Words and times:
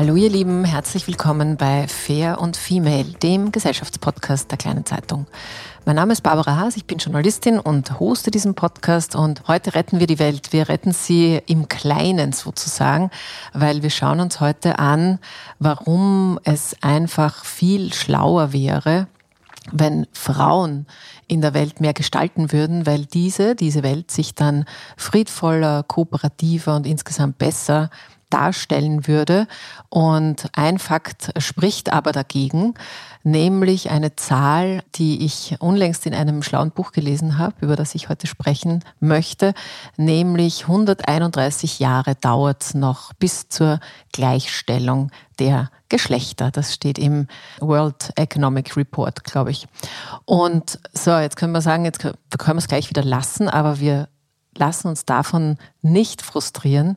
Hallo 0.00 0.16
ihr 0.16 0.30
Lieben, 0.30 0.64
herzlich 0.64 1.06
willkommen 1.08 1.58
bei 1.58 1.86
Fair 1.86 2.40
und 2.40 2.56
Female, 2.56 3.04
dem 3.04 3.52
Gesellschaftspodcast 3.52 4.50
der 4.50 4.56
Kleinen 4.56 4.86
Zeitung. 4.86 5.26
Mein 5.84 5.96
Name 5.96 6.14
ist 6.14 6.22
Barbara 6.22 6.56
Haas, 6.56 6.78
ich 6.78 6.86
bin 6.86 6.96
Journalistin 6.96 7.58
und 7.58 8.00
hoste 8.00 8.30
diesen 8.30 8.54
Podcast 8.54 9.14
und 9.14 9.46
heute 9.46 9.74
retten 9.74 10.00
wir 10.00 10.06
die 10.06 10.18
Welt. 10.18 10.54
Wir 10.54 10.70
retten 10.70 10.92
sie 10.92 11.42
im 11.46 11.68
Kleinen 11.68 12.32
sozusagen, 12.32 13.10
weil 13.52 13.82
wir 13.82 13.90
schauen 13.90 14.20
uns 14.20 14.40
heute 14.40 14.78
an, 14.78 15.18
warum 15.58 16.40
es 16.44 16.76
einfach 16.80 17.44
viel 17.44 17.92
schlauer 17.92 18.54
wäre, 18.54 19.06
wenn 19.72 20.06
Frauen 20.12 20.86
in 21.28 21.40
der 21.40 21.54
Welt 21.54 21.80
mehr 21.80 21.94
gestalten 21.94 22.52
würden, 22.52 22.86
weil 22.86 23.06
diese, 23.06 23.54
diese 23.54 23.82
Welt 23.82 24.10
sich 24.10 24.34
dann 24.34 24.64
friedvoller, 24.96 25.82
kooperativer 25.82 26.76
und 26.76 26.86
insgesamt 26.86 27.38
besser 27.38 27.90
darstellen 28.30 29.06
würde. 29.06 29.46
Und 29.88 30.48
ein 30.54 30.78
Fakt 30.78 31.32
spricht 31.38 31.92
aber 31.92 32.12
dagegen, 32.12 32.74
nämlich 33.22 33.90
eine 33.90 34.16
Zahl, 34.16 34.82
die 34.94 35.24
ich 35.24 35.56
unlängst 35.60 36.06
in 36.06 36.14
einem 36.14 36.42
schlauen 36.42 36.70
Buch 36.70 36.92
gelesen 36.92 37.38
habe, 37.38 37.54
über 37.60 37.76
das 37.76 37.94
ich 37.94 38.08
heute 38.08 38.26
sprechen 38.26 38.84
möchte, 38.98 39.54
nämlich 39.96 40.62
131 40.62 41.78
Jahre 41.78 42.14
dauert 42.14 42.62
es 42.62 42.74
noch 42.74 43.12
bis 43.14 43.48
zur 43.48 43.80
Gleichstellung 44.12 45.10
der 45.38 45.70
Geschlechter. 45.88 46.50
Das 46.50 46.74
steht 46.74 46.98
im 46.98 47.26
World 47.60 48.12
Economic 48.16 48.76
Report, 48.76 49.24
glaube 49.24 49.50
ich. 49.50 49.66
Und 50.24 50.78
so, 50.92 51.16
jetzt 51.16 51.36
können 51.36 51.52
wir 51.52 51.62
sagen, 51.62 51.84
jetzt 51.84 51.98
können 52.00 52.14
wir 52.30 52.56
es 52.56 52.68
gleich 52.68 52.88
wieder 52.90 53.04
lassen, 53.04 53.48
aber 53.48 53.80
wir 53.80 54.08
lassen 54.56 54.88
uns 54.88 55.04
davon 55.04 55.58
nicht 55.82 56.22
frustrieren, 56.22 56.96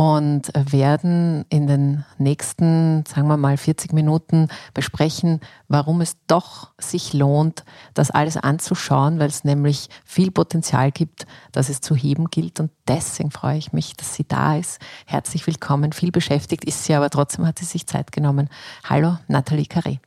und 0.00 0.50
werden 0.54 1.44
in 1.50 1.66
den 1.66 2.06
nächsten, 2.16 3.04
sagen 3.04 3.28
wir 3.28 3.36
mal, 3.36 3.58
40 3.58 3.92
Minuten 3.92 4.48
besprechen, 4.72 5.40
warum 5.68 6.00
es 6.00 6.16
doch 6.26 6.70
sich 6.78 7.12
lohnt, 7.12 7.64
das 7.92 8.10
alles 8.10 8.38
anzuschauen, 8.38 9.18
weil 9.18 9.28
es 9.28 9.44
nämlich 9.44 9.90
viel 10.06 10.30
Potenzial 10.30 10.90
gibt, 10.90 11.26
dass 11.52 11.68
es 11.68 11.82
zu 11.82 11.94
heben 11.94 12.30
gilt. 12.30 12.60
Und 12.60 12.70
deswegen 12.88 13.30
freue 13.30 13.58
ich 13.58 13.74
mich, 13.74 13.94
dass 13.94 14.14
sie 14.14 14.24
da 14.26 14.56
ist. 14.56 14.80
Herzlich 15.04 15.46
willkommen. 15.46 15.92
Viel 15.92 16.12
beschäftigt 16.12 16.64
ist 16.64 16.82
sie, 16.84 16.94
aber 16.94 17.10
trotzdem 17.10 17.46
hat 17.46 17.58
sie 17.58 17.66
sich 17.66 17.86
Zeit 17.86 18.10
genommen. 18.10 18.48
Hallo, 18.88 19.18
Nathalie 19.28 19.66
Carré. 19.66 19.98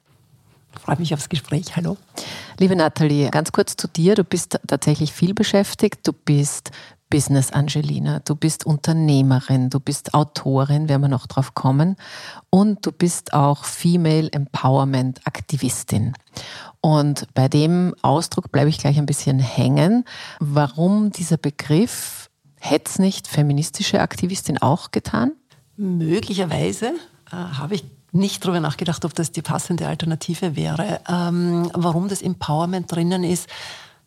Freue 0.82 0.98
mich 0.98 1.14
aufs 1.14 1.30
Gespräch. 1.30 1.76
Hallo. 1.76 1.98
Liebe 2.58 2.76
Nathalie, 2.76 3.30
ganz 3.30 3.52
kurz 3.52 3.76
zu 3.76 3.88
dir. 3.88 4.16
Du 4.16 4.24
bist 4.24 4.60
tatsächlich 4.66 5.14
viel 5.14 5.36
beschäftigt. 5.36 6.00
Du 6.08 6.14
bist 6.14 6.72
Business 7.14 7.52
Angelina. 7.52 8.22
Du 8.26 8.34
bist 8.34 8.66
Unternehmerin, 8.66 9.70
du 9.70 9.80
bist 9.80 10.16
Autorin, 10.16 10.90
werden 10.90 11.04
wir 11.04 11.10
noch 11.10 11.28
drauf 11.28 11.54
kommen. 11.54 11.96
Und 12.50 12.88
du 12.88 12.92
bist 12.92 13.36
auch 13.36 13.66
Female 13.66 14.32
Empowerment 14.32 15.22
Aktivistin. 15.26 16.14
Und 16.82 17.28
bei 17.36 17.48
dem 17.48 17.94
Ausdruck 18.02 18.52
bleibe 18.52 18.72
ich 18.72 18.80
gleich 18.80 18.98
ein 18.98 19.06
bisschen 19.06 19.38
hängen. 19.38 20.06
Warum 20.40 21.12
dieser 21.12 21.38
Begriff? 21.38 22.32
Hätte 22.60 22.90
es 22.90 22.98
nicht 22.98 23.28
feministische 23.28 24.02
Aktivistin 24.02 24.58
auch 24.58 24.90
getan? 24.90 25.34
Möglicherweise 25.78 26.94
äh, 27.32 27.36
habe 27.36 27.76
ich 27.76 27.86
nicht 28.12 28.44
darüber 28.44 28.60
nachgedacht, 28.60 29.06
ob 29.06 29.14
das 29.14 29.32
die 29.32 29.44
passende 29.44 29.88
Alternative 29.88 30.56
wäre. 30.56 31.02
Ähm, 31.08 31.70
warum 31.76 32.08
das 32.08 32.24
Empowerment 32.24 32.92
drinnen 32.92 33.24
ist, 33.24 33.48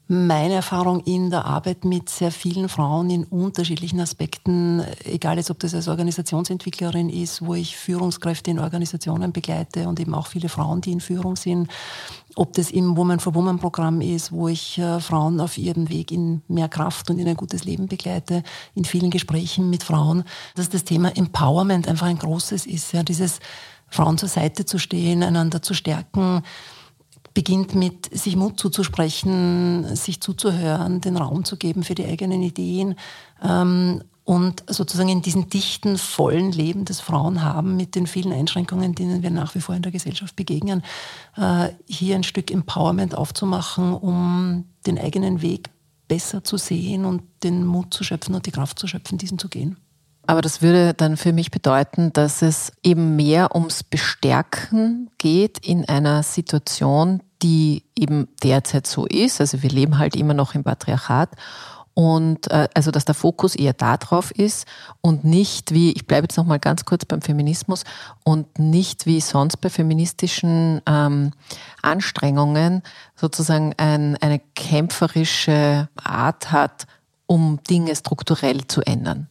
meine 0.08 0.54
Erfahrung 0.54 1.00
in 1.00 1.30
der 1.30 1.46
Arbeit 1.46 1.84
mit 1.84 2.08
sehr 2.08 2.30
vielen 2.30 2.68
Frauen 2.68 3.10
in 3.10 3.24
unterschiedlichen 3.24 3.98
Aspekten, 3.98 4.84
egal 5.04 5.36
jetzt 5.36 5.50
ob 5.50 5.58
das 5.58 5.74
als 5.74 5.88
Organisationsentwicklerin 5.88 7.08
ist, 7.08 7.44
wo 7.44 7.54
ich 7.54 7.76
Führungskräfte 7.76 8.52
in 8.52 8.60
Organisationen 8.60 9.32
begleite 9.32 9.88
und 9.88 9.98
eben 9.98 10.14
auch 10.14 10.28
viele 10.28 10.48
Frauen, 10.48 10.80
die 10.80 10.92
in 10.92 11.00
Führung 11.00 11.34
sind, 11.34 11.68
ob 12.36 12.52
das 12.52 12.70
im 12.70 12.96
Woman 12.96 13.18
for 13.18 13.34
Woman 13.34 13.58
Programm 13.58 14.00
ist, 14.00 14.30
wo 14.30 14.46
ich 14.46 14.78
äh, 14.78 15.00
Frauen 15.00 15.40
auf 15.40 15.58
ihrem 15.58 15.88
Weg 15.88 16.12
in 16.12 16.42
mehr 16.46 16.68
Kraft 16.68 17.10
und 17.10 17.18
in 17.18 17.26
ein 17.26 17.36
gutes 17.36 17.64
Leben 17.64 17.88
begleite, 17.88 18.44
in 18.76 18.84
vielen 18.84 19.10
Gesprächen 19.10 19.70
mit 19.70 19.82
Frauen, 19.82 20.22
dass 20.54 20.68
das 20.68 20.84
Thema 20.84 21.16
Empowerment 21.16 21.88
einfach 21.88 22.06
ein 22.06 22.18
großes 22.18 22.66
ist, 22.66 22.92
ja, 22.92 23.02
dieses 23.02 23.40
Frauen 23.88 24.18
zur 24.18 24.28
Seite 24.28 24.66
zu 24.66 24.78
stehen, 24.78 25.22
einander 25.22 25.62
zu 25.62 25.74
stärken, 25.74 26.42
beginnt 27.36 27.74
mit 27.74 28.18
sich 28.18 28.34
Mut 28.34 28.58
zuzusprechen, 28.58 29.94
sich 29.94 30.22
zuzuhören, 30.22 31.02
den 31.02 31.18
Raum 31.18 31.44
zu 31.44 31.58
geben 31.58 31.82
für 31.82 31.94
die 31.94 32.06
eigenen 32.06 32.40
Ideen 32.40 32.94
ähm, 33.42 34.02
und 34.24 34.64
sozusagen 34.68 35.10
in 35.10 35.20
diesem 35.20 35.50
dichten, 35.50 35.98
vollen 35.98 36.50
Leben, 36.50 36.86
das 36.86 37.00
Frauen 37.00 37.42
haben, 37.44 37.76
mit 37.76 37.94
den 37.94 38.06
vielen 38.06 38.32
Einschränkungen, 38.32 38.94
denen 38.94 39.22
wir 39.22 39.30
nach 39.30 39.54
wie 39.54 39.60
vor 39.60 39.74
in 39.74 39.82
der 39.82 39.92
Gesellschaft 39.92 40.34
begegnen, 40.34 40.82
äh, 41.36 41.68
hier 41.86 42.16
ein 42.16 42.24
Stück 42.24 42.50
Empowerment 42.50 43.14
aufzumachen, 43.14 43.92
um 43.92 44.64
den 44.86 44.98
eigenen 44.98 45.42
Weg 45.42 45.68
besser 46.08 46.42
zu 46.42 46.56
sehen 46.56 47.04
und 47.04 47.22
den 47.42 47.66
Mut 47.66 47.92
zu 47.92 48.02
schöpfen 48.02 48.34
und 48.34 48.46
die 48.46 48.50
Kraft 48.50 48.78
zu 48.78 48.86
schöpfen, 48.86 49.18
diesen 49.18 49.38
zu 49.38 49.50
gehen. 49.50 49.76
Aber 50.26 50.42
das 50.42 50.60
würde 50.60 50.92
dann 50.92 51.16
für 51.16 51.32
mich 51.32 51.50
bedeuten, 51.50 52.12
dass 52.12 52.42
es 52.42 52.72
eben 52.82 53.14
mehr 53.14 53.54
ums 53.54 53.84
Bestärken 53.84 55.10
geht 55.18 55.58
in 55.64 55.88
einer 55.88 56.22
Situation, 56.22 57.22
die 57.42 57.84
eben 57.96 58.28
derzeit 58.42 58.86
so 58.86 59.06
ist. 59.06 59.40
Also 59.40 59.62
wir 59.62 59.70
leben 59.70 59.98
halt 59.98 60.16
immer 60.16 60.34
noch 60.34 60.54
im 60.54 60.64
Patriarchat. 60.64 61.30
Und 61.98 62.50
äh, 62.50 62.68
also 62.74 62.90
dass 62.90 63.06
der 63.06 63.14
Fokus 63.14 63.54
eher 63.54 63.72
darauf 63.72 64.30
ist 64.30 64.66
und 65.00 65.24
nicht 65.24 65.72
wie, 65.72 65.92
ich 65.92 66.06
bleibe 66.06 66.26
jetzt 66.26 66.36
nochmal 66.36 66.58
ganz 66.58 66.84
kurz 66.84 67.06
beim 67.06 67.22
Feminismus 67.22 67.84
und 68.22 68.58
nicht 68.58 69.06
wie 69.06 69.22
sonst 69.22 69.56
bei 69.62 69.70
feministischen 69.70 70.82
ähm, 70.84 71.32
Anstrengungen 71.80 72.82
sozusagen 73.14 73.72
ein, 73.78 74.18
eine 74.18 74.40
kämpferische 74.54 75.88
Art 75.96 76.52
hat, 76.52 76.86
um 77.24 77.62
Dinge 77.62 77.96
strukturell 77.96 78.66
zu 78.66 78.82
ändern. 78.82 79.28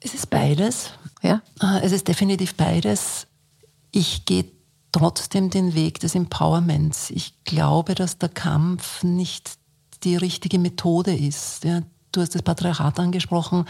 Es 0.00 0.14
ist 0.14 0.30
beides. 0.30 0.92
Ja? 1.22 1.42
Äh, 1.60 1.84
es 1.84 1.92
ist 1.92 2.08
definitiv 2.08 2.54
beides. 2.54 3.26
Ich 3.90 4.24
gehe 4.24 4.46
trotzdem 4.92 5.50
den 5.50 5.74
Weg 5.74 6.00
des 6.00 6.14
Empowerments. 6.14 7.10
Ich 7.10 7.34
glaube, 7.44 7.94
dass 7.94 8.18
der 8.18 8.28
Kampf 8.28 9.02
nicht 9.02 9.58
die 10.04 10.16
richtige 10.16 10.58
Methode 10.58 11.14
ist. 11.14 11.64
Ja, 11.64 11.80
du 12.12 12.20
hast 12.20 12.34
das 12.34 12.42
Patriarchat 12.42 13.00
angesprochen. 13.00 13.64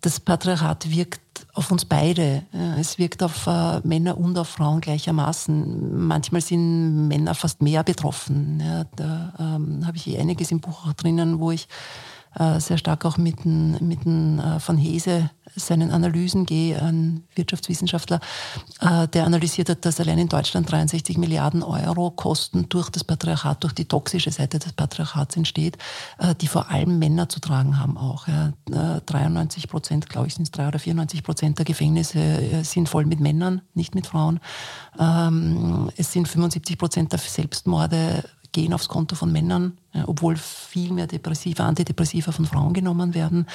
Das 0.00 0.20
Patriarchat 0.20 0.90
wirkt 0.90 1.20
auf 1.54 1.70
uns 1.70 1.84
beide. 1.84 2.44
Es 2.78 2.98
wirkt 2.98 3.22
auf 3.22 3.46
äh, 3.46 3.80
Männer 3.84 4.18
und 4.18 4.36
auf 4.38 4.48
Frauen 4.48 4.80
gleichermaßen. 4.80 6.06
Manchmal 6.06 6.42
sind 6.42 7.08
Männer 7.08 7.34
fast 7.34 7.62
mehr 7.62 7.82
betroffen. 7.82 8.62
Da 8.96 9.32
ähm, 9.38 9.86
habe 9.86 9.96
ich 9.96 10.08
eh 10.08 10.18
einiges 10.18 10.50
im 10.50 10.60
Buch 10.60 10.86
auch 10.86 10.92
drinnen, 10.92 11.40
wo 11.40 11.50
ich 11.50 11.68
sehr 12.58 12.78
stark 12.78 13.04
auch 13.04 13.16
mit 13.16 13.44
mit 13.44 14.06
äh, 14.06 14.60
von 14.60 14.76
Hese 14.76 15.30
seinen 15.56 15.90
Analysen 15.92 16.46
gehe, 16.46 16.80
ein 16.82 17.24
Wirtschaftswissenschaftler, 17.36 18.18
äh, 18.80 19.06
der 19.08 19.24
analysiert 19.24 19.68
hat, 19.68 19.84
dass 19.84 20.00
allein 20.00 20.18
in 20.18 20.28
Deutschland 20.28 20.70
63 20.70 21.16
Milliarden 21.16 21.62
Euro 21.62 22.10
Kosten 22.10 22.68
durch 22.68 22.90
das 22.90 23.04
Patriarchat, 23.04 23.62
durch 23.62 23.72
die 23.72 23.84
toxische 23.84 24.32
Seite 24.32 24.58
des 24.58 24.72
Patriarchats 24.72 25.36
entsteht, 25.36 25.78
die 26.40 26.48
vor 26.48 26.70
allem 26.70 26.98
Männer 26.98 27.28
zu 27.28 27.40
tragen 27.40 27.78
haben 27.78 27.96
auch. 27.96 28.26
93 28.66 29.68
Prozent, 29.68 30.08
glaube 30.08 30.26
ich, 30.26 30.34
sind 30.34 30.44
es 30.44 30.50
drei 30.50 30.68
oder 30.68 30.78
94 30.78 31.22
Prozent 31.22 31.58
der 31.58 31.64
Gefängnisse 31.64 32.64
sind 32.64 32.88
voll 32.88 33.06
mit 33.06 33.20
Männern, 33.20 33.60
nicht 33.74 33.94
mit 33.94 34.06
Frauen. 34.06 34.40
Ähm, 34.98 35.90
es 35.96 36.12
sind 36.12 36.26
75 36.26 36.78
Prozent 36.78 37.12
der 37.12 37.18
Selbstmorde 37.18 38.24
gehen 38.54 38.72
aufs 38.72 38.88
Konto 38.88 39.16
von 39.16 39.30
Männern, 39.30 39.76
obwohl 40.06 40.36
viel 40.36 40.92
mehr 40.92 41.06
Depressiva, 41.06 41.66
Antidepressiva 41.66 42.32
von 42.32 42.46
Frauen 42.46 42.72
genommen 42.72 43.12
werden. 43.12 43.46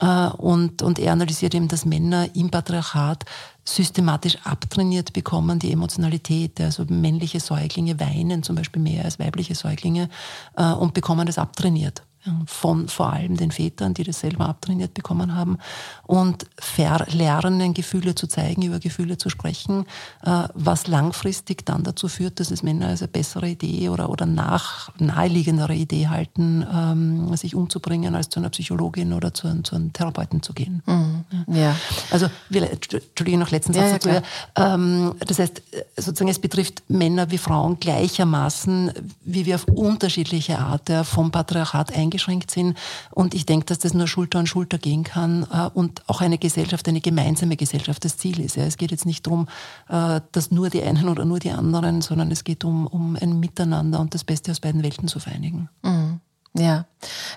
Äh, 0.00 0.28
und, 0.28 0.80
und 0.80 0.98
er 0.98 1.12
analysiert 1.12 1.54
eben, 1.54 1.68
dass 1.68 1.84
Männer 1.84 2.34
im 2.34 2.50
Patriarchat 2.50 3.26
systematisch 3.64 4.38
abtrainiert 4.44 5.12
bekommen, 5.12 5.58
die 5.58 5.72
Emotionalität. 5.72 6.60
Also 6.60 6.84
männliche 6.88 7.40
Säuglinge 7.40 8.00
weinen 8.00 8.42
zum 8.42 8.56
Beispiel 8.56 8.80
mehr 8.80 9.04
als 9.04 9.18
weibliche 9.18 9.54
Säuglinge 9.54 10.08
äh, 10.56 10.72
und 10.72 10.94
bekommen 10.94 11.26
das 11.26 11.36
abtrainiert 11.36 12.05
von 12.46 12.88
vor 12.88 13.12
allem 13.12 13.36
den 13.36 13.50
Vätern, 13.50 13.94
die 13.94 14.04
das 14.04 14.20
selber 14.20 14.48
abtrainiert 14.48 14.94
bekommen 14.94 15.34
haben 15.34 15.58
und 16.06 16.46
verlernen, 16.58 17.74
Gefühle 17.74 18.14
zu 18.14 18.26
zeigen, 18.26 18.62
über 18.62 18.78
Gefühle 18.78 19.18
zu 19.18 19.28
sprechen, 19.30 19.86
äh, 20.22 20.44
was 20.54 20.86
langfristig 20.86 21.64
dann 21.64 21.82
dazu 21.84 22.08
führt, 22.08 22.40
dass 22.40 22.50
es 22.50 22.62
Männer 22.62 22.88
als 22.88 23.02
eine 23.02 23.08
bessere 23.08 23.48
Idee 23.48 23.88
oder, 23.88 24.10
oder 24.10 24.26
nach, 24.26 24.90
naheliegendere 24.98 25.74
Idee 25.74 26.08
halten, 26.08 26.66
ähm, 26.72 27.36
sich 27.36 27.54
umzubringen, 27.54 28.14
als 28.14 28.28
zu 28.28 28.40
einer 28.40 28.50
Psychologin 28.50 29.12
oder 29.12 29.32
zu, 29.32 29.62
zu 29.62 29.76
einem 29.76 29.92
Therapeuten 29.92 30.42
zu 30.42 30.52
gehen. 30.52 30.82
Mhm. 30.86 31.24
Ja. 31.54 31.76
Also, 32.10 32.28
Entschuldigung, 32.50 33.40
noch 33.40 33.50
letzten 33.50 33.72
Satz 33.72 34.04
ja, 34.04 34.12
ja, 34.12 34.22
dazu. 34.54 34.74
Ähm, 34.74 35.14
das 35.26 35.38
heißt, 35.38 35.62
sozusagen, 35.96 36.30
es 36.30 36.38
betrifft 36.38 36.82
Männer 36.88 37.30
wie 37.30 37.38
Frauen 37.38 37.78
gleichermaßen, 37.78 38.92
wie 39.24 39.46
wir 39.46 39.56
auf 39.56 39.64
unterschiedliche 39.68 40.58
Art 40.58 40.90
vom 41.04 41.30
Patriarchat 41.30 41.94
eingeschränkt 41.94 42.15
eingeschränkt 42.16 42.50
sind. 42.50 42.76
Und 43.10 43.34
ich 43.34 43.46
denke, 43.46 43.66
dass 43.66 43.78
das 43.78 43.94
nur 43.94 44.08
Schulter 44.08 44.38
an 44.38 44.46
Schulter 44.46 44.78
gehen 44.78 45.04
kann 45.04 45.46
äh, 45.52 45.68
und 45.72 46.02
auch 46.08 46.20
eine 46.20 46.38
Gesellschaft, 46.38 46.88
eine 46.88 47.00
gemeinsame 47.00 47.56
Gesellschaft 47.56 48.04
das 48.04 48.16
Ziel 48.16 48.40
ist. 48.40 48.56
Es 48.56 48.76
geht 48.76 48.90
jetzt 48.90 49.06
nicht 49.06 49.26
darum, 49.26 49.48
äh, 49.88 50.20
dass 50.32 50.50
nur 50.50 50.70
die 50.70 50.82
einen 50.82 51.08
oder 51.08 51.24
nur 51.24 51.38
die 51.38 51.50
anderen, 51.50 52.02
sondern 52.02 52.30
es 52.30 52.44
geht 52.44 52.64
um, 52.64 52.86
um 52.86 53.16
ein 53.20 53.38
Miteinander 53.38 54.00
und 54.00 54.14
das 54.14 54.24
Beste 54.24 54.50
aus 54.50 54.60
beiden 54.60 54.82
Welten 54.82 55.08
zu 55.08 55.20
vereinigen. 55.20 55.68
Mhm. 55.82 56.20
Ja, 56.58 56.86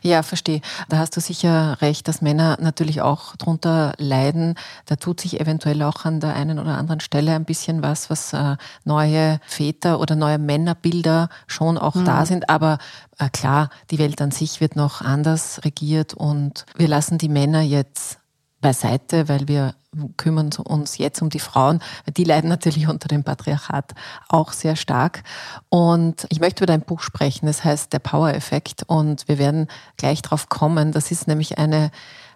ja, 0.01 0.23
verstehe. 0.23 0.61
Da 0.87 0.97
hast 0.97 1.15
du 1.15 1.21
sicher 1.21 1.77
recht, 1.81 2.07
dass 2.07 2.21
Männer 2.21 2.57
natürlich 2.59 3.01
auch 3.01 3.35
drunter 3.35 3.93
leiden. 3.97 4.55
Da 4.85 4.95
tut 4.95 5.19
sich 5.19 5.39
eventuell 5.39 5.81
auch 5.83 6.05
an 6.05 6.19
der 6.19 6.35
einen 6.35 6.59
oder 6.59 6.77
anderen 6.77 7.01
Stelle 7.01 7.35
ein 7.35 7.45
bisschen 7.45 7.83
was, 7.83 8.09
was 8.09 8.33
äh, 8.33 8.55
neue 8.85 9.39
Väter 9.45 9.99
oder 9.99 10.15
neue 10.15 10.37
Männerbilder 10.37 11.29
schon 11.47 11.77
auch 11.77 11.95
mhm. 11.95 12.05
da 12.05 12.25
sind. 12.25 12.49
Aber 12.49 12.77
äh, 13.17 13.29
klar, 13.29 13.69
die 13.91 13.99
Welt 13.99 14.21
an 14.21 14.31
sich 14.31 14.61
wird 14.61 14.75
noch 14.75 15.01
anders 15.01 15.61
regiert 15.65 16.13
und 16.13 16.65
wir 16.75 16.87
lassen 16.87 17.17
die 17.17 17.29
Männer 17.29 17.61
jetzt 17.61 18.18
beiseite, 18.61 19.29
weil 19.29 19.47
wir 19.47 19.75
kümmern 20.17 20.51
uns 20.63 20.97
jetzt 20.97 21.21
um 21.21 21.29
die 21.29 21.39
Frauen. 21.39 21.79
Die 22.15 22.23
leiden 22.23 22.49
natürlich 22.49 22.87
unter 22.87 23.07
dem 23.07 23.23
Patriarchat 23.23 23.93
auch 24.27 24.51
sehr 24.51 24.75
stark. 24.75 25.23
Und 25.69 26.27
ich 26.29 26.39
möchte 26.39 26.63
über 26.63 26.71
dein 26.71 26.81
Buch 26.81 27.01
sprechen. 27.01 27.47
Das 27.47 27.63
heißt 27.63 27.91
Der 27.93 27.99
Power-Effekt. 27.99 28.83
Und 28.87 29.27
wir 29.27 29.39
werden 29.39 29.67
gleich 29.97 30.21
drauf 30.21 30.49
kommen. 30.49 30.91
Das 30.91 31.11
ist 31.11 31.27
nämlich 31.27 31.57
eine, 31.57 31.91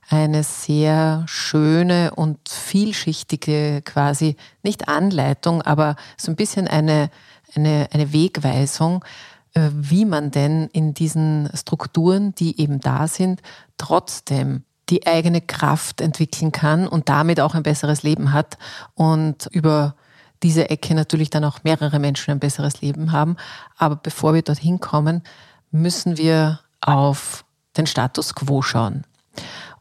eine 0.10 0.44
sehr 0.44 1.24
schöne 1.28 2.12
und 2.16 2.50
vielschichtige 2.50 3.82
quasi, 3.84 4.36
nicht 4.64 4.88
Anleitung, 4.88 5.62
aber 5.62 5.96
so 6.18 6.32
ein 6.32 6.36
bisschen 6.36 6.68
eine, 6.68 7.10
eine, 7.56 7.88
eine 7.92 8.14
Wegweisung, 8.14 9.06
äh, 9.54 9.70
wie 9.72 10.06
man 10.06 10.32
denn 10.32 10.70
in 10.74 10.94
diesen 10.94 11.50
Strukturen, 11.54 12.34
die 12.36 12.60
eben 12.60 12.80
da 12.80 13.08
sind, 13.08 13.42
trotzdem 13.78 14.64
die 14.90 15.08
eigene 15.08 15.42
Kraft 15.42 16.02
entwickeln 16.02 16.52
kann 16.52 16.88
und 16.88 17.10
damit 17.10 17.40
auch 17.40 17.56
ein 17.56 17.64
besseres 17.64 18.04
Leben 18.04 18.34
hat 18.34 18.58
und 18.96 19.48
über 19.52 19.96
diese 20.44 20.70
Ecke 20.70 20.94
natürlich 20.94 21.30
dann 21.30 21.46
auch 21.46 21.64
mehrere 21.64 22.00
Menschen 22.00 22.32
ein 22.32 22.40
besseres 22.40 22.82
Leben 22.82 23.12
haben. 23.12 23.38
Aber 23.78 23.96
bevor 23.96 24.34
wir 24.34 24.42
dorthin 24.42 24.80
kommen, 24.80 25.24
müssen 25.72 26.18
wir 26.18 26.60
auf 26.82 27.46
den 27.78 27.88
Status 27.88 28.36
quo 28.36 28.62
schauen. 28.62 29.06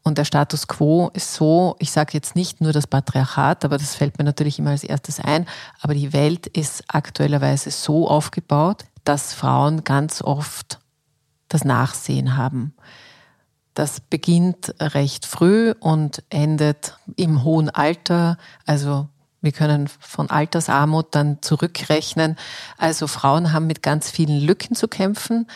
Und 0.03 0.17
der 0.17 0.25
Status 0.25 0.67
quo 0.67 1.11
ist 1.13 1.33
so, 1.33 1.75
ich 1.79 1.91
sage 1.91 2.11
jetzt 2.13 2.35
nicht 2.35 2.59
nur 2.59 2.73
das 2.73 2.87
Patriarchat, 2.87 3.63
aber 3.63 3.77
das 3.77 3.95
fällt 3.95 4.17
mir 4.17 4.25
natürlich 4.25 4.59
immer 4.59 4.71
als 4.71 4.83
erstes 4.83 5.19
ein, 5.19 5.45
aber 5.81 5.93
die 5.93 6.11
Welt 6.11 6.47
ist 6.47 6.83
aktuellerweise 6.87 7.71
so 7.71 8.09
aufgebaut, 8.09 8.83
dass 9.05 9.33
Frauen 9.33 9.83
ganz 9.83 10.21
oft 10.21 10.79
das 11.47 11.63
Nachsehen 11.63 12.35
haben. 12.35 12.73
Das 13.73 13.99
beginnt 13.99 14.75
recht 14.79 15.25
früh 15.25 15.73
und 15.79 16.23
endet 16.29 16.97
im 17.15 17.43
hohen 17.43 17.69
Alter. 17.69 18.37
Also 18.65 19.07
wir 19.41 19.51
können 19.51 19.87
von 19.99 20.29
Altersarmut 20.29 21.07
dann 21.15 21.41
zurückrechnen. 21.41 22.37
Also 22.77 23.07
Frauen 23.07 23.51
haben 23.51 23.67
mit 23.67 23.83
ganz 23.83 24.09
vielen 24.09 24.39
Lücken 24.39 24.75
zu 24.75 24.87
kämpfen. 24.87 25.47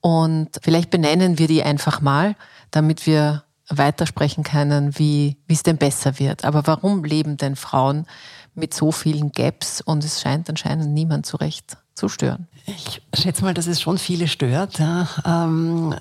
Und 0.00 0.50
vielleicht 0.62 0.90
benennen 0.90 1.38
wir 1.38 1.48
die 1.48 1.62
einfach 1.62 2.00
mal, 2.00 2.36
damit 2.70 3.06
wir 3.06 3.44
weitersprechen 3.68 4.44
können, 4.44 4.98
wie, 4.98 5.38
wie 5.46 5.54
es 5.54 5.62
denn 5.62 5.78
besser 5.78 6.18
wird. 6.18 6.44
Aber 6.44 6.66
warum 6.66 7.02
leben 7.02 7.36
denn 7.36 7.56
Frauen 7.56 8.06
mit 8.54 8.74
so 8.74 8.92
vielen 8.92 9.32
Gaps 9.32 9.80
und 9.80 10.04
es 10.04 10.20
scheint 10.20 10.48
anscheinend 10.48 10.90
niemand 10.90 11.26
so 11.26 11.38
recht 11.38 11.76
zu 11.94 12.08
stören? 12.08 12.46
Ich 12.66 13.02
schätze 13.14 13.42
mal, 13.42 13.54
dass 13.54 13.66
es 13.66 13.80
schon 13.80 13.98
viele 13.98 14.28
stört. 14.28 14.78
Ja. 14.78 15.08
Ähm, 15.24 15.94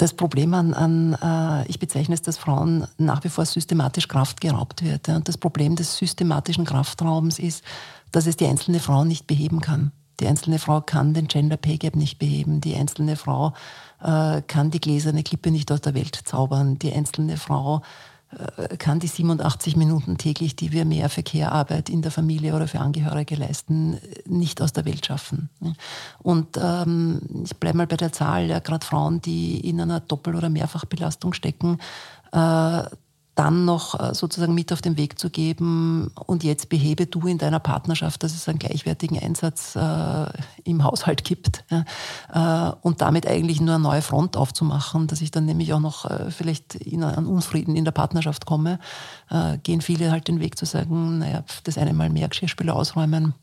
das 0.00 0.14
Problem 0.14 0.54
an, 0.54 0.72
an 0.72 1.12
äh, 1.22 1.68
ich 1.68 1.78
bezeichne 1.78 2.14
es, 2.14 2.22
dass 2.22 2.38
Frauen 2.38 2.86
nach 2.96 3.22
wie 3.22 3.28
vor 3.28 3.44
systematisch 3.44 4.08
Kraft 4.08 4.40
geraubt 4.40 4.82
wird. 4.82 5.08
Und 5.10 5.28
das 5.28 5.36
Problem 5.36 5.76
des 5.76 5.98
systematischen 5.98 6.64
Kraftraubens 6.64 7.38
ist, 7.38 7.62
dass 8.10 8.26
es 8.26 8.36
die 8.36 8.46
einzelne 8.46 8.80
Frau 8.80 9.04
nicht 9.04 9.26
beheben 9.26 9.60
kann. 9.60 9.92
Die 10.18 10.26
einzelne 10.26 10.58
Frau 10.58 10.80
kann 10.80 11.12
den 11.12 11.28
Gender 11.28 11.58
Pay 11.58 11.76
Gap 11.76 11.96
nicht 11.96 12.18
beheben. 12.18 12.62
Die 12.62 12.76
einzelne 12.76 13.16
Frau 13.16 13.52
äh, 14.02 14.40
kann 14.42 14.70
die 14.70 14.80
gläserne 14.80 15.22
Klippe 15.22 15.50
nicht 15.50 15.70
aus 15.70 15.82
der 15.82 15.94
Welt 15.94 16.18
zaubern. 16.24 16.78
Die 16.78 16.92
einzelne 16.92 17.36
Frau 17.36 17.82
kann 18.78 19.00
die 19.00 19.08
87 19.08 19.76
Minuten 19.76 20.16
täglich, 20.16 20.54
die 20.54 20.70
wir 20.70 20.84
mehr 20.84 21.08
Verkehrarbeit 21.08 21.88
in 21.88 22.00
der 22.00 22.12
Familie 22.12 22.54
oder 22.54 22.68
für 22.68 22.78
Angehörige 22.78 23.34
leisten, 23.34 23.98
nicht 24.26 24.62
aus 24.62 24.72
der 24.72 24.84
Welt 24.84 25.04
schaffen. 25.04 25.50
Und 26.22 26.56
ähm, 26.56 27.20
ich 27.44 27.56
bleibe 27.56 27.78
mal 27.78 27.86
bei 27.88 27.96
der 27.96 28.12
Zahl, 28.12 28.46
ja, 28.46 28.60
gerade 28.60 28.86
Frauen, 28.86 29.20
die 29.20 29.58
in 29.68 29.80
einer 29.80 29.98
Doppel- 29.98 30.36
oder 30.36 30.48
Mehrfachbelastung 30.48 31.32
stecken, 31.32 31.78
äh, 32.32 32.82
dann 33.34 33.64
noch 33.64 33.98
äh, 33.98 34.14
sozusagen 34.14 34.54
mit 34.54 34.72
auf 34.72 34.82
den 34.82 34.96
Weg 34.96 35.18
zu 35.18 35.30
geben 35.30 36.10
und 36.26 36.44
jetzt 36.44 36.68
behebe 36.68 37.06
du 37.06 37.26
in 37.26 37.38
deiner 37.38 37.60
Partnerschaft, 37.60 38.22
dass 38.22 38.34
es 38.34 38.48
einen 38.48 38.58
gleichwertigen 38.58 39.18
Einsatz 39.18 39.76
äh, 39.76 40.26
im 40.64 40.84
Haushalt 40.84 41.24
gibt 41.24 41.64
ja, 41.70 41.84
äh, 42.68 42.74
und 42.82 43.00
damit 43.00 43.26
eigentlich 43.26 43.60
nur 43.60 43.74
eine 43.74 43.82
neue 43.82 44.02
Front 44.02 44.36
aufzumachen, 44.36 45.06
dass 45.06 45.20
ich 45.20 45.30
dann 45.30 45.46
nämlich 45.46 45.72
auch 45.72 45.80
noch 45.80 46.04
äh, 46.10 46.30
vielleicht 46.30 46.74
in 46.74 47.04
einen 47.04 47.26
Unfrieden 47.26 47.76
in 47.76 47.84
der 47.84 47.92
Partnerschaft 47.92 48.46
komme, 48.46 48.78
äh, 49.30 49.58
gehen 49.58 49.80
viele 49.80 50.10
halt 50.10 50.28
den 50.28 50.40
Weg 50.40 50.58
zu 50.58 50.66
sagen, 50.66 51.18
naja, 51.18 51.44
das 51.64 51.78
eine 51.78 51.94
Mal 51.94 52.10
mehr 52.10 52.28
Geschirrspüler 52.28 52.74
ausräumen, 52.74 53.34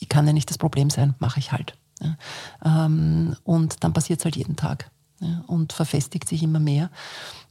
ich 0.00 0.08
kann 0.08 0.26
ja 0.26 0.32
nicht 0.32 0.50
das 0.50 0.58
Problem 0.58 0.90
sein, 0.90 1.14
mache 1.18 1.40
ich 1.40 1.52
halt. 1.52 1.74
Ja. 2.00 2.16
Ähm, 2.64 3.36
und 3.44 3.82
dann 3.84 3.92
passiert 3.92 4.20
es 4.20 4.24
halt 4.24 4.36
jeden 4.36 4.56
Tag 4.56 4.90
ja, 5.20 5.42
und 5.46 5.72
verfestigt 5.72 6.28
sich 6.28 6.42
immer 6.42 6.60
mehr. 6.60 6.90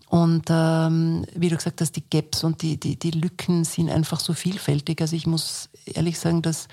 Und 0.09 0.45
ähm, 0.49 1.25
wie 1.35 1.49
du 1.49 1.57
gesagt 1.57 1.81
hast, 1.81 1.91
die 1.93 2.09
Gaps 2.09 2.43
und 2.43 2.61
die, 2.61 2.79
die, 2.79 2.97
die 2.97 3.11
Lücken 3.11 3.65
sind 3.65 3.89
einfach 3.89 4.19
so 4.19 4.33
vielfältig. 4.33 5.01
Also 5.01 5.15
ich 5.15 5.27
muss 5.27 5.69
ehrlich 5.85 6.17
sagen, 6.17 6.41
dass 6.41 6.67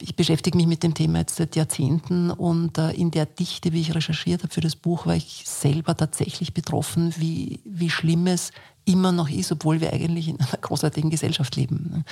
ich 0.00 0.14
beschäftige 0.14 0.56
mich 0.56 0.66
mit 0.66 0.82
dem 0.82 0.94
Thema 0.94 1.18
jetzt 1.18 1.36
seit 1.36 1.56
Jahrzehnten 1.56 2.30
und 2.30 2.78
äh, 2.78 2.92
in 2.92 3.10
der 3.10 3.26
Dichte, 3.26 3.72
wie 3.72 3.80
ich 3.80 3.94
recherchiert 3.94 4.42
habe 4.42 4.54
für 4.54 4.60
das 4.60 4.76
Buch, 4.76 5.06
war 5.06 5.16
ich 5.16 5.42
selber 5.44 5.96
tatsächlich 5.96 6.54
betroffen, 6.54 7.12
wie, 7.16 7.60
wie 7.64 7.90
schlimm 7.90 8.28
es 8.28 8.52
immer 8.88 9.12
noch 9.12 9.28
ist, 9.28 9.52
obwohl 9.52 9.80
wir 9.80 9.92
eigentlich 9.92 10.28
in 10.28 10.40
einer 10.40 10.58
großartigen 10.60 11.10
Gesellschaft 11.10 11.56
leben. 11.56 12.04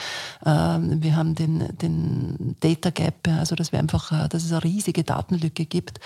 Ähm, 0.45 1.02
wir 1.02 1.16
haben 1.16 1.35
den, 1.35 1.76
den 1.78 2.56
Data 2.61 2.90
Gap, 2.90 3.28
also 3.28 3.56
dass 3.56 3.73
wir 3.73 3.78
einfach, 3.78 4.12
äh, 4.12 4.28
dass 4.28 4.45
es 4.45 4.52
eine 4.52 4.62
riesige 4.62 5.02
Datenlücke 5.02 5.64
gibt, 5.64 5.99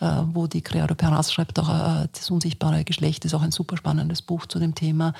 äh, 0.00 0.22
wo 0.32 0.46
die 0.46 0.62
Creado 0.62 0.94
Peras 0.94 1.32
schreibt, 1.32 1.58
auch 1.58 1.68
äh, 1.68 2.08
das 2.12 2.30
unsichtbare 2.30 2.84
Geschlecht 2.84 3.24
ist 3.24 3.34
auch 3.34 3.42
ein 3.42 3.52
super 3.52 3.76
spannendes 3.76 4.22
Buch 4.22 4.46
zu 4.46 4.58
dem 4.58 4.74
Thema. 4.74 5.14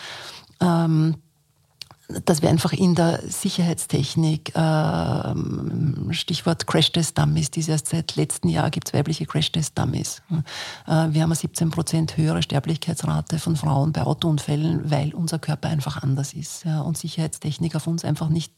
Ähm, 2.09 2.23
dass 2.25 2.43
wir 2.43 2.49
einfach 2.49 2.73
in 2.73 2.95
der 2.95 3.21
Sicherheitstechnik, 3.27 4.55
äh, 4.55 6.13
Stichwort 6.15 6.67
Crash-Test-Dummies, 6.67 7.51
die 7.51 7.61
es 7.61 7.69
erst 7.69 7.89
seit 7.89 8.17
letztem 8.17 8.51
Jahr 8.51 8.71
gibt, 8.71 8.93
weibliche 8.95 9.27
Crash-Test-Dummies. 9.27 10.23
Äh, 10.31 10.41
wir 10.87 11.23
haben 11.23 11.31
eine 11.31 11.35
17 11.35 11.71
Prozent 11.71 12.17
höhere 12.17 12.43
Sterblichkeitsrate 12.43 13.39
von 13.39 13.57
Frauen 13.57 13.93
bei 13.93 14.03
Autounfällen, 14.03 14.91
weil 14.91 15.15
unser 15.15 15.39
Körper 15.39 15.69
einfach 15.69 16.03
anders 16.03 16.33
ist 16.33 16.65
und 16.67 16.97
Sicherheitstechnik 16.97 17.75
auf 17.77 17.87
uns 17.87 18.05
einfach 18.05 18.29
nicht 18.29 18.53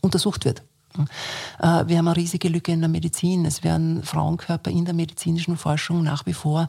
untersucht 0.00 0.44
wird. 0.44 0.62
Äh, 1.58 1.86
wir 1.86 1.98
haben 1.98 2.08
eine 2.08 2.16
riesige 2.16 2.48
Lücke 2.48 2.72
in 2.72 2.80
der 2.80 2.88
Medizin. 2.88 3.44
Es 3.44 3.62
werden 3.62 4.02
Frauenkörper 4.02 4.70
in 4.70 4.84
der 4.84 4.94
medizinischen 4.94 5.56
Forschung 5.56 6.02
nach 6.02 6.26
wie 6.26 6.34
vor 6.34 6.68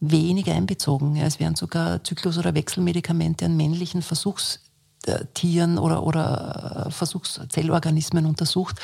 wenig 0.00 0.50
einbezogen. 0.50 1.16
Es 1.16 1.40
werden 1.40 1.56
sogar 1.56 2.02
Zyklus- 2.04 2.38
oder 2.38 2.54
Wechselmedikamente 2.54 3.44
an 3.44 3.56
männlichen 3.56 4.02
Versuchs 4.02 4.60
Tieren 5.34 5.78
oder, 5.78 6.02
oder 6.02 6.86
äh, 6.86 6.90
Versuchszellorganismen 6.90 8.26
untersucht, 8.26 8.80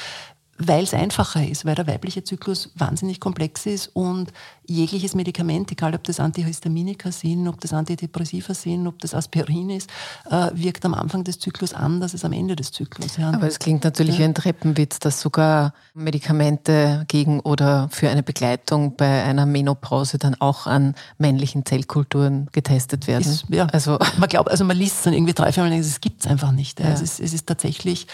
weil 0.58 0.84
es 0.84 0.94
einfacher 0.94 1.46
ist, 1.46 1.64
weil 1.64 1.74
der 1.74 1.86
weibliche 1.86 2.24
Zyklus 2.24 2.70
wahnsinnig 2.76 3.20
komplex 3.20 3.66
ist 3.66 3.90
und 3.94 4.32
jegliches 4.66 5.14
Medikament, 5.14 5.70
egal 5.70 5.94
ob 5.94 6.04
das 6.04 6.18
Antihistaminika 6.18 7.12
sind, 7.12 7.46
ob 7.46 7.60
das 7.60 7.72
Antidepressiva 7.72 8.54
sind, 8.54 8.86
ob 8.86 8.98
das 8.98 9.14
Aspirin 9.14 9.70
ist, 9.70 9.90
äh, 10.30 10.50
wirkt 10.54 10.84
am 10.84 10.94
Anfang 10.94 11.24
des 11.24 11.38
Zyklus 11.38 11.74
anders 11.74 12.12
als 12.12 12.24
am 12.24 12.32
Ende 12.32 12.56
des 12.56 12.72
Zyklus. 12.72 13.16
Ja. 13.16 13.30
Aber 13.30 13.46
es 13.46 13.58
klingt 13.58 13.84
natürlich 13.84 14.14
ja. 14.14 14.20
wie 14.20 14.24
ein 14.24 14.34
Treppenwitz, 14.34 14.98
dass 14.98 15.20
sogar 15.20 15.74
Medikamente 15.94 17.04
gegen 17.08 17.40
oder 17.40 17.88
für 17.90 18.08
eine 18.08 18.22
Begleitung 18.22 18.96
bei 18.96 19.22
einer 19.22 19.46
Menopause 19.46 20.18
dann 20.18 20.34
auch 20.40 20.66
an 20.66 20.94
männlichen 21.18 21.64
Zellkulturen 21.64 22.48
getestet 22.52 23.06
werden. 23.06 23.30
Ist, 23.30 23.46
ja. 23.50 23.66
Also 23.66 23.98
man 24.18 24.28
glaubt, 24.28 24.50
also 24.50 24.64
man 24.64 24.76
liest 24.76 24.96
es 24.96 25.02
dann 25.02 25.12
irgendwie 25.12 25.34
drei, 25.34 25.52
vier 25.52 25.62
Mal 25.62 25.72
es 25.72 26.00
gibt 26.00 26.20
es 26.20 26.26
einfach 26.26 26.52
nicht. 26.52 26.80
Ja. 26.80 26.86
Es, 26.86 27.00
ist, 27.00 27.20
es 27.20 27.32
ist 27.32 27.46
tatsächlich 27.46 28.06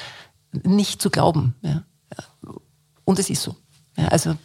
nicht 0.64 1.00
zu 1.00 1.11
glauben. 1.11 1.54
Ja. 1.62 1.82
Und 3.04 3.19
es 3.19 3.31
ist 3.31 3.42
so. 3.42 3.57
Ja, 3.97 4.09
also 4.09 4.37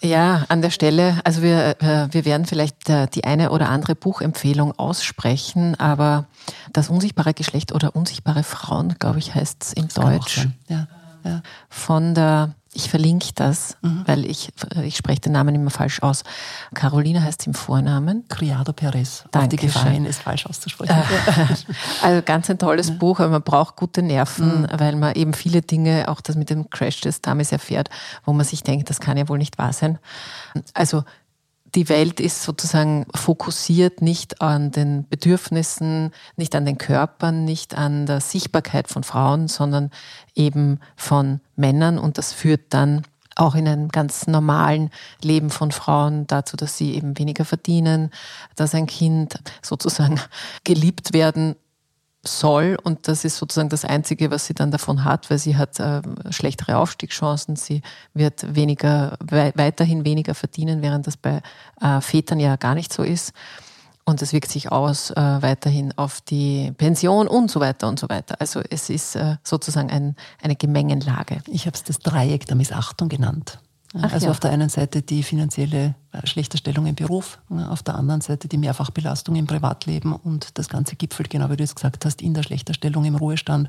ja, 0.00 0.44
an 0.48 0.62
der 0.62 0.70
Stelle, 0.70 1.20
also 1.22 1.42
wir, 1.42 1.80
äh, 1.80 2.08
wir 2.10 2.24
werden 2.24 2.44
vielleicht 2.44 2.88
äh, 2.88 3.06
die 3.06 3.22
eine 3.22 3.50
oder 3.50 3.68
andere 3.68 3.94
Buchempfehlung 3.94 4.76
aussprechen, 4.76 5.78
aber 5.78 6.26
das 6.72 6.88
unsichtbare 6.88 7.34
Geschlecht 7.34 7.72
oder 7.72 7.94
unsichtbare 7.94 8.42
Frauen, 8.42 8.96
glaube 8.98 9.20
ich, 9.20 9.34
heißt 9.34 9.62
es 9.62 9.72
in 9.72 9.84
das 9.84 9.94
Deutsch. 9.94 10.48
Ja, 10.68 10.88
ja. 11.24 11.42
Von 11.68 12.14
der 12.14 12.54
ich 12.74 12.88
verlinke 12.88 13.28
das, 13.34 13.76
mhm. 13.82 14.02
weil 14.06 14.24
ich, 14.24 14.50
ich 14.82 14.96
spreche 14.96 15.20
den 15.20 15.32
Namen 15.32 15.54
immer 15.54 15.70
falsch 15.70 16.02
aus. 16.02 16.24
Caroline 16.74 17.22
heißt 17.22 17.46
im 17.46 17.52
Vornamen. 17.52 18.24
Criado 18.28 18.72
Perez. 18.72 19.24
Danke. 19.30 19.44
Auf 19.44 19.48
die 19.50 19.56
Gefahr 19.66 19.92
es 20.06 20.18
falsch 20.18 20.46
auszusprechen. 20.46 20.96
also 22.02 22.22
ganz 22.22 22.48
ein 22.48 22.58
tolles 22.58 22.88
ja. 22.88 22.94
Buch, 22.94 23.20
aber 23.20 23.28
man 23.28 23.42
braucht 23.42 23.76
gute 23.76 24.00
Nerven, 24.00 24.62
mhm. 24.62 24.68
weil 24.72 24.96
man 24.96 25.14
eben 25.14 25.34
viele 25.34 25.60
Dinge, 25.60 26.08
auch 26.08 26.22
das 26.22 26.36
mit 26.36 26.48
dem 26.48 26.70
Crash 26.70 27.02
des 27.02 27.20
Dames 27.20 27.52
erfährt, 27.52 27.90
wo 28.24 28.32
man 28.32 28.46
sich 28.46 28.62
denkt, 28.62 28.88
das 28.88 29.00
kann 29.00 29.18
ja 29.18 29.28
wohl 29.28 29.38
nicht 29.38 29.58
wahr 29.58 29.74
sein. 29.74 29.98
Also 30.72 31.04
die 31.74 31.88
Welt 31.88 32.20
ist 32.20 32.42
sozusagen 32.42 33.06
fokussiert 33.14 34.02
nicht 34.02 34.42
an 34.42 34.70
den 34.70 35.08
Bedürfnissen, 35.08 36.12
nicht 36.36 36.54
an 36.54 36.66
den 36.66 36.76
Körpern, 36.76 37.44
nicht 37.44 37.76
an 37.76 38.04
der 38.04 38.20
Sichtbarkeit 38.20 38.88
von 38.88 39.04
Frauen, 39.04 39.48
sondern 39.48 39.90
eben 40.34 40.80
von 40.96 41.40
Männern. 41.56 41.98
Und 41.98 42.18
das 42.18 42.32
führt 42.32 42.60
dann 42.70 43.02
auch 43.36 43.54
in 43.54 43.66
einem 43.66 43.88
ganz 43.88 44.26
normalen 44.26 44.90
Leben 45.22 45.48
von 45.48 45.72
Frauen 45.72 46.26
dazu, 46.26 46.56
dass 46.56 46.76
sie 46.76 46.94
eben 46.94 47.18
weniger 47.18 47.46
verdienen, 47.46 48.10
dass 48.56 48.74
ein 48.74 48.86
Kind 48.86 49.38
sozusagen 49.62 50.20
geliebt 50.64 51.14
werden 51.14 51.56
soll 52.24 52.76
und 52.82 53.08
das 53.08 53.24
ist 53.24 53.36
sozusagen 53.36 53.68
das 53.68 53.84
Einzige, 53.84 54.30
was 54.30 54.46
sie 54.46 54.54
dann 54.54 54.70
davon 54.70 55.04
hat, 55.04 55.28
weil 55.28 55.38
sie 55.38 55.56
hat 55.56 55.80
äh, 55.80 56.02
schlechtere 56.30 56.76
Aufstiegschancen, 56.76 57.56
sie 57.56 57.82
wird 58.14 58.54
weniger, 58.54 59.18
we 59.20 59.52
weiterhin 59.56 60.04
weniger 60.04 60.34
verdienen, 60.34 60.82
während 60.82 61.06
das 61.06 61.16
bei 61.16 61.42
äh, 61.80 62.00
Vätern 62.00 62.38
ja 62.38 62.56
gar 62.56 62.74
nicht 62.74 62.92
so 62.92 63.02
ist. 63.02 63.32
Und 64.04 64.20
das 64.20 64.32
wirkt 64.32 64.50
sich 64.50 64.70
aus 64.70 65.10
äh, 65.10 65.14
weiterhin 65.14 65.96
auf 65.96 66.20
die 66.20 66.72
Pension 66.76 67.28
und 67.28 67.50
so 67.50 67.60
weiter 67.60 67.88
und 67.88 68.00
so 68.00 68.08
weiter. 68.08 68.36
Also 68.40 68.60
es 68.68 68.90
ist 68.90 69.14
äh, 69.14 69.36
sozusagen 69.44 69.90
ein, 69.90 70.16
eine 70.42 70.56
Gemengenlage. 70.56 71.40
Ich 71.46 71.66
habe 71.66 71.76
es 71.76 71.84
das 71.84 72.00
Dreieck 72.00 72.46
der 72.46 72.56
Missachtung 72.56 73.08
genannt. 73.08 73.60
Ach 73.94 74.12
also 74.12 74.26
ja. 74.26 74.30
auf 74.30 74.40
der 74.40 74.50
einen 74.50 74.68
Seite 74.68 75.02
die 75.02 75.22
finanzielle 75.22 75.94
äh, 76.12 76.26
schlechte 76.26 76.56
Stellung 76.56 76.86
im 76.86 76.94
Beruf, 76.94 77.38
auf 77.50 77.82
der 77.82 77.96
anderen 77.96 78.20
Seite 78.20 78.48
die 78.48 78.58
Mehrfachbelastung 78.58 79.36
im 79.36 79.46
Privatleben 79.46 80.14
und 80.14 80.58
das 80.58 80.68
Ganze 80.68 80.96
gipfelt, 80.96 81.30
genau 81.30 81.50
wie 81.50 81.56
du 81.56 81.64
es 81.64 81.74
gesagt 81.74 82.04
hast, 82.04 82.22
in 82.22 82.34
der 82.34 82.42
schlechter 82.42 82.74
Stellung 82.74 83.04
im 83.04 83.16
Ruhestand, 83.16 83.68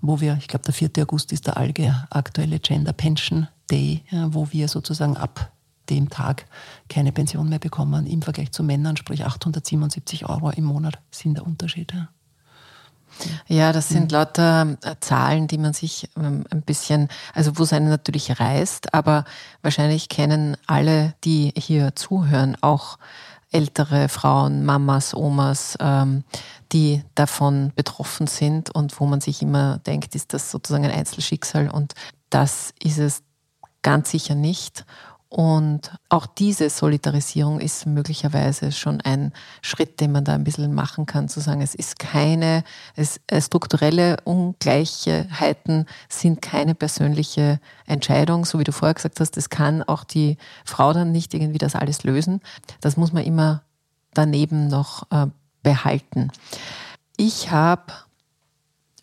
wo 0.00 0.20
wir, 0.20 0.36
ich 0.38 0.48
glaube 0.48 0.64
der 0.64 0.74
4. 0.74 0.90
August 1.00 1.32
ist 1.32 1.46
der 1.46 1.56
ALGE 1.56 1.92
aktuelle 2.10 2.60
Gender 2.60 2.92
Pension 2.92 3.48
Day, 3.70 4.02
wo 4.28 4.48
wir 4.52 4.68
sozusagen 4.68 5.16
ab 5.16 5.52
dem 5.90 6.08
Tag 6.08 6.46
keine 6.88 7.12
Pension 7.12 7.48
mehr 7.48 7.58
bekommen 7.58 8.06
im 8.06 8.22
Vergleich 8.22 8.52
zu 8.52 8.62
Männern, 8.62 8.96
sprich 8.96 9.24
877 9.24 10.28
Euro 10.28 10.50
im 10.50 10.64
Monat 10.64 10.98
sind 11.10 11.34
der 11.36 11.46
Unterschied. 11.46 11.92
Ja, 13.46 13.72
das 13.72 13.88
sind 13.88 14.12
lauter 14.12 14.76
äh, 14.82 14.94
Zahlen, 15.00 15.48
die 15.48 15.58
man 15.58 15.72
sich 15.72 16.08
ähm, 16.16 16.44
ein 16.50 16.62
bisschen, 16.62 17.08
also 17.34 17.58
wo 17.58 17.62
es 17.62 17.72
einen 17.72 17.88
natürlich 17.88 18.38
reißt, 18.38 18.94
aber 18.94 19.24
wahrscheinlich 19.62 20.08
kennen 20.08 20.56
alle, 20.66 21.14
die 21.24 21.52
hier 21.56 21.94
zuhören, 21.96 22.56
auch 22.60 22.98
ältere 23.50 24.08
Frauen, 24.08 24.64
Mamas, 24.64 25.14
Omas, 25.14 25.76
ähm, 25.80 26.24
die 26.72 27.02
davon 27.14 27.72
betroffen 27.74 28.26
sind 28.26 28.74
und 28.74 28.98
wo 29.00 29.06
man 29.06 29.20
sich 29.20 29.42
immer 29.42 29.78
denkt, 29.78 30.14
ist 30.14 30.34
das 30.34 30.50
sozusagen 30.50 30.84
ein 30.84 30.90
Einzelschicksal 30.90 31.70
und 31.70 31.94
das 32.30 32.74
ist 32.82 32.98
es 32.98 33.22
ganz 33.82 34.10
sicher 34.10 34.34
nicht. 34.34 34.84
Und 35.30 35.92
auch 36.08 36.24
diese 36.24 36.70
Solidarisierung 36.70 37.60
ist 37.60 37.84
möglicherweise 37.84 38.72
schon 38.72 39.02
ein 39.02 39.32
Schritt, 39.60 40.00
den 40.00 40.10
man 40.10 40.24
da 40.24 40.34
ein 40.34 40.44
bisschen 40.44 40.74
machen 40.74 41.04
kann, 41.04 41.28
zu 41.28 41.40
sagen, 41.40 41.60
es 41.60 41.74
ist 41.74 41.98
keine, 41.98 42.64
es, 42.96 43.20
äh, 43.26 43.42
strukturelle 43.42 44.16
Ungleichheiten 44.24 45.84
sind 46.08 46.40
keine 46.40 46.74
persönliche 46.74 47.60
Entscheidung, 47.86 48.46
so 48.46 48.58
wie 48.58 48.64
du 48.64 48.72
vorher 48.72 48.94
gesagt 48.94 49.20
hast, 49.20 49.36
es 49.36 49.50
kann 49.50 49.82
auch 49.82 50.04
die 50.04 50.38
Frau 50.64 50.94
dann 50.94 51.12
nicht 51.12 51.34
irgendwie 51.34 51.58
das 51.58 51.74
alles 51.74 52.04
lösen. 52.04 52.40
Das 52.80 52.96
muss 52.96 53.12
man 53.12 53.24
immer 53.24 53.62
daneben 54.14 54.68
noch 54.68 55.10
äh, 55.10 55.26
behalten. 55.62 56.32
Ich 57.18 57.50
habe 57.50 57.92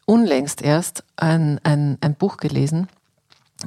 unlängst 0.05 0.63
erst 0.63 1.03
ein, 1.17 1.59
ein, 1.63 1.99
ein 2.01 2.15
Buch 2.15 2.37
gelesen, 2.37 2.87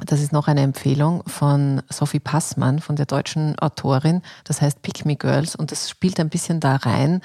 das 0.05 0.21
ist 0.21 0.31
noch 0.31 0.47
eine 0.47 0.61
Empfehlung 0.61 1.23
von 1.25 1.81
Sophie 1.89 2.19
Passmann, 2.19 2.79
von 2.79 2.95
der 2.95 3.07
deutschen 3.07 3.57
Autorin. 3.59 4.21
Das 4.43 4.61
heißt 4.61 4.81
Pick 4.83 5.05
Me 5.05 5.15
Girls 5.15 5.55
und 5.55 5.71
das 5.71 5.89
spielt 5.89 6.19
ein 6.19 6.29
bisschen 6.29 6.59
da 6.59 6.75
rein. 6.75 7.21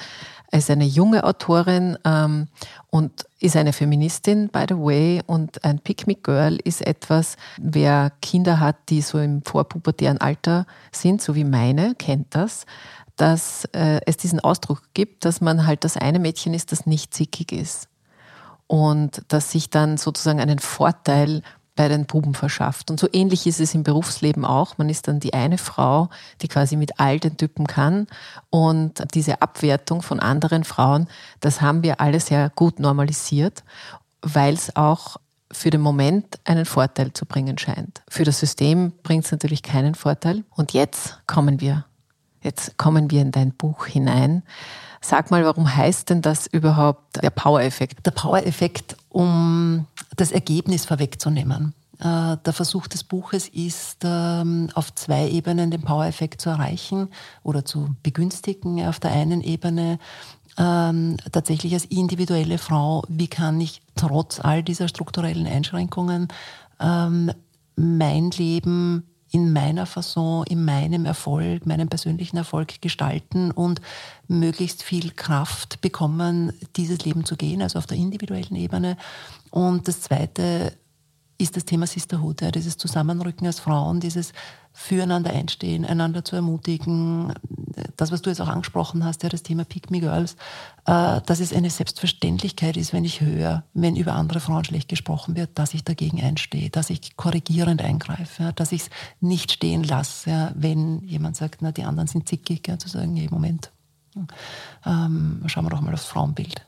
Er 0.51 0.59
ist 0.61 0.71
eine 0.71 0.85
junge 0.85 1.25
Autorin 1.25 1.99
ähm, 2.05 2.49
und 2.91 3.27
ist 3.41 3.57
eine 3.57 3.73
Feministin, 3.73 4.49
by 4.49 4.65
the 4.69 4.77
way. 4.77 5.21
Und 5.27 5.63
ein 5.65 5.79
Pick 5.81 6.07
Me 6.07 6.15
Girl 6.15 6.59
ist 6.65 6.87
etwas, 6.87 7.37
wer 7.61 8.13
Kinder 8.23 8.61
hat, 8.61 8.77
die 8.89 9.03
so 9.03 9.19
im 9.19 9.43
vorpubertären 9.43 10.19
Alter 10.19 10.67
sind, 10.93 11.21
so 11.21 11.35
wie 11.35 11.45
meine, 11.45 11.95
kennt 11.97 12.35
das, 12.35 12.67
dass 13.17 13.67
äh, 13.73 14.01
es 14.07 14.17
diesen 14.17 14.41
Ausdruck 14.41 14.83
gibt, 14.95 15.25
dass 15.25 15.41
man 15.41 15.67
halt 15.67 15.85
das 15.85 15.97
eine 15.97 16.19
Mädchen 16.19 16.55
ist, 16.55 16.73
das 16.73 16.87
nicht 16.87 17.13
zickig 17.13 17.53
ist. 17.53 17.89
Und 18.67 19.23
dass 19.29 19.51
sich 19.51 19.71
dann 19.71 19.99
sozusagen 19.99 20.41
einen 20.41 20.59
Vorteil 20.59 21.43
bei 21.77 21.89
den 21.89 22.07
Buben 22.07 22.35
verschafft. 22.35 22.91
Und 22.91 23.01
so 23.01 23.09
ähnlich 23.13 23.47
ist 23.47 23.61
es 23.61 23.75
im 23.75 23.83
Berufsleben 23.83 24.45
auch. 24.45 24.79
Man 24.79 24.89
ist 24.89 25.09
dann 25.09 25.21
die 25.21 25.35
eine 25.35 25.59
Frau, 25.59 26.09
die 26.41 26.49
quasi 26.49 26.77
mit 26.77 27.01
all 27.01 27.19
den 27.19 27.37
Typen 27.37 27.67
kann. 27.67 28.07
Und 28.51 29.03
diese 29.15 29.43
Abwertung 29.43 30.03
von 30.03 30.21
anderen 30.21 30.65
Frauen, 30.65 31.09
das 31.41 31.61
haben 31.61 31.83
wir 31.83 32.01
alle 32.01 32.21
sehr 32.21 32.51
gut 32.55 32.79
normalisiert, 32.79 33.65
weil 34.23 34.55
es 34.55 34.77
auch 34.77 35.17
für 35.51 35.71
den 35.71 35.81
Moment 35.81 36.39
einen 36.45 36.65
Vorteil 36.65 37.13
zu 37.13 37.27
bringen 37.27 37.59
scheint. 37.59 38.03
Für 38.09 38.25
das 38.25 38.41
System 38.41 38.93
bringt 39.03 39.25
es 39.25 39.33
natürlich 39.33 39.63
keinen 39.63 39.95
Vorteil. 39.95 40.45
Und 40.51 40.73
jetzt 40.73 41.19
kommen 41.27 41.61
wir, 41.61 41.85
jetzt 42.43 42.77
kommen 42.77 43.11
wir 43.11 43.23
in 43.23 43.33
dein 43.33 43.53
Buch 43.53 43.87
hinein. 43.87 44.43
Sag 45.07 45.31
mal, 45.31 45.45
warum 45.45 45.77
heißt 45.77 46.09
denn 46.09 46.23
das 46.23 46.47
überhaupt 46.47 47.23
der 47.23 47.29
Power-Effekt? 47.29 48.07
Der 48.07 48.11
Power-Effekt, 48.11 48.97
um 49.11 49.87
das 50.17 50.33
Ergebnis 50.33 50.87
vorwegzunehmen. 50.87 51.75
Äh, 51.99 52.39
der 52.39 52.53
Versuch 52.55 52.87
des 52.87 53.05
Buches 53.05 53.49
ist, 53.49 53.99
ähm, 54.03 54.71
auf 54.73 54.95
zwei 54.95 55.29
Ebenen 55.29 55.71
den 55.71 55.83
Power-Effekt 55.83 56.41
zu 56.41 56.49
erreichen 56.49 57.09
oder 57.43 57.67
zu 57.67 57.95
begünstigen. 58.03 58.83
Auf 58.87 58.99
der 58.99 59.11
einen 59.11 59.43
Ebene 59.43 59.99
ähm, 60.57 61.19
tatsächlich 61.31 61.75
als 61.75 61.85
individuelle 61.85 62.57
Frau, 62.57 63.05
wie 63.07 63.29
kann 63.29 63.61
ich 63.61 63.83
trotz 63.97 64.41
all 64.41 64.63
dieser 64.63 64.89
strukturellen 64.89 65.47
Einschränkungen 65.47 66.29
ähm, 66.81 67.31
mein 67.77 68.31
Leben 68.31 69.05
in 69.35 69.53
meiner 69.53 69.85
Fasson, 69.85 70.47
in 70.47 70.65
meinem 70.65 71.07
Erfolg, 71.07 71.67
meinem 71.67 71.89
persönlichen 71.89 72.37
Erfolg 72.37 72.81
gestalten 72.81 73.51
und 73.51 73.81
möglichst 74.29 74.85
viel 74.85 75.11
Kraft 75.11 75.81
bekommen, 75.81 76.53
dieses 76.77 77.05
Leben 77.05 77.25
zu 77.25 77.35
gehen, 77.35 77.61
also 77.61 77.81
auf 77.81 77.87
der 77.87 77.97
individuellen 77.97 78.55
Ebene. 78.55 78.97
Und 79.51 79.89
das 79.89 80.03
Zweite 80.03 80.73
ist 81.37 81.57
das 81.57 81.65
Thema 81.65 81.89
Sisterhood, 81.89 82.43
ja, 82.43 82.53
dieses 82.53 82.77
Zusammenrücken 82.77 83.45
als 83.45 83.59
Frauen, 83.59 83.99
dieses 83.99 84.33
füreinander 84.77 85.31
einstehen, 85.31 85.85
einander 85.85 86.25
zu 86.25 86.35
ermutigen. 86.35 87.33
Das, 87.97 88.11
was 88.11 88.23
du 88.23 88.31
jetzt 88.31 88.41
auch 88.41 88.49
angesprochen 88.49 89.05
hast, 89.05 89.23
ja, 89.23 89.29
das 89.29 89.45
Thema 89.45 89.65
Pick 89.65 89.91
Me 89.91 90.01
Girls, 90.01 90.35
äh, 90.85 91.21
dass 91.25 91.39
es 91.39 91.53
eine 91.53 91.71
Selbstverständlichkeit 91.71 92.77
ist, 92.77 92.93
wenn 92.93 93.05
ich 93.05 93.21
höre, 93.21 93.63
wenn 93.73 93.95
über 93.95 94.15
andere 94.15 94.41
Frauen 94.41 94.65
schlecht 94.65 94.89
gesprochen 94.89 95.37
wird, 95.37 95.59
dass 95.59 95.75
ich 95.75 95.85
dagegen 95.85 96.21
einstehe, 96.21 96.71
dass 96.71 96.91
ich 96.91 97.17
korrigierend 97.17 97.83
eingreife, 97.83 98.43
ja, 98.43 98.53
dass 98.53 98.73
ich 98.73 98.83
es 98.83 98.91
nicht 99.21 99.53
stehen 99.53 99.85
lasse, 99.85 100.31
ja, 100.31 100.53
wenn 100.57 101.01
jemand 101.05 101.37
sagt, 101.37 101.63
na, 101.63 101.71
die 101.71 101.85
anderen 101.85 102.09
sind 102.09 102.29
zickig, 102.29 102.67
ja, 102.67 102.77
zu 102.77 102.89
sagen, 102.89 103.15
hey, 103.15 103.29
Moment, 103.31 103.71
ähm, 104.85 105.43
schauen 105.47 105.65
wir 105.65 105.71
doch 105.71 105.81
mal 105.81 105.95
aufs 105.95 106.07
Frauenbild. 106.07 106.67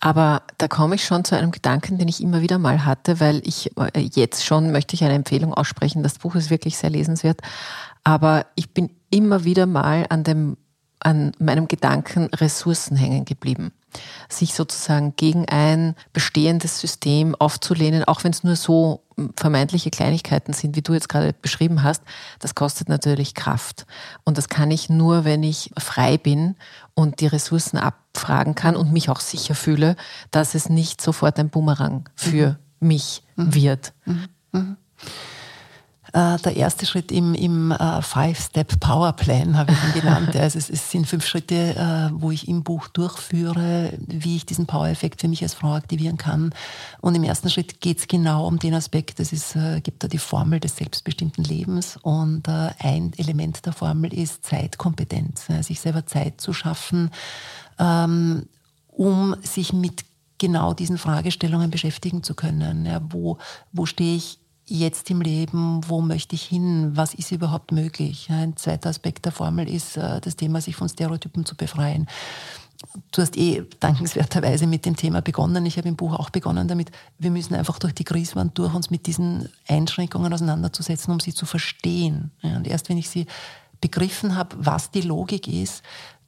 Aber 0.00 0.42
da 0.58 0.68
komme 0.68 0.96
ich 0.96 1.04
schon 1.04 1.24
zu 1.24 1.36
einem 1.36 1.50
Gedanken, 1.50 1.98
den 1.98 2.08
ich 2.08 2.22
immer 2.22 2.42
wieder 2.42 2.58
mal 2.58 2.84
hatte, 2.84 3.20
weil 3.20 3.40
ich 3.44 3.70
äh, 3.76 4.00
jetzt 4.00 4.44
schon 4.44 4.72
möchte 4.72 4.94
ich 4.94 5.04
eine 5.04 5.14
Empfehlung 5.14 5.54
aussprechen. 5.54 6.02
Das 6.02 6.18
Buch 6.18 6.34
ist 6.34 6.50
wirklich 6.50 6.76
sehr 6.76 6.90
lesenswert. 6.90 7.40
Aber 8.02 8.46
ich 8.54 8.74
bin 8.74 8.90
immer 9.10 9.44
wieder 9.44 9.66
mal 9.66 10.06
an 10.08 10.24
dem, 10.24 10.56
an 11.00 11.32
meinem 11.38 11.68
Gedanken 11.68 12.26
Ressourcen 12.34 12.96
hängen 12.96 13.24
geblieben 13.24 13.72
sich 14.28 14.54
sozusagen 14.54 15.14
gegen 15.16 15.48
ein 15.48 15.94
bestehendes 16.12 16.80
System 16.80 17.34
aufzulehnen, 17.34 18.04
auch 18.04 18.24
wenn 18.24 18.32
es 18.32 18.44
nur 18.44 18.56
so 18.56 19.02
vermeintliche 19.36 19.90
Kleinigkeiten 19.90 20.52
sind, 20.52 20.76
wie 20.76 20.82
du 20.82 20.92
jetzt 20.92 21.08
gerade 21.08 21.32
beschrieben 21.32 21.82
hast, 21.82 22.02
das 22.40 22.54
kostet 22.54 22.88
natürlich 22.88 23.34
Kraft. 23.34 23.86
Und 24.24 24.38
das 24.38 24.48
kann 24.48 24.70
ich 24.70 24.88
nur, 24.88 25.24
wenn 25.24 25.42
ich 25.42 25.70
frei 25.78 26.18
bin 26.18 26.56
und 26.94 27.20
die 27.20 27.26
Ressourcen 27.26 27.76
abfragen 27.76 28.54
kann 28.54 28.76
und 28.76 28.92
mich 28.92 29.08
auch 29.10 29.20
sicher 29.20 29.54
fühle, 29.54 29.96
dass 30.30 30.54
es 30.54 30.68
nicht 30.68 31.00
sofort 31.00 31.38
ein 31.38 31.50
Bumerang 31.50 32.08
für 32.14 32.58
mhm. 32.80 32.88
mich 32.88 33.22
mhm. 33.36 33.54
wird. 33.54 33.92
Mhm. 34.04 34.76
Äh, 36.14 36.38
der 36.38 36.54
erste 36.54 36.86
Schritt 36.86 37.10
im, 37.10 37.34
im 37.34 37.72
äh, 37.72 38.00
Five-Step-Power-Plan 38.00 39.58
habe 39.58 39.72
ich 39.72 39.84
ihn 39.84 40.00
genannt. 40.00 40.36
Also 40.44 40.58
es, 40.58 40.70
es, 40.70 40.90
sind 40.90 41.08
fünf 41.08 41.26
Schritte, 41.26 41.54
äh, 41.54 42.10
wo 42.12 42.30
ich 42.30 42.46
im 42.46 42.62
Buch 42.62 42.86
durchführe, 42.88 43.92
wie 43.98 44.36
ich 44.36 44.46
diesen 44.46 44.66
Power-Effekt 44.66 45.22
für 45.22 45.28
mich 45.28 45.42
als 45.42 45.54
Frau 45.54 45.74
aktivieren 45.74 46.16
kann. 46.16 46.54
Und 47.00 47.16
im 47.16 47.24
ersten 47.24 47.50
Schritt 47.50 47.80
geht 47.80 47.98
es 47.98 48.06
genau 48.06 48.46
um 48.46 48.60
den 48.60 48.74
Aspekt, 48.74 49.18
es 49.18 49.32
ist, 49.32 49.56
gibt 49.82 50.04
da 50.04 50.08
die 50.08 50.18
Formel 50.18 50.60
des 50.60 50.76
selbstbestimmten 50.76 51.44
Lebens 51.44 51.98
und 52.02 52.48
ein 52.48 53.12
Element 53.16 53.64
der 53.64 53.72
Formel 53.72 54.12
ist 54.12 54.44
Zeitkompetenz, 54.44 55.46
sich 55.62 55.80
selber 55.80 56.06
Zeit 56.06 56.40
zu 56.40 56.52
schaffen, 56.52 57.10
ähm, 57.78 58.46
um 58.88 59.34
sich 59.42 59.72
mit 59.72 60.04
genau 60.38 60.74
diesen 60.74 60.98
Fragestellungen 60.98 61.70
beschäftigen 61.70 62.22
zu 62.22 62.34
können. 62.34 62.86
Ja, 62.86 63.00
wo, 63.08 63.38
wo 63.72 63.86
stehe 63.86 64.16
ich 64.16 64.38
jetzt 64.66 65.10
im 65.10 65.20
Leben, 65.20 65.80
wo 65.88 66.00
möchte 66.00 66.34
ich 66.34 66.42
hin, 66.42 66.92
was 66.94 67.14
ist 67.14 67.32
überhaupt 67.32 67.72
möglich. 67.72 68.28
Ein 68.30 68.56
zweiter 68.56 68.90
Aspekt 68.90 69.24
der 69.24 69.32
Formel 69.32 69.68
ist 69.68 69.96
äh, 69.96 70.20
das 70.20 70.36
Thema, 70.36 70.60
sich 70.60 70.76
von 70.76 70.88
Stereotypen 70.88 71.44
zu 71.44 71.56
befreien. 71.56 72.06
Du 73.12 73.22
hast 73.22 73.36
eh 73.36 73.64
dankenswerterweise 73.80 74.66
mit 74.66 74.84
dem 74.84 74.96
Thema 74.96 75.22
begonnen. 75.22 75.64
Ich 75.66 75.78
habe 75.78 75.88
im 75.88 75.96
Buch 75.96 76.14
auch 76.14 76.30
begonnen 76.30 76.68
damit. 76.68 76.90
Wir 77.18 77.30
müssen 77.30 77.54
einfach 77.54 77.78
durch 77.78 77.94
die 77.94 78.04
Kriswand 78.04 78.58
durch 78.58 78.74
uns 78.74 78.90
mit 78.90 79.06
diesen 79.06 79.48
Einschränkungen 79.68 80.32
auseinanderzusetzen, 80.32 81.12
um 81.12 81.20
sie 81.20 81.32
zu 81.32 81.46
verstehen. 81.46 82.30
Und 82.42 82.66
erst 82.66 82.88
wenn 82.88 82.98
ich 82.98 83.08
sie 83.08 83.26
begriffen 83.80 84.36
habe, 84.36 84.56
was 84.58 84.90
die 84.90 85.02
Logik 85.02 85.46
ist, 85.46 85.82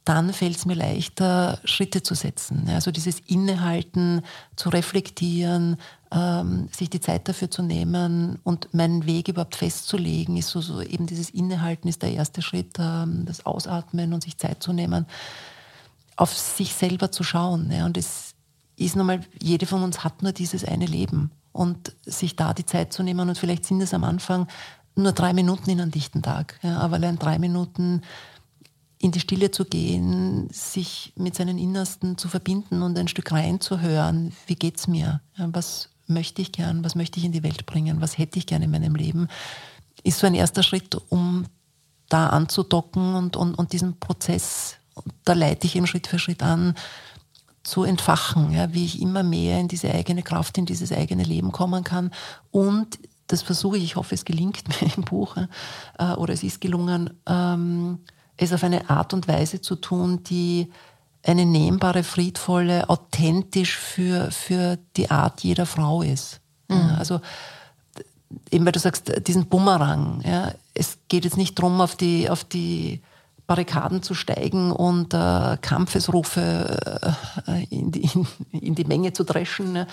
dann 0.06 0.32
fällt 0.32 0.56
es 0.56 0.66
mir 0.66 0.74
leichter, 0.74 1.58
Schritte 1.64 2.00
zu 2.00 2.14
setzen. 2.14 2.68
Also 2.68 2.92
dieses 2.92 3.18
Innehalten, 3.26 4.22
zu 4.54 4.68
reflektieren, 4.68 5.78
ähm, 6.12 6.68
sich 6.70 6.88
die 6.88 7.00
Zeit 7.00 7.28
dafür 7.28 7.50
zu 7.50 7.62
nehmen 7.62 8.38
und 8.44 8.72
meinen 8.72 9.04
Weg 9.04 9.26
überhaupt 9.26 9.56
festzulegen, 9.56 10.36
ist 10.36 10.50
so, 10.50 10.60
so 10.60 10.80
eben 10.80 11.08
dieses 11.08 11.30
Innehalten 11.30 11.88
ist 11.88 12.02
der 12.02 12.12
erste 12.12 12.40
Schritt, 12.40 12.76
ähm, 12.78 13.24
das 13.26 13.44
Ausatmen 13.44 14.12
und 14.12 14.22
sich 14.22 14.38
Zeit 14.38 14.62
zu 14.62 14.72
nehmen, 14.72 15.06
auf 16.14 16.32
sich 16.38 16.74
selber 16.74 17.10
zu 17.10 17.24
schauen. 17.24 17.72
Ja. 17.72 17.84
Und 17.84 17.98
es 17.98 18.36
ist 18.76 18.94
nochmal, 18.94 19.22
jede 19.42 19.66
von 19.66 19.82
uns 19.82 20.04
hat 20.04 20.22
nur 20.22 20.30
dieses 20.30 20.64
eine 20.64 20.86
Leben. 20.86 21.32
Und 21.50 21.96
sich 22.04 22.36
da 22.36 22.54
die 22.54 22.66
Zeit 22.66 22.92
zu 22.92 23.02
nehmen 23.02 23.28
und 23.28 23.38
vielleicht 23.38 23.64
sind 23.64 23.80
es 23.80 23.94
am 23.94 24.04
Anfang 24.04 24.46
nur 24.94 25.12
drei 25.12 25.32
Minuten 25.32 25.70
in 25.70 25.80
einem 25.80 25.90
dichten 25.90 26.22
Tag. 26.22 26.60
Ja, 26.62 26.78
aber 26.78 26.96
allein 26.96 27.18
drei 27.18 27.38
Minuten 27.38 28.02
in 28.98 29.12
die 29.12 29.20
Stille 29.20 29.50
zu 29.50 29.64
gehen, 29.64 30.48
sich 30.50 31.12
mit 31.16 31.34
seinen 31.34 31.58
Innersten 31.58 32.16
zu 32.16 32.28
verbinden 32.28 32.82
und 32.82 32.98
ein 32.98 33.08
Stück 33.08 33.30
reinzuhören, 33.32 34.32
wie 34.46 34.56
geht's 34.56 34.88
mir? 34.88 35.20
Was 35.36 35.90
möchte 36.06 36.40
ich 36.40 36.52
gern? 36.52 36.84
Was 36.84 36.94
möchte 36.94 37.18
ich 37.18 37.24
in 37.24 37.32
die 37.32 37.42
Welt 37.42 37.66
bringen? 37.66 38.00
Was 38.00 38.16
hätte 38.16 38.38
ich 38.38 38.46
gerne 38.46 38.64
in 38.64 38.70
meinem 38.70 38.94
Leben? 38.94 39.28
Ist 40.02 40.18
so 40.18 40.26
ein 40.26 40.34
erster 40.34 40.62
Schritt, 40.62 40.96
um 41.10 41.46
da 42.08 42.28
anzudocken 42.28 43.14
und, 43.14 43.36
und, 43.36 43.54
und 43.54 43.72
diesen 43.72 43.98
Prozess, 43.98 44.76
da 45.24 45.32
leite 45.32 45.66
ich 45.66 45.76
ihn 45.76 45.86
Schritt 45.86 46.06
für 46.06 46.18
Schritt 46.18 46.42
an, 46.42 46.74
zu 47.64 47.82
entfachen, 47.82 48.52
ja, 48.52 48.72
wie 48.72 48.84
ich 48.84 49.02
immer 49.02 49.24
mehr 49.24 49.58
in 49.58 49.66
diese 49.66 49.92
eigene 49.92 50.22
Kraft, 50.22 50.56
in 50.56 50.66
dieses 50.66 50.92
eigene 50.92 51.24
Leben 51.24 51.50
kommen 51.50 51.82
kann. 51.82 52.12
Und 52.52 52.98
das 53.26 53.42
versuche 53.42 53.76
ich, 53.76 53.82
ich 53.82 53.96
hoffe, 53.96 54.14
es 54.14 54.24
gelingt 54.24 54.62
mir 54.80 54.92
im 54.96 55.02
Buch 55.02 55.36
äh, 55.98 56.12
oder 56.12 56.32
es 56.32 56.44
ist 56.44 56.60
gelungen, 56.60 57.10
ähm, 57.26 57.98
es 58.36 58.52
auf 58.52 58.64
eine 58.64 58.90
Art 58.90 59.14
und 59.14 59.28
Weise 59.28 59.60
zu 59.60 59.76
tun, 59.76 60.22
die 60.24 60.70
eine 61.22 61.44
nehmbare, 61.44 62.04
friedvolle, 62.04 62.88
authentisch 62.88 63.76
für, 63.76 64.30
für 64.30 64.78
die 64.96 65.10
Art 65.10 65.40
jeder 65.42 65.66
Frau 65.66 66.02
ist. 66.02 66.40
Mhm. 66.68 66.76
Ja, 66.76 66.96
also 66.98 67.20
eben 68.50 68.64
weil 68.64 68.72
du 68.72 68.78
sagst, 68.78 69.26
diesen 69.26 69.46
Bumerang, 69.46 70.22
ja, 70.24 70.52
es 70.74 70.98
geht 71.08 71.24
jetzt 71.24 71.36
nicht 71.36 71.58
darum, 71.58 71.80
auf 71.80 71.96
die, 71.96 72.28
auf 72.28 72.44
die 72.44 73.00
Barrikaden 73.46 74.02
zu 74.02 74.14
steigen 74.14 74.72
und 74.72 75.14
äh, 75.14 75.56
Kampfesrufe 75.60 77.16
äh, 77.46 77.64
in, 77.70 77.92
die, 77.92 78.02
in, 78.02 78.26
in, 78.52 78.74
die 78.74 78.84
Menge 78.84 79.12
zu 79.12 79.24
dreschen, 79.24 79.72
ne? 79.72 79.86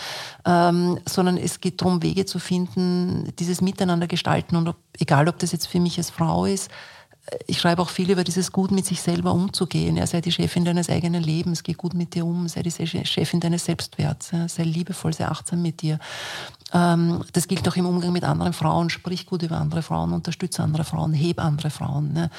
ähm, 0.46 1.00
sondern 1.08 1.38
es 1.38 1.62
geht 1.62 1.80
darum, 1.80 2.02
Wege 2.02 2.26
zu 2.26 2.40
finden, 2.40 3.32
dieses 3.38 3.62
Miteinander 3.62 4.08
gestalten 4.08 4.56
und 4.56 4.68
ob, 4.70 4.78
egal, 5.00 5.28
ob 5.28 5.38
das 5.38 5.52
jetzt 5.52 5.68
für 5.68 5.80
mich 5.80 5.98
als 6.00 6.10
Frau 6.10 6.46
ist, 6.46 6.72
ich 7.48 7.60
schreibe 7.60 7.82
auch 7.82 7.90
viel 7.90 8.12
über 8.12 8.24
dieses 8.24 8.52
Gut 8.52 8.72
mit 8.72 8.86
sich 8.86 9.02
selber 9.02 9.34
umzugehen. 9.34 9.96
Ja, 9.96 10.06
sei 10.06 10.20
die 10.20 10.32
Chefin 10.32 10.66
deines 10.66 10.90
eigenen 10.90 11.24
Lebens, 11.24 11.64
geh 11.64 11.74
gut 11.74 11.94
mit 11.94 12.16
dir 12.16 12.26
um, 12.26 12.50
sei 12.50 12.64
die 12.64 12.72
Chefin 12.72 13.40
deines 13.40 13.66
Selbstwerts, 13.66 14.32
ja, 14.32 14.48
sei 14.50 14.64
liebevoll, 14.64 15.14
sei 15.14 15.28
achtsam 15.28 15.62
mit 15.62 15.82
dir. 15.82 16.00
Ähm, 16.74 17.24
das 17.32 17.48
gilt 17.48 17.68
auch 17.68 17.78
im 17.78 17.86
Umgang 17.86 18.12
mit 18.12 18.26
anderen 18.26 18.52
Frauen, 18.52 18.90
sprich 18.90 19.26
gut 19.26 19.42
über 19.44 19.58
andere 19.58 19.84
Frauen, 19.84 20.12
unterstütze 20.12 20.64
andere 20.64 20.84
Frauen, 20.84 21.14
heb 21.14 21.40
andere 21.40 21.70
Frauen. 21.70 22.12
Ne? 22.12 22.30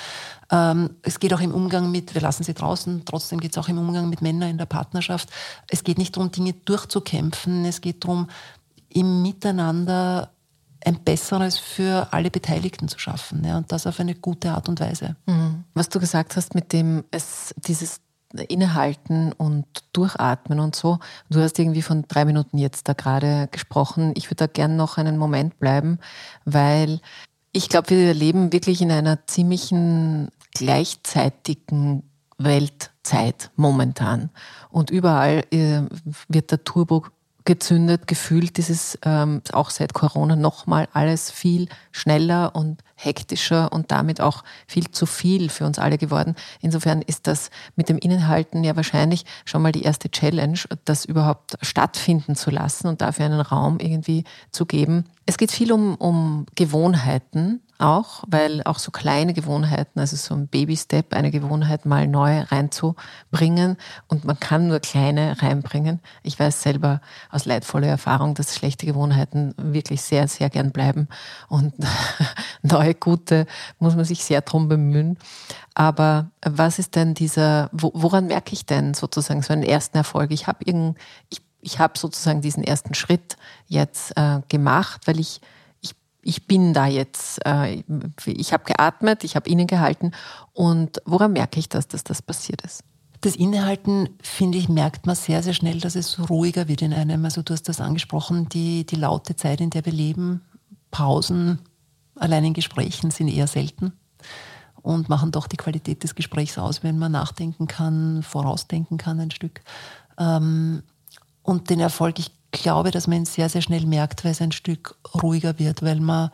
Ähm, 0.51 0.91
es 1.01 1.19
geht 1.19 1.33
auch 1.33 1.41
im 1.41 1.55
Umgang 1.55 1.91
mit, 1.91 2.15
wir 2.15 2.21
lassen 2.21 2.45
sie 2.45 2.53
draußen, 2.53 3.05
trotzdem 3.07 3.41
geht 3.41 3.53
es 3.53 3.59
auch 3.59 3.69
im 3.69 3.79
Umgang 3.79 4.11
mit 4.11 4.21
Männern 4.21 4.51
in 4.51 4.59
der 4.59 4.67
Partnerschaft. 4.67 5.31
Es 5.69 5.85
geht 5.85 5.97
nicht 5.97 6.15
darum, 6.17 6.31
Dinge 6.31 6.53
durchzukämpfen, 6.53 7.65
es 7.65 7.81
geht 7.81 8.05
darum, 8.05 8.29
im 8.91 9.23
Miteinander 9.23 10.31
ein 10.85 11.03
besseres 11.03 11.59
für 11.59 12.09
alle 12.13 12.31
Beteiligten 12.31 12.89
zu 12.89 12.99
schaffen. 12.99 13.45
Ja, 13.45 13.57
und 13.57 13.73
das 13.73 13.87
auf 13.87 14.01
eine 14.01 14.15
gute 14.15 14.53
Art 14.53 14.69
und 14.69 14.81
Weise. 14.81 15.17
Mhm. 15.27 15.65
Was 15.75 15.89
du 15.89 16.01
gesagt 16.01 16.37
hast 16.37 16.55
mit 16.55 16.73
dem, 16.73 17.05
es, 17.11 17.55
dieses 17.57 18.01
Innehalten 18.49 19.33
und 19.33 19.67
Durchatmen 19.93 20.59
und 20.59 20.75
so. 20.75 20.99
Du 21.31 21.41
hast 21.41 21.59
irgendwie 21.59 21.83
von 21.83 22.05
drei 22.09 22.25
Minuten 22.25 22.59
jetzt 22.59 22.89
da 22.89 22.93
gerade 22.93 23.49
gesprochen. 23.51 24.13
Ich 24.17 24.27
würde 24.27 24.37
da 24.37 24.47
gern 24.47 24.77
noch 24.77 24.99
einen 24.99 25.19
Moment 25.19 25.59
bleiben, 25.59 25.99
weil 26.45 27.01
ich 27.53 27.69
glaube, 27.69 27.91
wir 27.91 28.13
leben 28.13 28.53
wirklich 28.53 28.83
in 28.83 28.91
einer 28.91 29.27
ziemlichen 29.27 30.29
gleichzeitigen 30.53 32.03
Weltzeit 32.39 33.51
momentan. 33.55 34.31
Und 34.71 34.91
überall 34.91 35.45
äh, 35.53 35.83
wird 36.29 36.51
der 36.51 36.65
Turbo 36.65 37.05
gezündet, 37.45 38.07
gefühlt 38.07 38.57
dieses 38.57 38.99
ähm, 39.05 39.43
auch 39.53 39.71
seit 39.71 39.93
Corona 39.93 40.35
nochmal 40.35 40.89
alles 40.93 41.31
viel 41.31 41.69
schneller 41.93 42.55
und 42.55 42.83
hektischer 42.97 43.73
und 43.73 43.91
damit 43.91 44.21
auch 44.21 44.45
viel 44.67 44.91
zu 44.91 45.05
viel 45.05 45.51
für 45.51 45.67
uns 45.67 45.79
alle 45.79 45.99
geworden. 45.99 46.37
Insofern 46.61 47.03
ist 47.03 47.27
das 47.27 47.51
mit 47.77 47.89
dem 47.89 47.99
Innenhalten 47.99 48.65
ja 48.65 48.77
wahrscheinlich 48.77 49.25
schon 49.45 49.63
mal 49.63 49.73
die 49.73 49.83
erste 49.83 50.11
Challenge, 50.11 50.59
das 50.85 51.05
überhaupt 51.05 51.57
stattfinden 51.61 52.35
zu 52.35 52.51
lassen 52.51 52.87
und 52.87 53.03
dafür 53.03 53.27
einen 53.27 53.41
Raum 53.41 53.79
irgendwie 53.79 54.25
zu 54.51 54.65
geben. 54.65 55.05
Es 55.27 55.37
geht 55.37 55.53
viel 55.53 55.73
um, 55.73 55.97
um 55.97 56.47
Gewohnheiten 56.55 57.61
auch, 57.79 58.25
weil 58.29 58.63
auch 58.65 58.79
so 58.79 58.91
kleine 58.91 59.35
Gewohnheiten, 59.35 59.99
also 59.99 60.17
so 60.17 60.35
ein 60.35 60.49
Baby-Step, 60.49 61.13
eine 61.13 61.31
Gewohnheit 61.31 61.87
mal 61.87 62.07
neu 62.07 62.41
reinzubringen 62.41 63.77
und 64.09 64.25
man 64.25 64.39
kann 64.39 64.69
nur 64.69 64.81
kleine 64.81 65.41
reinbringen. 65.43 66.01
Ich 66.23 66.39
weiß 66.39 66.63
selber 66.63 67.01
aus 67.31 67.45
leidvoller 67.45 67.89
Erfahrung, 67.89 68.35
dass 68.35 68.55
schlechte 68.55 68.87
Gewohnheiten 68.87 69.55
wirklich 69.57 70.03
sehr, 70.03 70.29
sehr 70.29 70.51
gern 70.51 70.71
bleiben 70.73 71.09
und 71.49 71.75
neue, 72.63 72.95
gute 72.95 73.47
muss 73.79 73.97
man 73.97 74.05
sich 74.05 74.25
sehr 74.25 74.41
drum 74.43 74.69
bemühen. 74.69 75.19
Aber 75.75 76.31
was 76.45 76.79
ist 76.79 76.95
denn 76.95 77.15
dieser, 77.15 77.69
woran 77.73 78.27
merke 78.27 78.53
ich 78.53 78.67
denn 78.67 78.95
sozusagen 78.95 79.43
so 79.43 79.53
einen 79.53 79.65
ersten 79.65 79.97
Erfolg? 79.97 80.31
Ich 80.31 80.47
habe 80.47 80.65
ich, 80.65 81.43
ich 81.61 81.79
habe 81.79 81.99
sozusagen 81.99 82.41
diesen 82.41 82.63
ersten 82.63 82.95
Schritt 82.95 83.37
jetzt 83.67 84.17
äh, 84.17 84.41
gemacht, 84.49 85.03
weil 85.07 85.19
ich 85.19 85.41
ich 86.25 86.47
bin 86.47 86.73
da 86.73 86.87
jetzt, 86.87 87.41
äh, 87.47 87.83
ich 88.27 88.53
habe 88.53 88.65
geatmet, 88.65 89.25
ich 89.25 89.37
habe 89.37 89.49
innegehalten. 89.49 90.15
Und 90.53 91.01
woran 91.05 91.33
merke 91.33 91.61
ich 91.61 91.69
das, 91.69 91.89
dass 91.89 92.05
das 92.05 92.23
passiert 92.23 92.63
ist? 92.63 92.83
Das 93.21 93.37
Innehalten, 93.37 94.11
finde 94.23 94.59
ich, 94.59 94.69
merkt 94.69 95.07
man 95.07 95.17
sehr, 95.17 95.43
sehr 95.43 95.55
schnell, 95.55 95.81
dass 95.81 95.95
es 95.95 96.29
ruhiger 96.29 96.69
wird 96.69 96.83
in 96.83 96.93
einem. 96.93 97.25
Also 97.25 97.43
du 97.43 97.55
hast 97.55 97.69
das 97.69 97.81
angesprochen, 97.81 98.49
die, 98.49 98.85
die 98.85 98.97
laute 98.97 99.37
Zeit, 99.37 99.61
in 99.61 99.71
der 99.71 99.85
wir 99.85 99.93
leben, 99.93 100.43
Pausen, 100.91 101.59
allein 102.17 102.45
in 102.45 102.55
Gesprächen 102.55 103.11
sind 103.11 103.29
eher 103.29 103.47
selten 103.47 103.93
und 104.83 105.09
machen 105.09 105.33
doch 105.33 105.47
die 105.47 105.57
Qualität 105.57 106.05
des 106.05 106.15
Gesprächs 106.15 106.59
aus, 106.59 106.83
wenn 106.83 106.99
man 106.99 107.13
nachdenken 107.13 107.67
kann, 107.67 108.23
vorausdenken 108.23 108.99
kann 108.99 109.19
ein 109.19 109.31
Stück. 109.31 109.63
Ähm, 110.19 110.83
und 111.43 111.71
den 111.71 111.81
Erfolg, 111.81 112.19
ich 112.19 112.31
glaube, 112.63 112.91
dass 112.91 113.07
man 113.07 113.19
ihn 113.19 113.25
sehr, 113.27 113.49
sehr 113.49 113.63
schnell 113.63 113.87
merkt, 113.87 114.25
weil 114.25 114.33
es 114.33 114.41
ein 114.41 114.53
Stück 114.53 114.97
ruhiger 115.23 115.59
wird, 115.59 115.83
weil 115.83 116.01
man 116.01 116.31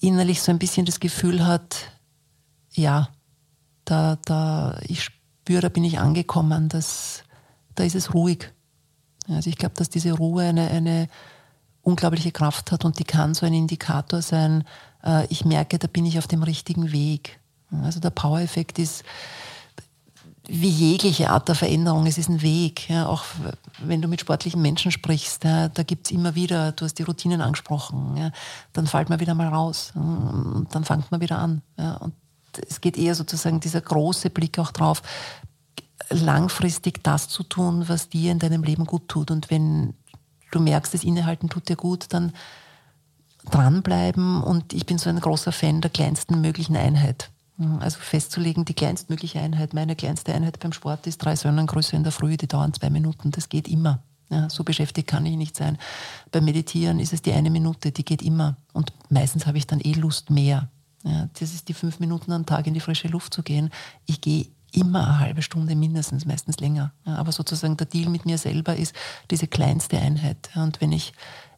innerlich 0.00 0.42
so 0.42 0.50
ein 0.50 0.58
bisschen 0.58 0.86
das 0.86 1.00
Gefühl 1.00 1.46
hat, 1.46 1.92
ja, 2.72 3.08
da, 3.84 4.18
da, 4.24 4.78
ich 4.82 5.04
spüre, 5.04 5.62
da 5.62 5.68
bin 5.68 5.84
ich 5.84 5.98
angekommen, 5.98 6.68
das, 6.68 7.24
da 7.74 7.84
ist 7.84 7.94
es 7.94 8.12
ruhig. 8.12 8.52
Also 9.28 9.48
ich 9.50 9.56
glaube, 9.56 9.74
dass 9.76 9.88
diese 9.88 10.12
Ruhe 10.12 10.44
eine, 10.44 10.70
eine 10.70 11.08
unglaubliche 11.82 12.32
Kraft 12.32 12.72
hat 12.72 12.84
und 12.84 12.98
die 12.98 13.04
kann 13.04 13.34
so 13.34 13.46
ein 13.46 13.54
Indikator 13.54 14.22
sein, 14.22 14.64
äh, 15.04 15.26
ich 15.28 15.44
merke, 15.44 15.78
da 15.78 15.86
bin 15.86 16.04
ich 16.04 16.18
auf 16.18 16.26
dem 16.26 16.42
richtigen 16.42 16.92
Weg. 16.92 17.40
Also 17.82 18.00
der 18.00 18.10
Power-Effekt 18.10 18.78
ist, 18.78 19.04
wie 20.48 20.68
jegliche 20.68 21.30
Art 21.30 21.48
der 21.48 21.54
Veränderung, 21.54 22.06
es 22.06 22.18
ist 22.18 22.28
ein 22.28 22.42
Weg. 22.42 22.88
Ja, 22.88 23.06
auch 23.06 23.24
wenn 23.80 24.00
du 24.00 24.08
mit 24.08 24.20
sportlichen 24.20 24.62
Menschen 24.62 24.92
sprichst, 24.92 25.44
ja, 25.44 25.68
da 25.68 25.82
gibt 25.82 26.06
es 26.06 26.12
immer 26.12 26.34
wieder, 26.34 26.72
du 26.72 26.84
hast 26.84 26.98
die 26.98 27.02
Routinen 27.02 27.40
angesprochen, 27.40 28.16
ja, 28.16 28.30
dann 28.72 28.86
fällt 28.86 29.08
man 29.08 29.20
wieder 29.20 29.34
mal 29.34 29.48
raus 29.48 29.92
und 29.94 30.68
dann 30.70 30.84
fängt 30.84 31.10
man 31.10 31.20
wieder 31.20 31.38
an. 31.38 31.62
und 32.00 32.14
es 32.68 32.80
geht 32.80 32.96
eher 32.96 33.14
sozusagen 33.14 33.60
dieser 33.60 33.80
große 33.80 34.30
Blick 34.30 34.58
auch 34.58 34.72
drauf, 34.72 35.02
langfristig 36.10 37.02
das 37.02 37.28
zu 37.28 37.42
tun, 37.42 37.88
was 37.88 38.08
dir 38.08 38.32
in 38.32 38.38
deinem 38.38 38.62
Leben 38.62 38.84
gut 38.84 39.08
tut. 39.08 39.30
Und 39.30 39.50
wenn 39.50 39.94
du 40.52 40.60
merkst, 40.60 40.94
das 40.94 41.04
Innehalten 41.04 41.48
tut 41.48 41.68
dir 41.68 41.76
gut, 41.76 42.06
dann 42.10 42.32
dranbleiben. 43.50 44.42
Und 44.42 44.72
ich 44.72 44.86
bin 44.86 44.98
so 44.98 45.10
ein 45.10 45.20
großer 45.20 45.52
Fan 45.52 45.80
der 45.80 45.90
kleinsten 45.90 46.40
möglichen 46.40 46.76
Einheit. 46.76 47.30
Also 47.58 47.98
festzulegen, 48.00 48.64
die 48.66 48.74
kleinstmögliche 48.74 49.40
Einheit, 49.40 49.72
meine 49.72 49.96
kleinste 49.96 50.34
Einheit 50.34 50.60
beim 50.60 50.72
Sport 50.72 51.06
ist 51.06 51.18
drei 51.18 51.36
Sonnengröße 51.36 51.96
in 51.96 52.02
der 52.02 52.12
Früh, 52.12 52.36
die 52.36 52.48
dauern 52.48 52.74
zwei 52.74 52.90
Minuten, 52.90 53.30
das 53.30 53.48
geht 53.48 53.66
immer. 53.66 54.02
Ja, 54.28 54.50
so 54.50 54.64
beschäftigt 54.64 55.08
kann 55.08 55.24
ich 55.24 55.36
nicht 55.36 55.56
sein. 55.56 55.78
Beim 56.32 56.44
Meditieren 56.44 56.98
ist 56.98 57.12
es 57.12 57.22
die 57.22 57.32
eine 57.32 57.48
Minute, 57.48 57.92
die 57.92 58.04
geht 58.04 58.22
immer. 58.22 58.56
Und 58.72 58.92
meistens 59.08 59.46
habe 59.46 59.56
ich 59.56 59.66
dann 59.66 59.80
eh 59.80 59.92
Lust 59.92 60.30
mehr. 60.30 60.68
Ja, 61.04 61.28
das 61.38 61.54
ist 61.54 61.68
die 61.68 61.74
fünf 61.74 62.00
Minuten 62.00 62.32
am 62.32 62.44
Tag 62.44 62.66
in 62.66 62.74
die 62.74 62.80
frische 62.80 63.08
Luft 63.08 63.32
zu 63.32 63.42
gehen. 63.42 63.70
Ich 64.04 64.20
gehe 64.20 64.48
immer 64.72 65.06
eine 65.06 65.18
halbe 65.20 65.42
Stunde 65.42 65.76
mindestens, 65.76 66.26
meistens 66.26 66.58
länger. 66.58 66.92
Ja, 67.06 67.16
aber 67.16 67.30
sozusagen 67.30 67.76
der 67.76 67.86
Deal 67.86 68.10
mit 68.10 68.26
mir 68.26 68.36
selber 68.36 68.74
ist 68.74 68.94
diese 69.30 69.46
kleinste 69.46 69.98
Einheit. 69.98 70.50
Und 70.56 70.80
wenn 70.80 70.90
ich 70.90 71.12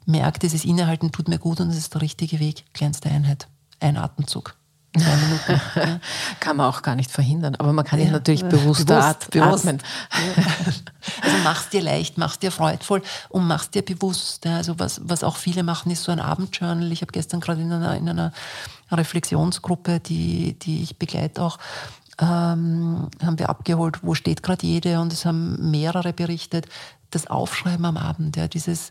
merke, 0.04 0.38
dieses 0.38 0.66
Innehalten 0.66 1.10
tut 1.10 1.28
mir 1.28 1.38
gut 1.38 1.60
und 1.60 1.70
es 1.70 1.78
ist 1.78 1.94
der 1.94 2.02
richtige 2.02 2.38
Weg, 2.38 2.64
kleinste 2.74 3.10
Einheit. 3.10 3.48
Ein 3.80 3.96
Atemzug. 3.96 4.57
Zwei 4.96 5.16
Minuten. 5.16 6.00
Kann 6.40 6.56
man 6.56 6.66
auch 6.66 6.82
gar 6.82 6.94
nicht 6.94 7.10
verhindern, 7.10 7.54
aber 7.56 7.72
man 7.72 7.84
kann 7.84 8.00
ja, 8.00 8.06
ihn 8.06 8.12
natürlich 8.12 8.40
ja, 8.40 8.48
bewusst, 8.48 8.86
bewusst, 8.86 9.30
bewusst 9.30 9.66
atmen. 9.66 9.82
Also 11.22 11.36
mach's 11.44 11.68
dir 11.68 11.82
leicht, 11.82 12.16
mach's 12.16 12.38
dir 12.38 12.50
freudvoll 12.50 13.02
und 13.28 13.46
mach's 13.46 13.70
dir 13.70 13.82
bewusst. 13.82 14.46
Also 14.46 14.78
was, 14.78 15.00
was 15.04 15.24
auch 15.24 15.36
viele 15.36 15.62
machen, 15.62 15.90
ist 15.92 16.04
so 16.04 16.12
ein 16.12 16.20
Abendjournal. 16.20 16.90
Ich 16.90 17.02
habe 17.02 17.12
gestern 17.12 17.40
gerade 17.40 17.60
in 17.60 17.72
einer, 17.72 17.96
in 17.96 18.08
einer 18.08 18.32
Reflexionsgruppe, 18.90 20.00
die, 20.00 20.58
die 20.58 20.82
ich 20.82 20.98
begleite 20.98 21.42
auch, 21.42 21.58
ähm, 22.20 23.08
haben 23.22 23.38
wir 23.38 23.48
abgeholt, 23.48 24.02
wo 24.02 24.14
steht 24.14 24.42
gerade 24.42 24.66
jede 24.66 25.00
und 25.00 25.12
es 25.12 25.24
haben 25.24 25.70
mehrere 25.70 26.12
berichtet, 26.12 26.66
das 27.10 27.26
Aufschreiben 27.26 27.84
am 27.84 27.96
Abend, 27.96 28.36
ja, 28.36 28.48
dieses 28.48 28.90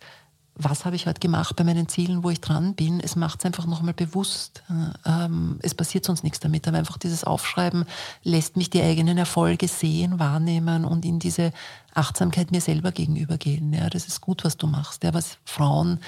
was 0.59 0.85
habe 0.85 0.95
ich 0.95 1.05
heute 1.05 1.19
gemacht 1.19 1.55
bei 1.55 1.63
meinen 1.63 1.87
Zielen, 1.87 2.23
wo 2.23 2.29
ich 2.31 2.41
dran 2.41 2.73
bin. 2.73 2.99
Es 2.99 3.15
macht 3.15 3.39
es 3.39 3.45
einfach 3.45 3.67
nochmal 3.67 3.93
bewusst. 3.93 4.63
Ähm, 5.05 5.59
es 5.61 5.75
passiert 5.75 6.05
sonst 6.05 6.23
nichts 6.23 6.39
damit. 6.39 6.67
Aber 6.67 6.77
einfach 6.77 6.97
dieses 6.97 7.23
Aufschreiben 7.23 7.85
lässt 8.23 8.57
mich 8.57 8.69
die 8.69 8.81
eigenen 8.81 9.17
Erfolge 9.17 9.67
sehen, 9.67 10.19
wahrnehmen 10.19 10.83
und 10.83 11.05
in 11.05 11.19
diese 11.19 11.51
Achtsamkeit 11.93 12.51
mir 12.51 12.61
selber 12.61 12.91
gegenübergehen. 12.91 13.71
Ja, 13.71 13.89
das 13.89 14.07
ist 14.07 14.21
gut, 14.21 14.43
was 14.43 14.57
du 14.57 14.67
machst. 14.67 15.03
Ja, 15.03 15.13
was 15.13 15.37
Frauen 15.45 15.99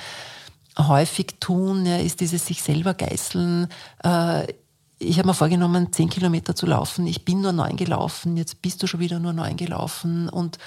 häufig 0.78 1.36
tun, 1.40 1.86
ja, 1.86 1.98
ist 1.98 2.20
dieses 2.20 2.46
sich 2.46 2.64
selber 2.64 2.94
geißeln. 2.94 3.68
Äh, 4.04 4.54
ich 4.98 5.18
habe 5.18 5.28
mir 5.28 5.34
vorgenommen, 5.34 5.94
zehn 5.94 6.10
Kilometer 6.10 6.56
zu 6.56 6.66
laufen. 6.66 7.08
Ich 7.08 7.24
bin 7.24 7.42
nur 7.42 7.54
neun 7.54 7.78
gelaufen. 7.78 8.36
Jetzt 8.36 8.62
bist 8.62 8.84
du 8.84 8.88
schon 8.88 9.00
wieder 9.00 9.20
nur 9.20 9.32
neun 9.32 9.56
gelaufen 9.56 10.28
und 10.28 10.58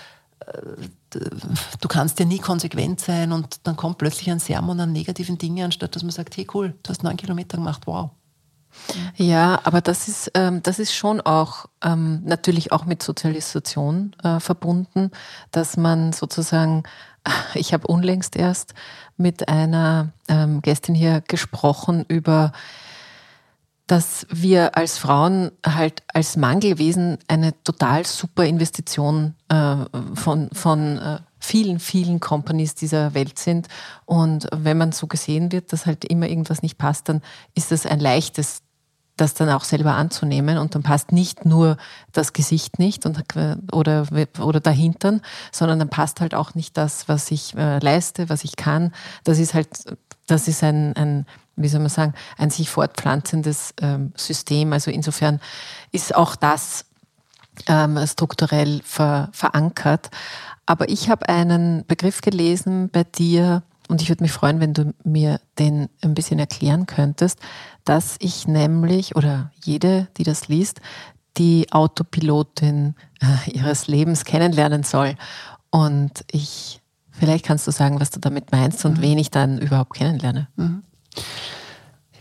du 1.81 1.89
kannst 1.89 2.19
ja 2.19 2.25
nie 2.25 2.39
konsequent 2.39 3.01
sein 3.01 3.33
und 3.33 3.67
dann 3.67 3.77
kommt 3.77 3.99
plötzlich 3.99 4.31
ein 4.31 4.39
Sermon 4.39 4.81
an 4.81 4.93
negativen 4.93 5.39
Dingen, 5.39 5.65
anstatt 5.65 5.95
dass 5.95 6.03
man 6.03 6.13
sagt, 6.13 6.37
hey 6.37 6.47
cool, 6.55 6.75
du 6.83 6.91
hast 6.91 7.03
neun 7.03 7.17
Kilometer 7.17 7.59
gemacht, 7.59 7.83
wow. 7.87 8.11
Ja, 9.17 9.61
aber 9.65 9.81
das 9.81 10.09
ist, 10.09 10.31
ähm, 10.35 10.63
das 10.63 10.79
ist 10.79 10.95
schon 10.95 11.21
auch 11.21 11.67
ähm, 11.85 12.23
natürlich 12.25 12.73
auch 12.73 12.87
mit 12.87 13.03
Sozialisation 13.03 14.17
äh, 14.23 14.41
verbunden, 14.41 15.11
dass 15.51 15.77
man 15.77 16.13
sozusagen, 16.13 16.85
ich 17.55 17.75
habe 17.75 17.87
unlängst 17.87 18.37
erst 18.37 18.75
mit 19.17 19.49
einer 19.49 20.13
ähm, 20.29 20.63
Gästin 20.63 20.95
hier 20.95 21.21
gesprochen 21.21 22.05
über 22.09 22.53
dass 23.93 24.27
wir 24.31 24.75
als 24.75 24.97
Frauen 24.97 25.53
halt 25.67 26.03
als 26.15 26.39
Mangelwesen 26.39 27.19
eine 27.29 27.53
total 27.63 28.07
super 28.07 28.47
Investition 28.47 29.35
äh, 29.51 29.77
von, 30.15 30.49
von 30.55 30.97
äh, 30.97 31.19
vielen, 31.39 31.79
vielen 31.79 32.19
Companies 32.19 32.75
dieser 32.75 33.13
Welt 33.13 33.39
sind. 33.39 33.69
Und 34.07 34.49
wenn 34.51 34.79
man 34.79 34.93
so 34.93 35.09
gesehen 35.09 35.53
wird, 35.53 35.75
dass 35.75 35.85
halt 35.85 36.07
immer 36.07 36.27
irgendwas 36.27 36.63
nicht 36.63 36.79
passt, 36.79 37.11
dann 37.11 37.21
ist 37.55 37.71
das 37.71 37.85
ein 37.85 38.01
leichtes, 38.01 38.63
das 39.19 39.35
dann 39.35 39.51
auch 39.51 39.65
selber 39.65 39.93
anzunehmen. 39.93 40.57
Und 40.57 40.75
dann 40.75 40.83
passt 40.83 41.13
nicht 41.13 41.45
nur 41.45 41.77
das 42.13 42.33
Gesicht 42.33 42.79
nicht 42.79 43.05
und, 43.05 43.23
oder, 43.73 44.07
oder 44.41 44.61
dahinter, 44.61 45.21
sondern 45.53 45.79
dann 45.79 45.91
passt 45.91 46.23
halt 46.23 46.35
auch 46.35 46.55
nicht 46.55 46.79
das, 46.79 47.09
was 47.09 47.31
ich 47.31 47.55
äh, 47.59 47.79
leiste, 47.79 48.31
was 48.31 48.43
ich 48.45 48.57
kann. 48.57 48.95
Das 49.25 49.39
ist 49.39 49.53
halt, 49.53 49.69
das 50.27 50.49
ist 50.49 50.65
ein, 50.65 50.97
ein 50.97 51.27
wie 51.57 51.69
soll 51.69 51.81
man 51.81 51.91
sagen, 51.91 52.15
ein 52.39 52.51
sich 52.51 52.71
fortpflanzendes 52.71 53.75
ähm, 53.81 54.13
System. 54.17 54.73
Also 54.73 54.91
insofern 54.91 55.41
ist 55.91 56.15
auch 56.15 56.37
das 56.37 56.87
ähm, 57.67 57.99
strukturell 58.07 58.81
ver, 58.85 59.29
verankert. 59.33 60.11
Aber 60.67 60.89
ich 60.89 61.11
habe 61.11 61.29
einen 61.29 61.85
Begriff 61.87 62.21
gelesen 62.21 62.89
bei 62.91 63.05
dir 63.05 63.63
und 63.89 64.01
ich 64.01 64.09
würde 64.09 64.23
mich 64.23 64.33
freuen, 64.33 64.61
wenn 64.61 64.75
du 64.75 64.95
mir 65.05 65.41
den 65.59 65.89
ein 66.03 66.15
bisschen 66.15 66.39
erklären 66.39 66.87
könntest, 66.87 67.39
dass 67.85 68.17
ich 68.21 68.47
nämlich, 68.47 69.17
oder 69.17 69.51
jede, 69.63 70.09
die 70.17 70.23
das 70.23 70.49
liest, 70.49 70.81
die 71.37 71.67
Autopilotin 71.73 72.95
äh, 73.21 73.51
ihres 73.51 73.89
Lebens 73.89 74.25
kennenlernen 74.25 74.83
soll. 74.83 75.17
Und 75.71 76.25
ich, 76.31 76.81
vielleicht 77.11 77.45
kannst 77.45 77.67
du 77.67 77.71
sagen, 77.71 78.01
was 78.01 78.11
du 78.11 78.21
damit 78.21 78.53
meinst 78.53 78.85
und 78.85 78.99
mhm. 78.99 79.03
wen 79.03 79.19
ich 79.19 79.31
dann 79.31 79.59
überhaupt 79.59 79.95
kennenlerne. 79.95 80.49
Mhm. 80.57 80.85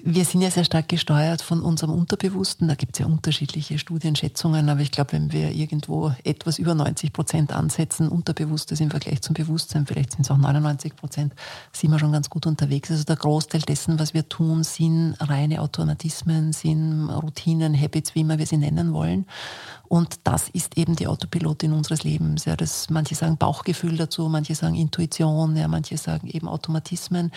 Wir 0.04 0.25
sind 0.25 0.41
ja 0.41 0.49
sehr 0.49 0.63
stark 0.63 0.89
gesteuert 0.89 1.43
von 1.43 1.62
unserem 1.62 1.93
Unterbewussten. 1.93 2.67
Da 2.67 2.73
gibt 2.73 2.95
es 2.95 2.99
ja 2.99 3.06
unterschiedliche 3.06 3.77
Studienschätzungen, 3.77 4.67
aber 4.67 4.80
ich 4.80 4.89
glaube, 4.89 5.13
wenn 5.13 5.32
wir 5.32 5.51
irgendwo 5.51 6.12
etwas 6.23 6.58
über 6.58 6.73
90 6.73 7.13
Prozent 7.13 7.54
ansetzen, 7.54 8.10
Unterbewusstes 8.10 8.80
im 8.80 8.89
Vergleich 8.89 9.21
zum 9.21 9.36
Bewusstsein, 9.36 9.86
vielleicht 9.86 10.13
sind 10.13 10.21
es 10.21 10.32
auch 10.32 10.38
99 10.38 10.95
Prozent, 10.95 11.36
sind 11.71 11.91
wir 11.91 11.99
schon 11.99 12.12
ganz 12.12 12.32
gut 12.32 12.47
unterwegs. 12.47 12.89
Also 12.89 13.04
der 13.04 13.15
Großteil 13.15 13.62
dessen, 13.62 13.99
was 13.99 14.15
wir 14.15 14.27
tun, 14.27 14.63
sind 14.63 15.17
reine 15.19 15.62
Automatismen, 15.62 16.51
sind 16.51 17.12
Routinen, 17.12 17.80
Habits, 17.80 18.15
wie 18.15 18.21
immer 18.21 18.39
wir 18.39 18.47
sie 18.47 18.58
nennen 18.58 18.93
wollen. 18.93 19.27
Und 19.88 20.21
das 20.23 20.49
ist 20.49 20.80
eben 20.80 20.95
die 20.95 21.06
Autopilotin 21.06 21.73
unseres 21.73 22.04
Lebens. 22.04 22.45
Ja, 22.45 22.56
das, 22.56 22.89
manche 22.89 23.13
sagen 23.13 23.38
Bauchgefühl 23.38 23.97
dazu, 23.97 24.30
manche 24.30 24.56
sagen 24.56 24.73
Intuition, 24.73 25.56
ja, 25.56 25.67
manche 25.67 25.97
sagen 25.97 26.27
eben 26.27 26.47
Automatismen. 26.47 27.32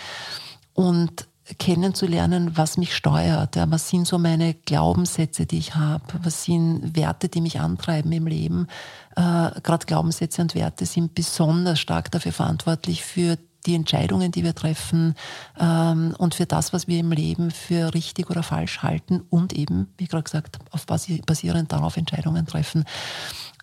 Und 0.73 1.27
kennenzulernen, 1.59 2.57
was 2.57 2.77
mich 2.77 2.95
steuert. 2.95 3.55
Ja, 3.55 3.69
was 3.69 3.89
sind 3.89 4.07
so 4.07 4.17
meine 4.17 4.53
Glaubenssätze, 4.53 5.45
die 5.45 5.59
ich 5.59 5.75
habe? 5.75 6.03
Was 6.23 6.43
sind 6.43 6.95
Werte, 6.95 7.29
die 7.29 7.41
mich 7.41 7.59
antreiben 7.59 8.11
im 8.11 8.25
Leben? 8.25 8.67
Äh, 9.15 9.51
Gerade 9.61 9.85
Glaubenssätze 9.85 10.41
und 10.41 10.55
Werte 10.55 10.85
sind 10.85 11.13
besonders 11.13 11.79
stark 11.79 12.11
dafür 12.11 12.31
verantwortlich 12.31 13.03
für 13.03 13.37
die 13.65 13.75
Entscheidungen, 13.75 14.31
die 14.31 14.43
wir 14.43 14.55
treffen 14.55 15.15
ähm, 15.59 16.15
und 16.17 16.35
für 16.35 16.45
das, 16.45 16.73
was 16.73 16.87
wir 16.87 16.99
im 16.99 17.11
Leben 17.11 17.51
für 17.51 17.93
richtig 17.93 18.29
oder 18.29 18.43
falsch 18.43 18.83
halten 18.83 19.21
und 19.29 19.53
eben, 19.53 19.93
wie 19.97 20.05
gerade 20.05 20.23
gesagt, 20.23 20.59
auf 20.71 20.85
basi 20.85 21.21
basierend 21.25 21.71
darauf 21.71 21.97
Entscheidungen 21.97 22.45
treffen. 22.45 22.85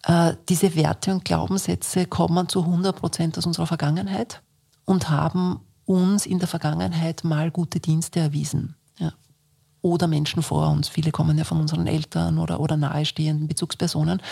Äh, 0.04 0.34
diese 0.48 0.74
Werte 0.74 1.12
und 1.12 1.24
Glaubenssätze 1.24 2.06
kommen 2.06 2.48
zu 2.48 2.60
100 2.60 2.96
Prozent 2.96 3.38
aus 3.38 3.46
unserer 3.46 3.66
Vergangenheit 3.66 4.42
und 4.84 5.10
haben 5.10 5.60
uns 5.84 6.26
in 6.26 6.38
der 6.38 6.48
Vergangenheit 6.48 7.24
mal 7.24 7.50
gute 7.50 7.80
Dienste 7.80 8.20
erwiesen. 8.20 8.76
Ja. 8.98 9.12
Oder 9.80 10.06
Menschen 10.06 10.42
vor 10.42 10.70
uns. 10.70 10.88
Viele 10.88 11.10
kommen 11.10 11.36
ja 11.38 11.44
von 11.44 11.60
unseren 11.60 11.86
Eltern 11.86 12.38
oder, 12.38 12.60
oder 12.60 12.76
nahestehenden 12.76 13.48
Bezugspersonen, 13.48 14.22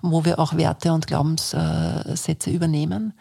wo 0.00 0.24
wir 0.24 0.38
auch 0.38 0.56
Werte 0.56 0.92
und 0.92 1.06
Glaubenssätze 1.06 2.50
übernehmen. 2.50 3.14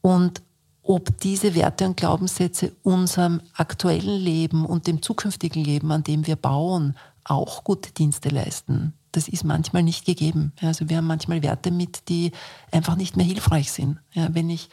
Und 0.00 0.42
ob 0.82 1.18
diese 1.20 1.54
Werte 1.54 1.86
und 1.86 1.96
Glaubenssätze 1.96 2.72
unserem 2.82 3.42
aktuellen 3.54 4.18
Leben 4.18 4.64
und 4.66 4.86
dem 4.86 5.02
zukünftigen 5.02 5.62
Leben, 5.62 5.92
an 5.92 6.02
dem 6.02 6.26
wir 6.26 6.36
bauen, 6.36 6.96
auch 7.22 7.64
gute 7.64 7.92
Dienste 7.92 8.28
leisten. 8.30 8.94
Das 9.12 9.28
ist 9.28 9.44
manchmal 9.44 9.82
nicht 9.82 10.04
gegeben. 10.04 10.52
Also 10.60 10.88
wir 10.88 10.96
haben 10.96 11.06
manchmal 11.06 11.42
Werte 11.42 11.70
mit, 11.70 12.08
die 12.08 12.32
einfach 12.70 12.96
nicht 12.96 13.16
mehr 13.16 13.26
hilfreich 13.26 13.72
sind. 13.72 13.98
Ja, 14.12 14.28
wenn 14.32 14.50
ich 14.50 14.68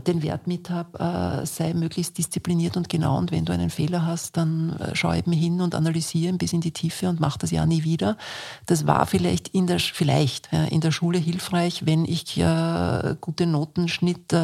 den 0.00 0.22
Wert 0.22 0.46
mit 0.46 0.70
habe, 0.70 0.98
äh, 1.42 1.46
sei 1.46 1.74
möglichst 1.74 2.18
diszipliniert 2.18 2.76
und 2.76 2.88
genau. 2.88 3.18
Und 3.18 3.30
wenn 3.30 3.44
du 3.44 3.52
einen 3.52 3.70
Fehler 3.70 4.06
hast, 4.06 4.36
dann 4.36 4.76
äh, 4.78 4.94
schau 4.94 5.12
eben 5.12 5.32
hin 5.32 5.60
und 5.60 5.74
analysiere 5.74 6.32
bis 6.34 6.52
in 6.52 6.60
die 6.60 6.72
Tiefe 6.72 7.08
und 7.08 7.20
mach 7.20 7.36
das 7.36 7.50
ja 7.50 7.66
nie 7.66 7.84
wieder. 7.84 8.16
Das 8.66 8.86
war 8.86 9.06
vielleicht 9.06 9.48
in 9.48 9.66
der, 9.66 9.78
vielleicht, 9.78 10.50
in 10.52 10.80
der 10.80 10.92
Schule 10.92 11.18
hilfreich, 11.18 11.86
wenn 11.86 12.04
ich 12.04 12.38
äh, 12.38 13.16
gute 13.20 13.46
Notenschnitt 13.46 14.34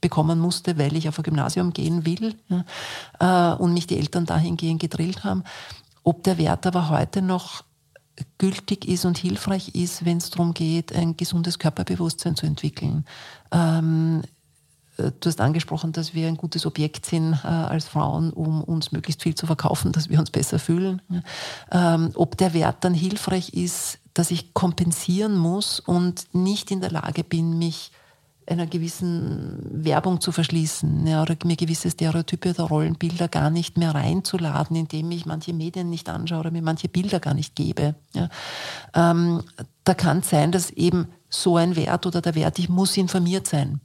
bekommen 0.00 0.38
musste, 0.38 0.78
weil 0.78 0.96
ich 0.96 1.08
auf 1.08 1.18
ein 1.18 1.22
Gymnasium 1.22 1.72
gehen 1.72 2.04
will 2.04 2.34
und 3.58 3.74
mich 3.74 3.86
die 3.86 3.98
Eltern 3.98 4.26
dahingehend 4.26 4.80
gedrillt 4.80 5.24
haben. 5.24 5.44
Ob 6.02 6.22
der 6.24 6.38
Wert 6.38 6.66
aber 6.66 6.88
heute 6.88 7.22
noch 7.22 7.64
gültig 8.38 8.86
ist 8.86 9.04
und 9.04 9.18
hilfreich 9.18 9.74
ist, 9.74 10.04
wenn 10.04 10.18
es 10.18 10.30
darum 10.30 10.54
geht, 10.54 10.94
ein 10.94 11.16
gesundes 11.16 11.58
Körperbewusstsein 11.58 12.36
zu 12.36 12.46
entwickeln. 12.46 13.04
Ähm, 13.52 14.22
Du 15.20 15.28
hast 15.28 15.40
angesprochen, 15.40 15.92
dass 15.92 16.14
wir 16.14 16.28
ein 16.28 16.36
gutes 16.36 16.66
Objekt 16.66 17.06
sind 17.06 17.32
äh, 17.44 17.46
als 17.46 17.88
Frauen, 17.88 18.32
um 18.32 18.62
uns 18.62 18.92
möglichst 18.92 19.22
viel 19.22 19.34
zu 19.34 19.46
verkaufen, 19.46 19.92
dass 19.92 20.08
wir 20.08 20.18
uns 20.18 20.30
besser 20.30 20.58
fühlen. 20.58 21.02
Ähm, 21.70 22.10
ob 22.14 22.36
der 22.36 22.54
Wert 22.54 22.84
dann 22.84 22.94
hilfreich 22.94 23.54
ist, 23.54 23.98
dass 24.14 24.30
ich 24.30 24.54
kompensieren 24.54 25.36
muss 25.36 25.80
und 25.80 26.26
nicht 26.32 26.70
in 26.70 26.80
der 26.80 26.90
Lage 26.90 27.24
bin, 27.24 27.58
mich 27.58 27.92
einer 28.50 28.66
gewissen 28.66 29.58
Werbung 29.84 30.20
zu 30.20 30.32
verschließen 30.32 31.06
ja, 31.06 31.22
oder 31.22 31.36
mir 31.44 31.56
gewisse 31.56 31.90
Stereotype 31.90 32.50
oder 32.50 32.64
Rollenbilder 32.64 33.28
gar 33.28 33.48
nicht 33.48 33.78
mehr 33.78 33.94
reinzuladen, 33.94 34.76
indem 34.76 35.10
ich 35.12 35.24
manche 35.24 35.52
Medien 35.52 35.88
nicht 35.88 36.08
anschaue 36.08 36.40
oder 36.40 36.50
mir 36.50 36.62
manche 36.62 36.88
Bilder 36.88 37.20
gar 37.20 37.34
nicht 37.34 37.54
gebe. 37.54 37.94
Ja. 38.12 38.28
Ähm, 38.94 39.44
da 39.84 39.94
kann 39.94 40.18
es 40.18 40.30
sein, 40.30 40.50
dass 40.50 40.70
eben 40.70 41.08
so 41.28 41.56
ein 41.56 41.76
Wert 41.76 42.06
oder 42.06 42.20
der 42.20 42.34
Wert, 42.34 42.58
ich 42.58 42.68
muss 42.68 42.96
informiert 42.96 43.46
sein, 43.46 43.80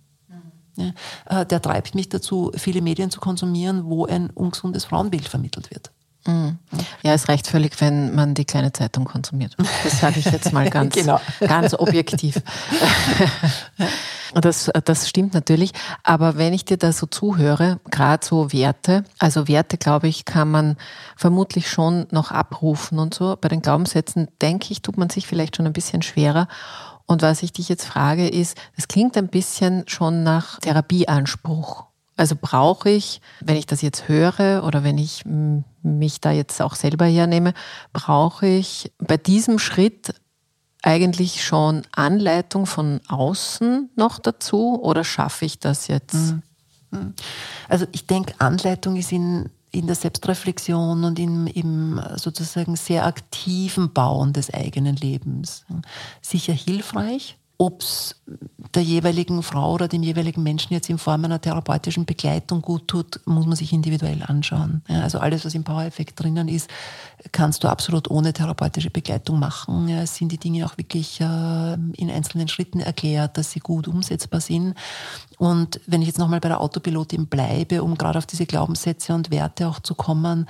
ja, 0.77 1.41
äh, 1.41 1.45
der 1.45 1.61
treibt 1.61 1.95
mich 1.95 2.09
dazu, 2.09 2.51
viele 2.55 2.81
Medien 2.81 3.11
zu 3.11 3.19
konsumieren, 3.19 3.85
wo 3.85 4.05
ein 4.05 4.29
ungesundes 4.29 4.85
Frauenbild 4.85 5.27
vermittelt 5.27 5.71
wird. 5.71 5.91
Mhm. 6.27 6.57
Ja, 7.03 7.13
es 7.13 7.29
reicht 7.29 7.47
völlig, 7.47 7.79
wenn 7.81 8.15
man 8.15 8.33
die 8.33 8.45
kleine 8.45 8.73
Zeitung 8.73 9.05
konsumiert. 9.05 9.55
Das 9.83 9.99
sage 9.99 10.19
ich 10.19 10.25
jetzt 10.25 10.53
mal 10.53 10.69
ganz, 10.71 10.95
genau. 10.95 11.19
ganz 11.39 11.75
objektiv. 11.75 12.41
das, 14.33 14.71
das 14.85 15.07
stimmt 15.07 15.35
natürlich. 15.35 15.71
Aber 16.03 16.35
wenn 16.37 16.53
ich 16.53 16.65
dir 16.65 16.77
da 16.77 16.91
so 16.91 17.05
zuhöre, 17.05 17.79
gerade 17.91 18.25
so 18.25 18.51
Werte, 18.51 19.03
also 19.19 19.47
Werte, 19.47 19.77
glaube 19.77 20.07
ich, 20.07 20.25
kann 20.25 20.49
man 20.49 20.77
vermutlich 21.15 21.69
schon 21.69 22.07
noch 22.09 22.31
abrufen 22.31 22.97
und 22.97 23.13
so. 23.13 23.37
Bei 23.39 23.47
den 23.47 23.61
Glaubenssätzen, 23.61 24.27
denke 24.41 24.71
ich, 24.71 24.81
tut 24.81 24.97
man 24.97 25.11
sich 25.11 25.27
vielleicht 25.27 25.55
schon 25.55 25.67
ein 25.67 25.73
bisschen 25.73 26.01
schwerer. 26.01 26.47
Und 27.05 27.21
was 27.21 27.43
ich 27.43 27.53
dich 27.53 27.69
jetzt 27.69 27.85
frage, 27.85 28.27
ist, 28.27 28.57
es 28.75 28.87
klingt 28.87 29.17
ein 29.17 29.27
bisschen 29.27 29.87
schon 29.87 30.23
nach 30.23 30.59
Therapieanspruch. 30.59 31.85
Also 32.17 32.35
brauche 32.39 32.89
ich, 32.89 33.21
wenn 33.41 33.57
ich 33.57 33.65
das 33.65 33.81
jetzt 33.81 34.07
höre 34.07 34.63
oder 34.65 34.83
wenn 34.83 34.97
ich 34.97 35.23
mich 35.25 36.21
da 36.21 36.31
jetzt 36.31 36.61
auch 36.61 36.75
selber 36.75 37.05
hernehme, 37.05 37.53
brauche 37.91 38.47
ich 38.47 38.91
bei 38.99 39.17
diesem 39.17 39.59
Schritt 39.59 40.15
eigentlich 40.81 41.43
schon 41.43 41.81
Anleitung 41.91 42.65
von 42.67 43.01
außen 43.07 43.89
noch 43.95 44.19
dazu 44.19 44.81
oder 44.81 45.03
schaffe 45.03 45.45
ich 45.45 45.59
das 45.59 45.87
jetzt? 45.87 46.13
Mhm. 46.13 46.41
Mhm. 46.91 47.13
Also 47.67 47.85
ich 47.91 48.07
denke, 48.07 48.33
Anleitung 48.39 48.95
ist 48.95 49.11
in 49.11 49.49
in 49.75 49.87
der 49.87 49.95
Selbstreflexion 49.95 51.03
und 51.03 51.19
im, 51.19 51.47
im 51.47 52.01
sozusagen 52.15 52.75
sehr 52.75 53.05
aktiven 53.05 53.93
Bauen 53.93 54.33
des 54.33 54.53
eigenen 54.53 54.95
Lebens. 54.95 55.65
Sicher 56.21 56.53
hilfreich, 56.53 57.37
ob 57.57 57.81
es 57.81 58.15
der 58.73 58.83
jeweiligen 58.83 59.41
Frau 59.43 59.73
oder 59.73 59.87
dem 59.87 60.03
jeweiligen 60.03 60.43
Menschen 60.43 60.73
jetzt 60.73 60.89
in 60.89 60.97
Form 60.97 61.23
einer 61.23 61.39
therapeutischen 61.39 62.05
Begleitung 62.05 62.61
gut 62.61 62.87
tut, 62.87 63.21
muss 63.25 63.45
man 63.45 63.55
sich 63.55 63.71
individuell 63.71 64.21
anschauen. 64.23 64.81
Ja, 64.89 65.01
also 65.01 65.19
alles, 65.19 65.45
was 65.45 65.55
im 65.55 65.63
Power-Effekt 65.63 66.21
drinnen 66.21 66.49
ist, 66.49 66.69
kannst 67.31 67.63
du 67.63 67.69
absolut 67.69 68.11
ohne 68.11 68.33
therapeutische 68.33 68.89
Begleitung 68.89 69.39
machen. 69.39 69.87
Ja, 69.87 70.01
es 70.01 70.15
sind 70.15 70.31
die 70.31 70.37
Dinge 70.37 70.65
auch 70.65 70.77
wirklich 70.77 71.21
äh, 71.21 71.73
in 71.73 72.09
einzelnen 72.09 72.49
Schritten 72.49 72.81
erklärt, 72.81 73.37
dass 73.37 73.51
sie 73.51 73.59
gut 73.61 73.87
umsetzbar 73.87 74.41
sind. 74.41 74.75
Und 75.37 75.79
wenn 75.87 76.01
ich 76.01 76.07
jetzt 76.07 76.19
nochmal 76.19 76.41
bei 76.41 76.49
der 76.49 76.59
Autopilotin 76.59 77.27
bleibe, 77.27 77.83
um 77.83 77.97
gerade 77.97 78.17
auf 78.17 78.25
diese 78.25 78.45
Glaubenssätze 78.45 79.13
und 79.13 79.31
Werte 79.31 79.69
auch 79.69 79.79
zu 79.79 79.95
kommen, 79.95 80.47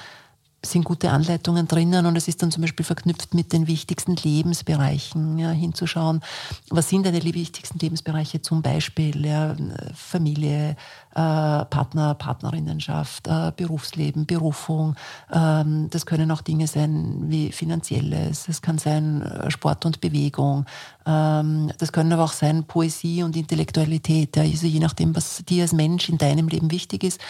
sind 0.71 0.85
gute 0.85 1.11
Anleitungen 1.11 1.67
drinnen 1.67 2.05
und 2.05 2.15
es 2.15 2.27
ist 2.27 2.41
dann 2.41 2.51
zum 2.51 2.61
Beispiel 2.61 2.85
verknüpft 2.85 3.33
mit 3.33 3.53
den 3.53 3.67
wichtigsten 3.67 4.15
Lebensbereichen, 4.15 5.37
ja, 5.37 5.51
hinzuschauen, 5.51 6.21
was 6.69 6.89
sind 6.89 7.05
deine 7.05 7.23
wichtigsten 7.23 7.79
Lebensbereiche, 7.79 8.41
zum 8.41 8.61
Beispiel 8.61 9.25
ja, 9.25 9.55
Familie, 9.93 10.71
äh, 10.71 10.75
Partner, 11.15 12.13
Partnerinnenschaft, 12.15 13.27
äh, 13.27 13.51
Berufsleben, 13.55 14.25
Berufung. 14.25 14.95
Ähm, 15.31 15.87
das 15.89 16.05
können 16.05 16.29
auch 16.31 16.41
Dinge 16.41 16.67
sein 16.67 17.23
wie 17.27 17.51
finanzielles, 17.51 18.47
es 18.47 18.61
kann 18.61 18.77
sein 18.77 19.21
äh, 19.21 19.49
Sport 19.49 19.85
und 19.85 20.01
Bewegung, 20.01 20.65
ähm, 21.05 21.71
das 21.77 21.91
können 21.91 22.11
aber 22.11 22.25
auch 22.25 22.33
sein 22.33 22.65
Poesie 22.65 23.23
und 23.23 23.35
Intellektualität, 23.37 24.35
ja, 24.35 24.43
also 24.43 24.67
je 24.67 24.79
nachdem, 24.79 25.15
was 25.15 25.43
dir 25.45 25.63
als 25.63 25.73
Mensch 25.73 26.09
in 26.09 26.17
deinem 26.17 26.47
Leben 26.47 26.71
wichtig 26.71 27.03
ist 27.03 27.21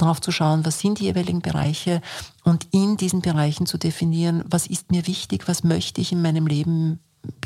darauf 0.00 0.20
zu 0.20 0.32
schauen, 0.32 0.64
was 0.64 0.80
sind 0.80 0.98
die 0.98 1.04
jeweiligen 1.04 1.40
Bereiche 1.40 2.00
und 2.44 2.66
in 2.72 2.96
diesen 2.96 3.20
Bereichen 3.20 3.66
zu 3.66 3.78
definieren, 3.78 4.44
was 4.48 4.66
ist 4.66 4.90
mir 4.90 5.06
wichtig, 5.06 5.48
was 5.48 5.64
möchte 5.64 6.00
ich 6.00 6.12
in 6.12 6.22
meinem 6.22 6.46
Leben 6.46 7.00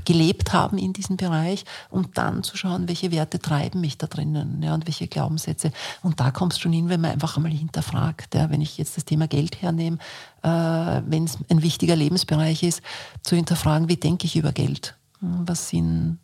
gelebt 0.05 0.53
haben 0.53 0.79
in 0.79 0.93
diesem 0.93 1.17
Bereich 1.17 1.65
und 1.91 2.17
dann 2.19 2.43
zu 2.43 2.57
schauen, 2.57 2.89
welche 2.89 3.11
Werte 3.11 3.39
treiben 3.39 3.81
mich 3.81 3.99
da 3.99 4.07
drinnen 4.07 4.63
ja, 4.63 4.75
und 4.75 4.87
welche 4.87 5.09
Glaubenssätze. 5.09 5.73
Und 6.03 6.21
da 6.21 6.31
kommst 6.31 6.59
du 6.59 6.63
schon 6.63 6.73
hin, 6.73 6.89
wenn 6.89 7.01
man 7.01 7.13
einfach 7.13 7.37
einmal 7.37 7.53
hinterfragt. 7.53 8.35
Ja, 8.35 8.51
wenn 8.51 8.61
ich 8.61 8.79
jetzt 8.79 8.97
das 8.97 9.05
Thema 9.05 9.27
Geld 9.27 9.63
hernehme, 9.63 9.99
äh, 10.43 10.49
wenn 10.49 11.25
es 11.25 11.39
ein 11.49 11.63
wichtiger 11.63 11.97
Lebensbereich 11.97 12.63
ist, 12.63 12.83
zu 13.23 13.35
hinterfragen, 13.35 13.89
wie 13.89 13.97
denke 13.97 14.27
ich 14.27 14.37
über 14.37 14.53
Geld? 14.53 14.95
Was 15.21 15.71
sind 15.71 16.19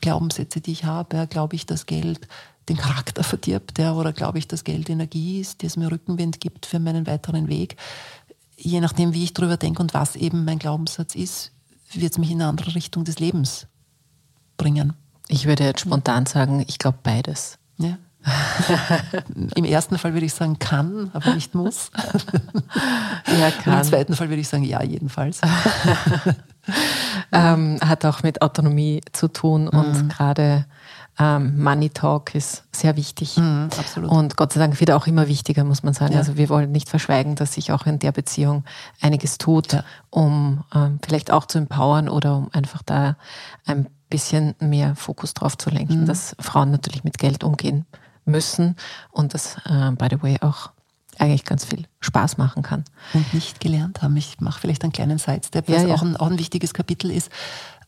Glaubenssätze, 0.00 0.60
die 0.60 0.72
ich 0.72 0.84
habe? 0.84 1.26
Glaube 1.26 1.56
ich, 1.56 1.66
dass 1.66 1.86
Geld 1.86 2.28
den 2.68 2.76
Charakter 2.76 3.22
verdirbt, 3.22 3.78
ja, 3.78 3.94
oder 3.94 4.12
glaube 4.12 4.38
ich, 4.38 4.48
dass 4.48 4.64
Geld 4.64 4.90
Energie 4.90 5.40
ist, 5.40 5.62
die 5.62 5.66
es 5.66 5.76
mir 5.76 5.90
Rückenwind 5.90 6.40
gibt 6.40 6.66
für 6.66 6.78
meinen 6.78 7.06
weiteren 7.06 7.48
Weg. 7.48 7.76
Je 8.56 8.80
nachdem, 8.80 9.14
wie 9.14 9.24
ich 9.24 9.34
darüber 9.34 9.56
denke 9.56 9.82
und 9.82 9.94
was 9.94 10.16
eben 10.16 10.44
mein 10.44 10.58
Glaubenssatz 10.58 11.14
ist, 11.14 11.52
wird 11.92 12.12
es 12.12 12.18
mich 12.18 12.30
in 12.30 12.40
eine 12.42 12.50
andere 12.50 12.74
Richtung 12.74 13.04
des 13.04 13.18
Lebens 13.18 13.66
bringen. 14.56 14.94
Ich 15.28 15.46
würde 15.46 15.64
jetzt 15.64 15.80
spontan 15.80 16.26
sagen, 16.26 16.64
ich 16.66 16.78
glaube 16.78 16.98
beides. 17.02 17.58
Ja. 17.78 17.98
Im 19.54 19.64
ersten 19.64 19.96
Fall 19.96 20.12
würde 20.12 20.26
ich 20.26 20.34
sagen, 20.34 20.58
kann, 20.58 21.10
aber 21.14 21.34
nicht 21.34 21.54
muss. 21.54 21.90
ja, 23.38 23.50
kann. 23.50 23.78
Im 23.78 23.84
zweiten 23.84 24.14
Fall 24.14 24.28
würde 24.28 24.40
ich 24.40 24.48
sagen, 24.48 24.64
ja, 24.64 24.82
jedenfalls. 24.82 25.40
ähm, 27.32 27.78
hat 27.80 28.04
auch 28.04 28.22
mit 28.22 28.42
Autonomie 28.42 29.00
zu 29.12 29.28
tun 29.28 29.68
und 29.68 30.04
mhm. 30.04 30.08
gerade 30.08 30.66
ähm, 31.18 31.62
Money 31.62 31.90
Talk 31.90 32.34
ist 32.34 32.64
sehr 32.72 32.96
wichtig. 32.96 33.36
Mhm, 33.36 33.70
absolut. 33.76 34.10
Und 34.10 34.36
Gott 34.36 34.52
sei 34.52 34.60
Dank 34.60 34.78
wird 34.78 34.90
auch 34.92 35.06
immer 35.06 35.26
wichtiger, 35.26 35.64
muss 35.64 35.82
man 35.82 35.94
sagen. 35.94 36.12
Ja. 36.12 36.20
Also 36.20 36.36
wir 36.36 36.48
wollen 36.48 36.70
nicht 36.70 36.88
verschweigen, 36.88 37.34
dass 37.34 37.54
sich 37.54 37.72
auch 37.72 37.86
in 37.86 37.98
der 37.98 38.12
Beziehung 38.12 38.64
einiges 39.00 39.38
tut, 39.38 39.72
ja. 39.72 39.84
um 40.10 40.64
ähm, 40.74 41.00
vielleicht 41.04 41.30
auch 41.30 41.46
zu 41.46 41.58
empowern 41.58 42.08
oder 42.08 42.36
um 42.36 42.50
einfach 42.52 42.82
da 42.82 43.16
ein 43.66 43.88
bisschen 44.08 44.54
mehr 44.60 44.94
Fokus 44.94 45.34
drauf 45.34 45.58
zu 45.58 45.70
lenken, 45.70 46.02
mhm. 46.02 46.06
dass 46.06 46.36
Frauen 46.38 46.70
natürlich 46.70 47.04
mit 47.04 47.18
Geld 47.18 47.42
umgehen 47.44 47.84
müssen 48.24 48.76
und 49.10 49.34
das, 49.34 49.56
äh, 49.66 49.90
by 49.92 50.06
the 50.10 50.22
way, 50.22 50.36
auch 50.40 50.70
eigentlich 51.18 51.44
ganz 51.44 51.64
viel 51.64 51.84
Spaß 52.00 52.38
machen 52.38 52.62
kann. 52.62 52.84
Und 53.12 53.34
nicht 53.34 53.60
gelernt 53.60 54.02
haben. 54.02 54.16
Ich 54.16 54.40
mache 54.40 54.60
vielleicht 54.60 54.84
einen 54.84 54.92
kleinen 54.92 55.18
Sidestep, 55.18 55.68
was 55.68 55.82
ja, 55.82 55.88
ja. 55.88 55.94
Auch, 55.94 56.02
ein, 56.02 56.16
auch 56.16 56.30
ein 56.30 56.38
wichtiges 56.38 56.74
Kapitel 56.74 57.10
ist, 57.10 57.30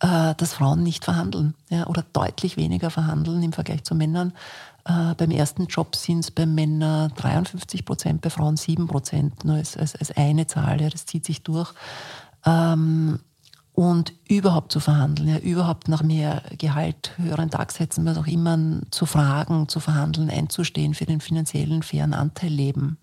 dass 0.00 0.54
Frauen 0.54 0.82
nicht 0.82 1.04
verhandeln 1.04 1.54
ja, 1.68 1.86
oder 1.86 2.04
deutlich 2.12 2.56
weniger 2.56 2.90
verhandeln 2.90 3.42
im 3.42 3.52
Vergleich 3.52 3.84
zu 3.84 3.94
Männern. 3.94 4.32
Äh, 4.84 5.14
beim 5.14 5.30
ersten 5.30 5.66
Job 5.66 5.94
sind 5.94 6.20
es 6.20 6.30
bei 6.30 6.46
Männern 6.46 7.12
53 7.14 7.84
Prozent, 7.84 8.22
bei 8.22 8.30
Frauen 8.30 8.56
7 8.56 8.86
Prozent, 8.86 9.44
nur 9.44 9.56
als, 9.56 9.76
als, 9.76 9.94
als 9.94 10.10
eine 10.16 10.46
Zahl, 10.46 10.80
ja, 10.80 10.88
das 10.88 11.06
zieht 11.06 11.26
sich 11.26 11.42
durch. 11.42 11.72
Ähm, 12.46 13.20
und 13.81 14.12
überhaupt 14.29 14.73
zu 14.73 14.79
verhandeln, 14.79 15.27
ja, 15.27 15.38
überhaupt 15.38 15.88
nach 15.88 16.03
mehr 16.03 16.43
Gehalt, 16.59 17.12
höheren 17.16 17.49
Tagsätzen, 17.49 18.05
was 18.05 18.19
auch 18.19 18.27
immer, 18.27 18.59
zu 18.90 19.07
fragen, 19.07 19.69
zu 19.69 19.81
verhandeln, 19.81 20.29
einzustehen, 20.29 20.93
für 20.93 21.07
den 21.07 21.23
finanziellen 21.23 21.83
fairen 21.83 22.12
Anteil 22.12 22.51
leben, 22.51 22.99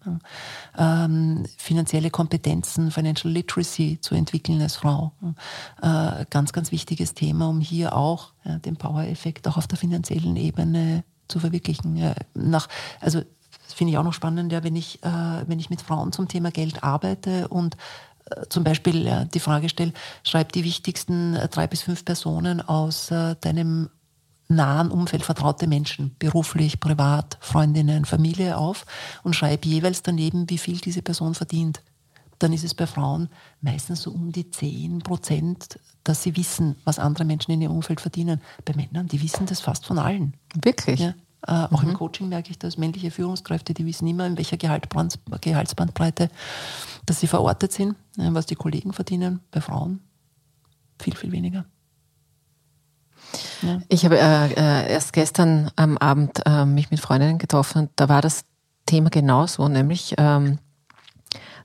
ähm, 0.78 1.46
finanzielle 1.58 2.12
Kompetenzen, 2.12 2.92
Financial 2.92 3.34
Literacy 3.34 3.98
zu 4.02 4.14
entwickeln 4.14 4.62
als 4.62 4.76
Frau. 4.76 5.14
Äh, 5.82 6.26
ganz, 6.30 6.54
ganz 6.54 6.72
wichtiges 6.72 7.16
Thema, 7.16 7.50
um 7.50 7.60
hier 7.60 7.96
auch 7.96 8.34
ja, 8.46 8.60
den 8.60 8.78
Power-Effekt 8.78 9.48
auch 9.48 9.58
auf 9.58 9.66
der 9.66 9.80
finanziellen 9.80 10.36
Ebene 10.36 11.04
zu 11.28 11.40
verwirklichen. 11.40 11.98
Ja, 11.98 12.14
nach, 12.36 12.68
also 13.00 13.24
finde 13.74 13.94
ich 13.94 13.98
auch 13.98 14.04
noch 14.04 14.14
spannend, 14.14 14.52
ja, 14.52 14.64
wenn 14.64 14.76
ich, 14.76 15.04
äh, 15.04 15.44
wenn 15.48 15.58
ich 15.58 15.72
mit 15.72 15.82
Frauen 15.82 16.12
zum 16.12 16.28
Thema 16.28 16.52
Geld 16.52 16.84
arbeite 16.84 17.48
und 17.48 17.78
zum 18.50 18.64
Beispiel 18.64 19.28
die 19.34 19.40
Frage 19.40 19.70
stelle, 19.70 19.94
schreib 20.24 20.52
die 20.52 20.64
wichtigsten 20.64 21.36
äh, 21.36 21.48
drei 21.48 21.68
bis 21.68 21.82
fünf 21.82 22.06
Personen 22.06 22.62
aus 22.62 23.12
äh, 23.12 23.36
deinem 23.42 23.90
nahen 24.50 24.92
Umfeld, 24.92 25.24
vertraute 25.24 25.68
Menschen, 25.68 26.16
beruflich, 26.20 26.80
privat, 26.80 27.38
Freundinnen, 27.42 28.06
Familie 28.06 28.58
auf 28.58 28.86
und 29.24 29.36
schreib 29.36 29.66
jeweils 29.66 30.04
daneben, 30.04 30.50
wie 30.50 30.58
viel 30.58 30.78
diese 30.78 31.02
Person 31.02 31.36
verdient. 31.36 31.82
Dann 32.40 32.54
ist 32.54 32.64
es 32.64 32.74
bei 32.74 32.88
Frauen 32.88 33.30
meistens 33.62 34.04
so 34.04 34.12
um 34.12 34.32
die 34.32 34.50
10 34.50 35.00
Prozent, 35.00 35.80
dass 36.04 36.24
sie 36.24 36.38
wissen, 36.38 36.76
was 36.86 37.00
andere 37.00 37.26
Menschen 37.26 37.52
in 37.52 37.62
ihrem 37.62 37.76
Umfeld 37.76 38.00
verdienen. 38.00 38.42
Bei 38.64 38.74
Männern, 38.74 39.08
die 39.08 39.22
wissen 39.22 39.48
das 39.48 39.60
fast 39.60 39.86
von 39.86 39.98
allen. 39.98 40.36
Wirklich? 40.54 41.00
Ja. 41.00 41.14
Äh, 41.46 41.52
auch 41.52 41.84
mhm. 41.84 41.90
im 41.90 41.96
Coaching 41.96 42.30
merke 42.30 42.52
ich 42.52 42.60
das, 42.60 42.78
männliche 42.78 43.12
Führungskräfte, 43.12 43.74
die 43.74 43.86
wissen 43.86 44.08
immer, 44.08 44.26
in 44.26 44.38
welcher 44.38 44.58
Gehaltsbandbreite 44.58 46.30
dass 47.08 47.22
sie 47.22 47.28
verortet 47.28 47.72
sind, 47.72 47.96
äh, 48.18 48.30
was 48.32 48.46
die 48.46 48.56
Kollegen 48.56 48.94
verdienen. 48.94 49.40
Bei 49.50 49.62
Frauen 49.62 50.02
viel, 51.00 51.16
viel 51.16 51.32
weniger. 51.32 51.66
Ja. 53.62 53.82
Ich 53.90 54.06
habe 54.06 54.20
äh, 54.20 54.54
äh, 54.54 54.92
erst 54.92 55.14
gestern 55.14 55.72
am 55.76 55.98
Abend 55.98 56.42
äh, 56.46 56.66
mich 56.66 56.92
mit 56.92 57.00
Freundinnen 57.00 57.40
getroffen 57.40 57.84
und 57.84 57.92
da 57.96 58.08
war 58.08 58.22
das 58.22 58.46
Thema 58.86 59.10
genauso, 59.10 59.68
nämlich 59.68 60.14
ähm, 60.18 60.60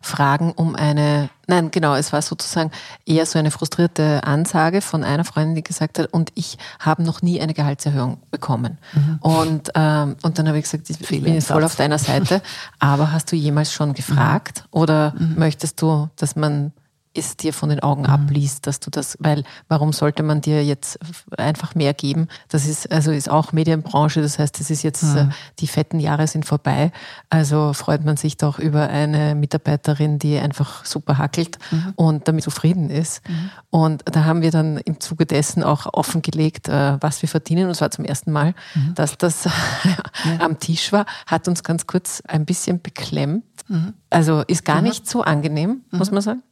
Fragen 0.03 0.53
um 0.53 0.75
eine, 0.75 1.31
nein, 1.47 1.71
genau, 1.71 1.95
es 1.95 2.13
war 2.13 2.21
sozusagen 2.23 2.71
eher 3.07 3.25
so 3.25 3.39
eine 3.39 3.51
frustrierte 3.51 4.25
Ansage 4.25 4.81
von 4.81 5.05
einer 5.05 5.25
Freundin, 5.25 5.55
die 5.55 5.63
gesagt 5.63 5.99
hat, 5.99 6.13
und 6.13 6.31
ich 6.35 6.59
habe 6.81 7.03
noch 7.03 7.23
nie 7.23 7.41
eine 7.41 7.55
Gehaltserhöhung 7.55 8.19
bekommen. 8.31 8.79
Mhm. 8.93 9.19
Und, 9.21 9.71
ähm, 9.75 10.17
und 10.23 10.39
dann 10.39 10.49
habe 10.49 10.59
ich 10.59 10.65
gesagt, 10.65 10.91
ich 10.91 10.99
bin 10.99 11.35
jetzt 11.35 11.49
voll 11.49 11.65
auf 11.65 11.77
deiner 11.77 11.99
Seite, 11.99 12.43
aber 12.81 13.13
hast 13.13 13.31
du 13.31 13.37
jemals 13.37 13.73
schon 13.73 13.95
gefragt 13.95 14.65
mhm. 14.65 14.81
oder 14.81 15.15
mhm. 15.17 15.35
möchtest 15.39 15.81
du, 15.81 16.09
dass 16.17 16.37
man 16.37 16.73
es 17.15 17.37
dir 17.37 17.53
von 17.53 17.69
den 17.69 17.81
Augen 17.81 18.03
mhm. 18.03 18.11
abliest, 18.11 18.67
dass 18.67 18.81
du 18.81 18.91
das, 18.91 19.17
weil 19.21 19.45
warum 19.69 19.93
sollte 19.93 20.23
man 20.23 20.41
dir 20.41 20.65
jetzt 20.65 20.99
einfach 21.37 21.75
mehr 21.75 21.95
geben? 21.95 22.29
Das 22.49 22.67
ist 22.67 22.91
also 22.91 23.11
ist 23.11 23.31
auch 23.31 23.53
Medienbranche, 23.53 24.23
das 24.23 24.39
heißt, 24.39 24.61
es 24.61 24.71
ist 24.71 24.83
jetzt 24.83 25.03
mhm. 25.03 25.17
äh, 25.17 25.29
die 25.59 25.67
fetten 25.67 26.01
Jahre 26.01 26.27
sind 26.27 26.47
vorbei. 26.47 26.93
Also 27.31 27.73
freut 27.73 28.05
man 28.05 28.17
sich 28.17 28.37
doch 28.37 28.59
über 28.59 28.89
eine 28.89 29.35
Mitarbeiterin, 29.35 30.19
die 30.19 30.39
einfach 30.39 30.85
super 30.85 31.19
hackelt 31.19 31.59
mhm. 31.71 31.93
und 31.97 32.29
damit 32.29 32.45
zufrieden 32.45 32.91
ist. 32.91 33.27
Mhm. 33.29 33.51
Und 33.71 34.03
da 34.05 34.25
haben 34.25 34.43
wir 34.43 34.51
dann 34.51 34.79
im 34.79 35.01
Zuge 35.01 35.27
dessen 35.27 35.63
auch 35.63 35.93
offengelegt, 35.93 36.69
äh, 36.69 36.97
was 37.01 37.23
wir 37.23 37.29
verdienen. 37.29 37.69
Und 37.69 37.75
zwar 37.75 37.91
zum 37.91 38.05
ersten 38.05 38.33
Mal, 38.33 38.55
mhm. 38.75 38.95
dass 38.95 39.19
das 39.19 39.45
ja. 39.85 40.39
am 40.39 40.59
Tisch 40.59 40.93
war, 40.93 41.07
hat 41.27 41.49
uns 41.49 41.63
ganz 41.63 41.87
kurz 41.87 42.23
ein 42.27 42.45
bisschen 42.45 42.81
beklemmt. 42.81 43.45
Mhm. 43.69 43.95
Also 44.11 44.43
ist 44.43 44.65
gar 44.65 44.83
nicht 44.83 45.09
so 45.09 45.23
angenehm, 45.23 45.83
muss 45.91 46.11
man 46.11 46.23
sagen. 46.23 46.43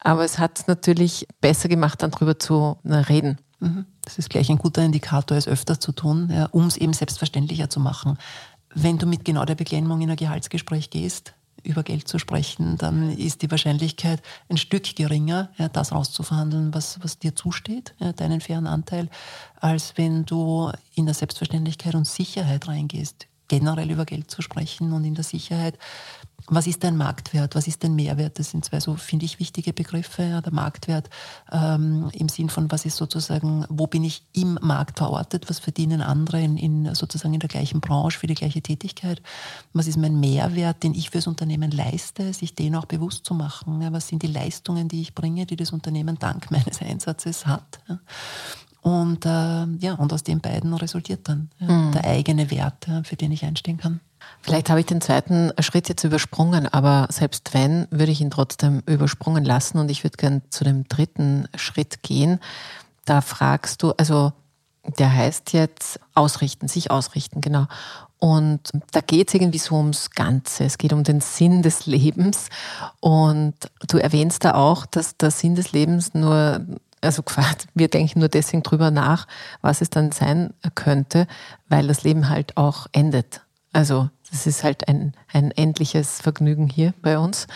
Aber 0.00 0.24
es 0.24 0.38
hat 0.38 0.64
natürlich 0.66 1.26
besser 1.40 1.68
gemacht, 1.68 2.02
dann 2.02 2.10
drüber 2.10 2.38
zu 2.38 2.76
reden. 2.84 3.38
Mhm. 3.60 3.86
Das 4.04 4.18
ist 4.18 4.30
gleich 4.30 4.50
ein 4.50 4.58
guter 4.58 4.82
Indikator, 4.82 5.36
es 5.36 5.46
öfter 5.46 5.78
zu 5.78 5.92
tun, 5.92 6.30
ja, 6.32 6.46
um 6.46 6.66
es 6.66 6.76
eben 6.76 6.92
selbstverständlicher 6.92 7.70
zu 7.70 7.80
machen. 7.80 8.18
Wenn 8.74 8.98
du 8.98 9.06
mit 9.06 9.24
genau 9.24 9.44
der 9.44 9.54
Beklemmung 9.54 10.00
in 10.00 10.10
ein 10.10 10.16
Gehaltsgespräch 10.16 10.90
gehst, 10.90 11.34
über 11.62 11.82
Geld 11.82 12.08
zu 12.08 12.18
sprechen, 12.18 12.76
dann 12.76 13.16
ist 13.16 13.42
die 13.42 13.50
Wahrscheinlichkeit 13.50 14.20
ein 14.48 14.56
Stück 14.56 14.96
geringer, 14.96 15.50
ja, 15.56 15.68
das 15.68 15.92
rauszuverhandeln, 15.92 16.74
was, 16.74 16.98
was 17.02 17.18
dir 17.18 17.36
zusteht, 17.36 17.94
ja, 17.98 18.12
deinen 18.12 18.40
fairen 18.40 18.66
Anteil, 18.66 19.08
als 19.60 19.96
wenn 19.96 20.24
du 20.24 20.72
in 20.94 21.06
der 21.06 21.14
Selbstverständlichkeit 21.14 21.94
und 21.94 22.06
Sicherheit 22.06 22.66
reingehst, 22.66 23.26
generell 23.52 23.90
über 23.90 24.06
Geld 24.06 24.30
zu 24.30 24.40
sprechen 24.40 24.92
und 24.92 25.04
in 25.04 25.14
der 25.14 25.24
Sicherheit 25.24 25.78
was 26.48 26.66
ist 26.66 26.82
dein 26.82 26.96
Marktwert, 26.96 27.54
was 27.54 27.68
ist 27.68 27.84
dein 27.84 27.94
Mehrwert? 27.94 28.38
Das 28.38 28.50
sind 28.50 28.64
zwei 28.64 28.80
so, 28.80 28.96
finde 28.96 29.24
ich, 29.24 29.38
wichtige 29.38 29.72
Begriffe. 29.72 30.24
Ja, 30.24 30.40
der 30.40 30.52
Marktwert 30.52 31.08
ähm, 31.52 32.10
im 32.12 32.28
Sinn 32.28 32.48
von, 32.48 32.70
was 32.70 32.84
ist 32.84 32.96
sozusagen, 32.96 33.64
wo 33.68 33.86
bin 33.86 34.02
ich 34.02 34.24
im 34.32 34.58
Markt 34.60 34.98
verortet, 34.98 35.48
was 35.48 35.60
verdienen 35.60 36.02
andere 36.02 36.42
in, 36.42 36.56
in, 36.56 36.94
sozusagen 36.94 37.34
in 37.34 37.40
der 37.40 37.48
gleichen 37.48 37.80
Branche 37.80 38.18
für 38.18 38.26
die 38.26 38.34
gleiche 38.34 38.60
Tätigkeit? 38.60 39.22
Was 39.72 39.86
ist 39.86 39.98
mein 39.98 40.18
Mehrwert, 40.18 40.82
den 40.82 40.94
ich 40.94 41.10
fürs 41.10 41.26
Unternehmen 41.26 41.70
leiste, 41.70 42.32
sich 42.32 42.54
den 42.54 42.74
auch 42.74 42.86
bewusst 42.86 43.24
zu 43.24 43.34
machen? 43.34 43.80
Ja, 43.80 43.92
was 43.92 44.08
sind 44.08 44.22
die 44.22 44.28
Leistungen, 44.28 44.88
die 44.88 45.00
ich 45.00 45.14
bringe, 45.14 45.46
die 45.46 45.56
das 45.56 45.70
Unternehmen 45.70 46.18
dank 46.18 46.50
meines 46.50 46.80
Einsatzes 46.82 47.46
hat? 47.46 47.80
Ja? 47.88 48.00
Und, 48.82 49.24
äh, 49.24 49.64
ja, 49.78 49.94
und 49.94 50.12
aus 50.12 50.24
den 50.24 50.40
beiden 50.40 50.74
resultiert 50.74 51.28
dann 51.28 51.50
mhm. 51.58 51.92
der 51.92 52.04
eigene 52.04 52.50
Wert, 52.50 52.86
für 53.04 53.16
den 53.16 53.32
ich 53.32 53.44
einstehen 53.44 53.78
kann. 53.78 54.00
Vielleicht 54.40 54.70
habe 54.70 54.80
ich 54.80 54.86
den 54.86 55.00
zweiten 55.00 55.52
Schritt 55.60 55.88
jetzt 55.88 56.04
übersprungen, 56.04 56.66
aber 56.66 57.06
selbst 57.10 57.54
wenn, 57.54 57.86
würde 57.90 58.12
ich 58.12 58.20
ihn 58.20 58.30
trotzdem 58.30 58.82
übersprungen 58.86 59.44
lassen 59.44 59.78
und 59.78 59.90
ich 59.90 60.02
würde 60.04 60.16
gern 60.16 60.42
zu 60.50 60.64
dem 60.64 60.88
dritten 60.88 61.48
Schritt 61.54 62.02
gehen. 62.02 62.40
Da 63.04 63.20
fragst 63.20 63.82
du, 63.82 63.92
also 63.92 64.32
der 64.98 65.12
heißt 65.12 65.52
jetzt 65.52 66.00
ausrichten, 66.14 66.66
sich 66.66 66.90
ausrichten, 66.90 67.40
genau. 67.40 67.66
Und 68.18 68.70
da 68.92 69.00
geht 69.00 69.28
es 69.28 69.34
irgendwie 69.34 69.58
so 69.58 69.76
ums 69.76 70.10
Ganze. 70.12 70.64
Es 70.64 70.78
geht 70.78 70.92
um 70.92 71.02
den 71.02 71.20
Sinn 71.20 71.62
des 71.62 71.86
Lebens. 71.86 72.50
Und 73.00 73.54
du 73.88 73.98
erwähnst 73.98 74.44
da 74.44 74.54
auch, 74.54 74.86
dass 74.86 75.16
der 75.16 75.32
Sinn 75.32 75.56
des 75.56 75.72
Lebens 75.72 76.14
nur, 76.14 76.64
also 77.02 77.22
wir 77.74 77.88
denken 77.88 78.20
nur 78.20 78.28
deswegen 78.28 78.62
drüber 78.62 78.90
nach, 78.90 79.26
was 79.60 79.80
es 79.80 79.90
dann 79.90 80.12
sein 80.12 80.54
könnte, 80.74 81.26
weil 81.68 81.86
das 81.88 82.04
Leben 82.04 82.28
halt 82.28 82.56
auch 82.56 82.86
endet. 82.92 83.42
Also 83.72 84.08
das 84.30 84.46
ist 84.46 84.64
halt 84.64 84.88
ein, 84.88 85.14
ein 85.32 85.50
endliches 85.50 86.20
Vergnügen 86.20 86.68
hier 86.68 86.94
bei 87.02 87.18
uns. 87.18 87.46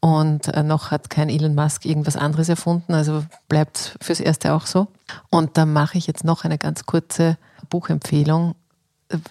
Und 0.00 0.48
äh, 0.48 0.62
noch 0.62 0.90
hat 0.90 1.10
kein 1.10 1.28
Elon 1.28 1.54
Musk 1.54 1.84
irgendwas 1.84 2.16
anderes 2.16 2.48
erfunden, 2.48 2.94
also 2.94 3.24
bleibt 3.48 3.96
fürs 4.00 4.20
Erste 4.20 4.54
auch 4.54 4.66
so. 4.66 4.88
Und 5.30 5.56
da 5.56 5.66
mache 5.66 5.98
ich 5.98 6.06
jetzt 6.06 6.24
noch 6.24 6.44
eine 6.44 6.58
ganz 6.58 6.86
kurze 6.86 7.38
Buchempfehlung. 7.70 8.54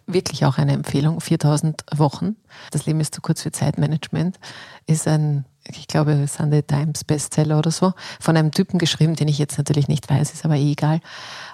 Wirklich 0.06 0.45
auch 0.45 0.58
eine 0.58 0.74
Empfehlung, 0.74 1.21
4000 1.21 1.84
Wochen. 1.95 2.36
Das 2.71 2.86
Leben 2.86 3.00
ist 3.00 3.15
zu 3.15 3.21
kurz 3.21 3.41
für 3.41 3.52
Zeitmanagement. 3.52 4.39
Ist 4.86 5.08
ein 5.08 5.45
ich 5.77 5.88
glaube, 5.88 6.25
Sunday 6.27 6.63
Times 6.63 7.03
Bestseller 7.03 7.57
oder 7.57 7.71
so, 7.71 7.93
von 8.19 8.38
einem 8.38 8.51
Typen 8.51 8.77
geschrieben, 8.79 9.15
den 9.15 9.27
ich 9.27 9.38
jetzt 9.38 9.57
natürlich 9.57 9.88
nicht 9.88 10.10
weiß, 10.10 10.34
ist 10.34 10.45
aber 10.45 10.55
eh 10.55 10.71
egal. 10.71 10.99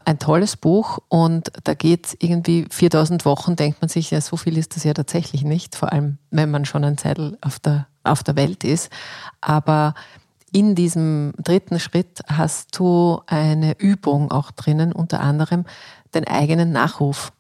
Ein 0.06 0.20
tolles 0.20 0.56
Buch 0.56 1.00
und 1.10 1.52
da 1.64 1.74
geht 1.74 2.18
irgendwie 2.20 2.66
4000 2.70 3.26
Wochen, 3.26 3.56
denkt 3.56 3.82
man 3.82 3.90
sich, 3.90 4.12
ja, 4.12 4.22
so 4.22 4.38
viel 4.38 4.58
ist 4.58 4.76
das 4.76 4.84
ja 4.84 4.94
tatsächlich 4.94 5.44
nicht, 5.44 5.76
vor 5.76 5.92
allem 5.92 6.18
wenn 6.32 6.52
man 6.52 6.66
schon 6.66 6.84
ein 6.84 6.98
Zeitl 6.98 7.38
auf 7.42 7.60
der, 7.60 7.88
auf 8.04 8.24
der 8.24 8.36
Welt 8.36 8.64
ist. 8.64 8.90
Aber 9.42 9.94
in 10.52 10.76
diesem 10.76 11.34
dritten 11.38 11.80
Schritt 11.80 12.22
hast 12.28 12.78
du 12.80 13.22
eine 13.28 13.78
Übung 13.80 14.32
auch 14.32 14.52
drinnen, 14.52 14.94
unter 14.94 15.20
anderem 15.20 15.66
den 16.14 16.26
eigenen 16.28 16.72
Nachruf 16.72 17.34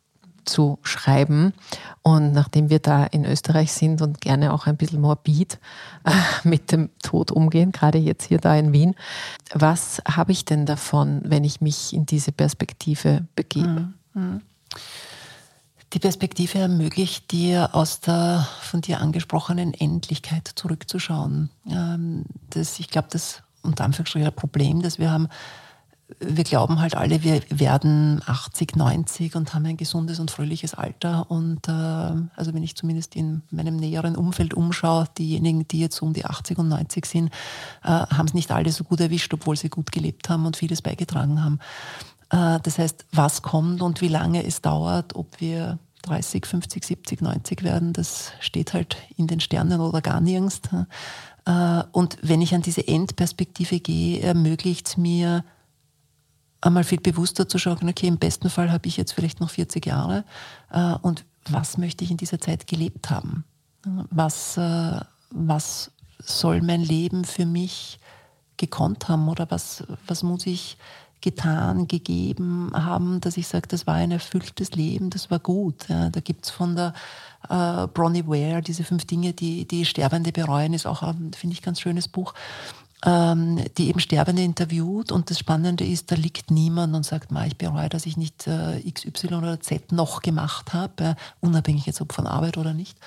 zu 0.48 0.80
schreiben. 0.82 1.54
Und 2.02 2.32
nachdem 2.32 2.70
wir 2.70 2.80
da 2.80 3.04
in 3.06 3.26
Österreich 3.26 3.72
sind 3.72 4.02
und 4.02 4.22
gerne 4.22 4.54
auch 4.54 4.66
ein 4.66 4.78
bisschen 4.78 5.02
morbid 5.02 5.60
äh, 6.06 6.12
mit 6.44 6.72
dem 6.72 6.90
Tod 7.04 7.32
umgehen, 7.32 7.72
gerade 7.72 7.98
jetzt 7.98 8.26
hier 8.26 8.40
da 8.40 8.56
in 8.56 8.74
Wien, 8.74 8.96
was 9.54 10.02
habe 10.08 10.32
ich 10.32 10.46
denn 10.46 10.66
davon, 10.66 11.22
wenn 11.26 11.44
ich 11.44 11.62
mich 11.62 11.94
in 11.94 12.06
diese 12.06 12.32
Perspektive 12.32 13.26
begebe? 13.36 13.94
Mhm. 14.14 14.22
mhm. 14.22 14.42
Die 15.94 16.00
Perspektive 16.00 16.60
ermöglicht 16.60 17.32
dir, 17.32 17.74
aus 17.74 18.02
der 18.02 18.46
von 18.60 18.82
dir 18.82 19.00
angesprochenen 19.00 19.74
Endlichkeit 19.74 20.46
zurückzuschauen. 20.54 21.50
Ähm, 21.66 22.26
das, 22.50 22.80
ich 22.80 22.90
glaube, 22.90 23.08
das 23.10 23.42
unter 23.62 23.86
Anführungsstrichen 23.86 24.34
Problem, 24.34 24.82
das 24.82 25.00
wir 25.00 25.12
haben, 25.12 25.30
wir 26.20 26.46
glauben 26.46 26.80
halt 26.80 26.96
alle, 26.96 27.24
wir 27.24 27.42
werden 27.50 28.22
80, 28.26 28.78
90 28.78 29.36
und 29.36 29.54
haben 29.54 29.66
ein 29.66 29.76
gesundes 29.76 30.20
und 30.20 30.32
fröhliches 30.32 30.74
Alter. 30.74 31.30
Und 31.30 31.68
äh, 31.68 31.72
also 31.72 32.54
wenn 32.54 32.64
ich 32.64 32.76
zumindest 32.76 33.16
in 33.16 33.42
meinem 33.52 33.76
näheren 33.76 34.16
Umfeld 34.16 34.54
umschaue, 34.54 35.08
diejenigen, 35.18 35.68
die 35.68 35.80
jetzt 35.80 36.02
um 36.02 36.14
die 36.14 36.26
80 36.26 36.60
und 36.60 36.70
90 36.70 37.06
sind, 37.06 37.28
äh, 37.84 37.90
haben 37.90 38.28
es 38.28 38.34
nicht 38.34 38.52
alle 38.52 38.72
so 38.72 38.86
gut 38.86 39.02
erwischt, 39.02 39.34
obwohl 39.34 39.58
sie 39.58 39.70
gut 39.70 39.92
gelebt 39.92 40.30
haben 40.30 40.46
und 40.46 40.56
vieles 40.56 40.82
beigetragen 40.82 41.44
haben. 41.44 41.60
Äh, 42.30 42.62
das 42.64 42.78
heißt, 42.78 43.06
was 43.12 43.42
kommt 43.42 43.82
und 43.82 44.00
wie 44.00 44.08
lange 44.08 44.46
es 44.46 44.62
dauert, 44.62 45.14
ob 45.16 45.42
wir 45.42 45.78
30, 46.04 46.46
50, 46.46 46.86
70, 46.86 47.22
90 47.22 47.64
werden, 47.64 47.92
das 47.92 48.32
steht 48.40 48.74
halt 48.74 48.96
in 49.18 49.28
den 49.28 49.42
Sternen 49.42 49.82
oder 49.82 50.02
gar 50.02 50.22
nirgends. 50.22 50.62
Äh, 51.46 51.84
und 51.92 52.18
wenn 52.22 52.42
ich 52.42 52.56
an 52.56 52.62
diese 52.62 52.88
Endperspektive 52.88 53.82
gehe, 53.82 54.22
ermöglicht 54.22 54.88
es 54.88 54.98
mir, 54.98 55.44
einmal 56.68 56.84
viel 56.84 57.00
bewusster 57.00 57.48
zu 57.48 57.58
schauen, 57.58 57.90
okay, 57.90 58.08
im 58.08 58.18
besten 58.18 58.50
Fall 58.50 58.72
habe 58.72 58.88
ich 58.88 58.98
jetzt 58.98 59.14
vielleicht 59.14 59.40
noch 59.40 59.50
40 59.50 59.86
Jahre 59.86 60.24
äh, 60.72 60.94
und 61.02 61.26
was 61.50 61.78
möchte 61.78 62.04
ich 62.04 62.12
in 62.12 62.18
dieser 62.18 62.40
Zeit 62.40 62.68
gelebt 62.68 63.10
haben? 63.10 63.46
Was, 64.12 64.58
äh, 64.58 65.00
was 65.32 65.92
soll 66.20 66.62
mein 66.62 66.82
Leben 66.82 67.26
für 67.26 67.46
mich 67.46 68.00
gekonnt 68.58 69.08
haben 69.08 69.30
oder 69.30 69.50
was, 69.50 69.84
was 70.08 70.24
muss 70.24 70.46
ich 70.46 70.78
getan, 71.22 71.88
gegeben 71.88 72.72
haben, 72.74 73.22
dass 73.22 73.38
ich 73.38 73.48
sage, 73.48 73.68
das 73.68 73.88
war 73.88 73.96
ein 73.96 74.12
erfülltes 74.12 74.72
Leben, 74.72 75.10
das 75.10 75.32
war 75.32 75.40
gut. 75.40 75.90
Ja, 75.90 76.10
da 76.10 76.20
es 76.42 76.50
von 76.50 76.76
der 76.76 76.94
äh, 77.50 77.88
Bronnie 77.88 78.28
Ware, 78.28 78.62
diese 78.62 78.84
fünf 78.84 79.06
Dinge, 79.06 79.34
die, 79.34 79.68
die 79.68 79.86
Sterbende 79.86 80.32
bereuen, 80.32 80.74
ist 80.74 80.86
auch, 80.86 81.02
finde 81.36 81.54
ich, 81.54 81.62
ganz 81.62 81.82
schönes 81.82 82.08
Buch 82.08 82.34
ähm, 83.06 83.64
die 83.78 83.90
eben 83.90 84.00
Sterbende 84.00 84.42
interviewt 84.42 85.12
und 85.12 85.30
das 85.30 85.38
Spannende 85.38 85.86
ist, 85.86 86.12
da 86.12 86.16
liegt 86.16 86.50
niemand 86.50 86.96
und 86.96 87.06
sagt, 87.06 87.30
ich 87.46 87.58
bereue, 87.58 87.90
dass 87.90 88.08
ich 88.08 88.18
nicht 88.18 88.48
äh, 88.48 88.80
X, 88.80 89.06
Y 89.06 89.38
oder 89.38 89.60
Z 89.60 89.92
noch 89.92 90.22
gemacht 90.22 90.74
habe, 90.74 91.04
äh, 91.04 91.16
unabhängig 91.40 91.86
jetzt 91.86 92.02
ob 92.02 92.12
von 92.12 92.26
Arbeit 92.26 92.58
oder 92.58 92.74
nicht, 92.74 92.98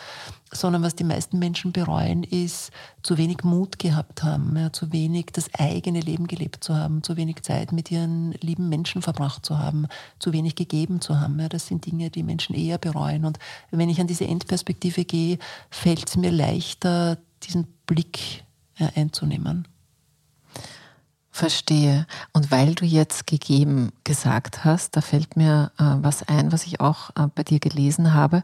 sondern 0.53 0.85
was 0.85 0.95
die 0.95 1.03
meisten 1.03 1.41
Menschen 1.41 1.73
bereuen, 1.73 2.23
ist 2.23 2.71
zu 3.03 3.19
wenig 3.19 3.43
Mut 3.43 3.81
gehabt 3.81 4.23
haben, 4.23 4.57
ja, 4.57 4.73
zu 4.73 4.93
wenig 4.93 5.27
das 5.33 5.53
eigene 5.59 5.99
Leben 5.99 6.29
gelebt 6.29 6.63
zu 6.63 6.77
haben, 6.77 7.03
zu 7.03 7.17
wenig 7.17 7.43
Zeit 7.43 7.73
mit 7.73 7.91
ihren 7.91 8.31
lieben 8.41 8.69
Menschen 8.69 9.03
verbracht 9.03 9.45
zu 9.45 9.59
haben, 9.59 9.89
zu 10.21 10.33
wenig 10.33 10.55
gegeben 10.55 11.01
zu 11.01 11.19
haben. 11.19 11.41
Ja, 11.41 11.49
das 11.49 11.67
sind 11.67 11.85
Dinge, 11.85 12.11
die 12.11 12.23
Menschen 12.23 12.55
eher 12.55 12.79
bereuen. 12.79 13.25
Und 13.25 13.41
wenn 13.73 13.89
ich 13.89 14.01
an 14.01 14.07
diese 14.07 14.27
Endperspektive 14.29 15.05
gehe, 15.05 15.39
fällt 15.69 16.09
es 16.09 16.17
mir 16.17 16.31
leichter, 16.31 17.19
diesen 17.43 17.67
Blick 17.87 18.45
einzunehmen. 18.95 19.67
Verstehe. 21.31 22.07
Und 22.33 22.51
weil 22.51 22.75
du 22.75 22.85
jetzt 22.85 23.27
gegeben 23.27 23.93
gesagt 24.05 24.65
hast, 24.65 24.97
da 24.97 25.01
fällt 25.01 25.37
mir 25.37 25.71
äh, 25.79 25.85
was 26.03 26.25
ein, 26.25 26.53
was 26.53 26.67
ich 26.67 26.81
auch 26.81 27.11
äh, 27.11 27.29
bei 27.35 27.45
dir 27.45 27.61
gelesen 27.61 28.13
habe 28.15 28.43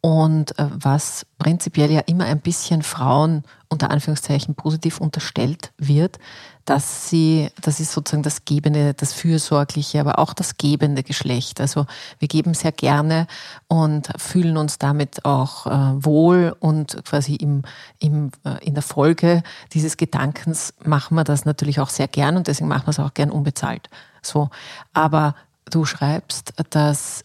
und 0.00 0.58
äh, 0.58 0.66
was 0.70 1.26
prinzipiell 1.38 1.90
ja 1.90 2.00
immer 2.00 2.24
ein 2.24 2.40
bisschen 2.40 2.82
Frauen 2.82 3.42
unter 3.68 3.90
Anführungszeichen 3.90 4.54
positiv 4.54 5.00
unterstellt 5.00 5.72
wird, 5.76 6.18
dass 6.64 7.08
sie, 7.08 7.50
das 7.62 7.80
ist 7.80 7.92
sozusagen 7.92 8.22
das 8.22 8.44
gebende, 8.44 8.94
das 8.94 9.12
fürsorgliche, 9.12 10.00
aber 10.00 10.18
auch 10.18 10.34
das 10.34 10.56
gebende 10.56 11.02
Geschlecht. 11.02 11.60
Also 11.60 11.86
wir 12.18 12.28
geben 12.28 12.54
sehr 12.54 12.72
gerne 12.72 13.26
und 13.66 14.08
fühlen 14.16 14.56
uns 14.56 14.78
damit 14.78 15.24
auch 15.24 15.66
äh, 15.66 16.04
wohl 16.04 16.54
und 16.60 17.04
quasi 17.04 17.34
im, 17.34 17.62
im, 17.98 18.30
äh, 18.44 18.64
in 18.64 18.74
der 18.74 18.82
Folge 18.82 19.42
dieses 19.72 19.96
Gedankens 19.96 20.74
machen 20.84 21.14
wir 21.14 21.24
das 21.24 21.44
natürlich 21.44 21.80
auch 21.80 21.90
sehr 21.90 22.08
gern 22.08 22.36
und 22.36 22.46
deswegen 22.46 22.68
machen 22.68 22.86
wir 22.86 22.90
es 22.90 23.00
auch 23.00 23.14
gern 23.14 23.30
unbezahlt. 23.30 23.88
So, 24.22 24.50
aber 24.92 25.34
du 25.70 25.84
schreibst, 25.84 26.52
dass 26.70 27.24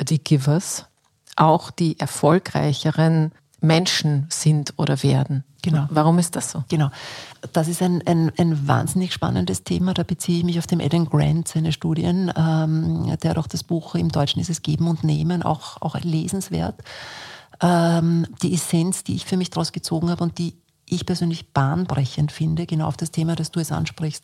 die 0.00 0.22
Givers 0.22 0.86
auch 1.36 1.70
die 1.70 1.98
erfolgreicheren 1.98 3.32
Menschen 3.60 4.26
sind 4.28 4.74
oder 4.76 5.02
werden. 5.02 5.44
Genau. 5.62 5.86
Warum 5.88 6.18
ist 6.18 6.36
das 6.36 6.50
so? 6.50 6.62
Genau. 6.68 6.90
Das 7.52 7.68
ist 7.68 7.80
ein, 7.80 8.02
ein, 8.06 8.30
ein 8.36 8.68
wahnsinnig 8.68 9.14
spannendes 9.14 9.64
Thema. 9.64 9.94
Da 9.94 10.02
beziehe 10.02 10.38
ich 10.38 10.44
mich 10.44 10.58
auf 10.58 10.66
den 10.66 10.82
Adam 10.82 11.06
Grant, 11.06 11.48
seine 11.48 11.72
Studien. 11.72 12.30
Ähm, 12.36 13.16
der 13.22 13.30
hat 13.30 13.38
auch 13.38 13.46
das 13.46 13.64
Buch 13.64 13.94
im 13.94 14.10
Deutschen 14.10 14.40
ist 14.40 14.50
es 14.50 14.60
Geben 14.60 14.88
und 14.88 15.04
Nehmen, 15.04 15.42
auch, 15.42 15.80
auch 15.80 15.98
lesenswert. 16.00 16.82
Ähm, 17.62 18.26
die 18.42 18.52
Essenz, 18.52 19.04
die 19.04 19.14
ich 19.14 19.24
für 19.24 19.38
mich 19.38 19.48
daraus 19.48 19.72
gezogen 19.72 20.10
habe 20.10 20.22
und 20.22 20.36
die 20.36 20.54
ich 20.86 21.06
persönlich 21.06 21.52
bahnbrechend 21.52 22.30
finde, 22.30 22.66
genau 22.66 22.86
auf 22.86 22.98
das 22.98 23.10
Thema, 23.10 23.34
das 23.34 23.50
du 23.50 23.60
es 23.60 23.72
ansprichst. 23.72 24.22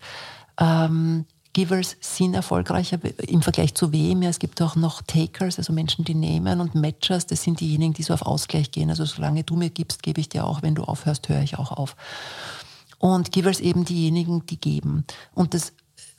Ähm, 0.58 1.24
Givers 1.52 1.96
sind 2.00 2.34
erfolgreicher 2.34 2.98
im 3.26 3.42
Vergleich 3.42 3.74
zu 3.74 3.92
wem. 3.92 4.22
Ja, 4.22 4.30
es 4.30 4.38
gibt 4.38 4.62
auch 4.62 4.76
noch 4.76 5.02
Takers, 5.02 5.58
also 5.58 5.72
Menschen, 5.72 6.04
die 6.04 6.14
nehmen 6.14 6.60
und 6.60 6.74
Matchers, 6.74 7.26
das 7.26 7.42
sind 7.42 7.60
diejenigen, 7.60 7.92
die 7.92 8.04
so 8.04 8.14
auf 8.14 8.22
Ausgleich 8.22 8.70
gehen. 8.70 8.88
Also 8.88 9.04
solange 9.04 9.42
du 9.42 9.56
mir 9.56 9.70
gibst, 9.70 10.02
gebe 10.02 10.20
ich 10.20 10.28
dir 10.28 10.44
auch. 10.44 10.62
Wenn 10.62 10.76
du 10.76 10.84
aufhörst, 10.84 11.28
höre 11.28 11.42
ich 11.42 11.58
auch 11.58 11.72
auf. 11.72 11.96
Und 12.98 13.32
Givers 13.32 13.60
eben 13.60 13.84
diejenigen, 13.84 14.44
die 14.46 14.60
geben. 14.60 15.04
Und 15.34 15.54
das 15.54 15.72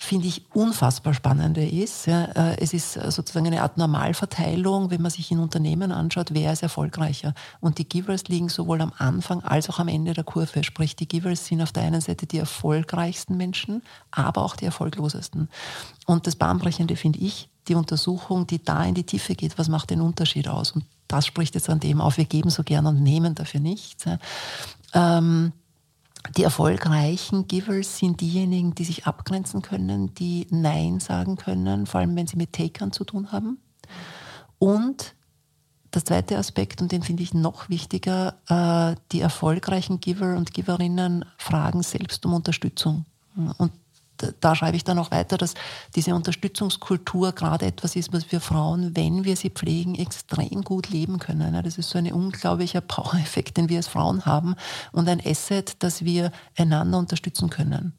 finde 0.03 0.27
ich, 0.27 0.43
unfassbar 0.53 1.13
spannende 1.13 1.63
ist. 1.63 2.07
Ja, 2.07 2.23
äh, 2.23 2.57
es 2.59 2.73
ist 2.73 2.93
sozusagen 2.93 3.45
eine 3.45 3.61
Art 3.61 3.77
Normalverteilung, 3.77 4.89
wenn 4.89 5.01
man 5.01 5.11
sich 5.11 5.29
in 5.29 5.37
Unternehmen 5.37 5.91
anschaut, 5.91 6.29
wer 6.31 6.51
ist 6.51 6.63
erfolgreicher. 6.63 7.35
Und 7.59 7.77
die 7.77 7.87
Givers 7.87 8.27
liegen 8.27 8.49
sowohl 8.49 8.81
am 8.81 8.93
Anfang 8.97 9.43
als 9.43 9.69
auch 9.69 9.77
am 9.77 9.87
Ende 9.87 10.13
der 10.13 10.23
Kurve. 10.23 10.63
Sprich, 10.63 10.95
die 10.95 11.07
Givers 11.07 11.45
sind 11.45 11.61
auf 11.61 11.71
der 11.71 11.83
einen 11.83 12.01
Seite 12.01 12.25
die 12.25 12.39
erfolgreichsten 12.39 13.37
Menschen, 13.37 13.83
aber 14.09 14.43
auch 14.43 14.55
die 14.55 14.65
erfolglosesten. 14.65 15.49
Und 16.07 16.25
das 16.25 16.35
Bahnbrechende 16.35 16.95
finde 16.95 17.19
ich, 17.19 17.47
die 17.67 17.75
Untersuchung, 17.75 18.47
die 18.47 18.63
da 18.63 18.83
in 18.83 18.95
die 18.95 19.03
Tiefe 19.03 19.35
geht, 19.35 19.59
was 19.59 19.69
macht 19.69 19.91
den 19.91 20.01
Unterschied 20.01 20.47
aus? 20.47 20.71
Und 20.71 20.83
das 21.07 21.27
spricht 21.27 21.53
jetzt 21.53 21.69
an 21.69 21.79
dem 21.79 22.01
auf, 22.01 22.17
wir 22.17 22.25
geben 22.25 22.49
so 22.49 22.63
gern 22.63 22.87
und 22.87 23.03
nehmen 23.03 23.35
dafür 23.35 23.59
nichts. 23.59 24.05
Ähm, 24.93 25.53
die 26.37 26.43
erfolgreichen 26.43 27.47
Givers 27.47 27.97
sind 27.97 28.21
diejenigen, 28.21 28.75
die 28.75 28.83
sich 28.83 29.05
abgrenzen 29.05 29.61
können, 29.61 30.13
die 30.15 30.47
Nein 30.49 30.99
sagen 30.99 31.35
können, 31.35 31.85
vor 31.85 31.99
allem 31.99 32.15
wenn 32.15 32.27
sie 32.27 32.37
mit 32.37 32.53
Takern 32.53 32.91
zu 32.91 33.03
tun 33.03 33.31
haben. 33.31 33.59
Und 34.59 35.15
der 35.93 36.05
zweite 36.05 36.37
Aspekt, 36.37 36.81
und 36.81 36.91
den 36.91 37.03
finde 37.03 37.23
ich 37.23 37.33
noch 37.33 37.69
wichtiger, 37.69 38.35
äh, 38.47 38.95
die 39.11 39.19
erfolgreichen 39.19 39.99
Giver 39.99 40.37
und 40.37 40.53
Giverinnen 40.53 41.25
fragen 41.37 41.83
selbst 41.83 42.25
um 42.25 42.33
Unterstützung. 42.33 43.05
Und 43.57 43.71
da 44.39 44.55
schreibe 44.55 44.77
ich 44.77 44.83
dann 44.83 44.99
auch 44.99 45.11
weiter, 45.11 45.37
dass 45.37 45.53
diese 45.95 46.15
Unterstützungskultur 46.15 47.31
gerade 47.33 47.65
etwas 47.65 47.95
ist, 47.95 48.13
was 48.13 48.31
wir 48.31 48.41
Frauen, 48.41 48.95
wenn 48.95 49.23
wir 49.23 49.35
sie 49.35 49.49
pflegen, 49.49 49.95
extrem 49.95 50.63
gut 50.63 50.89
leben 50.89 51.19
können. 51.19 51.61
Das 51.63 51.77
ist 51.77 51.89
so 51.89 51.97
ein 51.97 52.11
unglaublicher 52.11 52.81
Power-Effekt, 52.81 53.57
den 53.57 53.69
wir 53.69 53.77
als 53.77 53.87
Frauen 53.87 54.25
haben 54.25 54.55
und 54.91 55.07
ein 55.07 55.21
Asset, 55.25 55.81
dass 55.83 56.05
wir 56.05 56.31
einander 56.57 56.97
unterstützen 56.97 57.49
können 57.49 57.93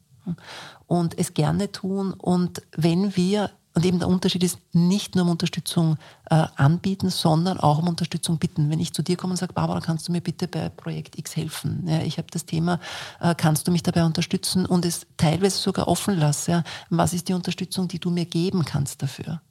und 0.87 1.17
es 1.17 1.33
gerne 1.33 1.71
tun. 1.71 2.13
Und 2.13 2.61
wenn 2.75 3.15
wir 3.15 3.51
und 3.75 3.85
eben 3.85 3.99
der 3.99 4.07
Unterschied 4.07 4.43
ist 4.43 4.59
nicht 4.73 5.15
nur 5.15 5.25
um 5.25 5.31
Unterstützung 5.31 5.97
äh, 6.29 6.45
anbieten, 6.55 7.09
sondern 7.09 7.59
auch 7.59 7.79
um 7.79 7.87
Unterstützung 7.87 8.37
bitten. 8.37 8.69
Wenn 8.69 8.79
ich 8.79 8.93
zu 8.93 9.01
dir 9.01 9.17
komme 9.17 9.31
und 9.31 9.37
sage, 9.37 9.53
Barbara, 9.53 9.79
kannst 9.79 10.07
du 10.07 10.11
mir 10.11 10.21
bitte 10.21 10.47
bei 10.47 10.69
Projekt 10.69 11.17
X 11.17 11.35
helfen? 11.35 11.83
Ja, 11.87 12.01
ich 12.01 12.17
habe 12.17 12.27
das 12.31 12.45
Thema, 12.45 12.79
äh, 13.19 13.33
kannst 13.35 13.67
du 13.67 13.71
mich 13.71 13.81
dabei 13.81 14.05
unterstützen 14.05 14.65
und 14.67 14.85
es 14.85 15.07
teilweise 15.17 15.57
sogar 15.57 15.87
offen 15.87 16.17
lasse. 16.17 16.51
Ja, 16.51 16.63
was 16.89 17.13
ist 17.13 17.29
die 17.29 17.33
Unterstützung, 17.33 17.87
die 17.87 17.99
du 17.99 18.11
mir 18.11 18.25
geben 18.25 18.63
kannst 18.63 19.01
dafür? 19.01 19.41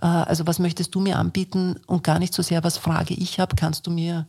Äh, 0.00 0.06
also 0.06 0.46
was 0.46 0.58
möchtest 0.58 0.94
du 0.94 1.00
mir 1.00 1.18
anbieten 1.18 1.80
und 1.86 2.04
gar 2.04 2.18
nicht 2.18 2.34
so 2.34 2.42
sehr, 2.42 2.62
was 2.64 2.78
Frage 2.78 3.14
ich 3.14 3.40
habe, 3.40 3.56
kannst 3.56 3.86
du 3.86 3.90
mir 3.90 4.26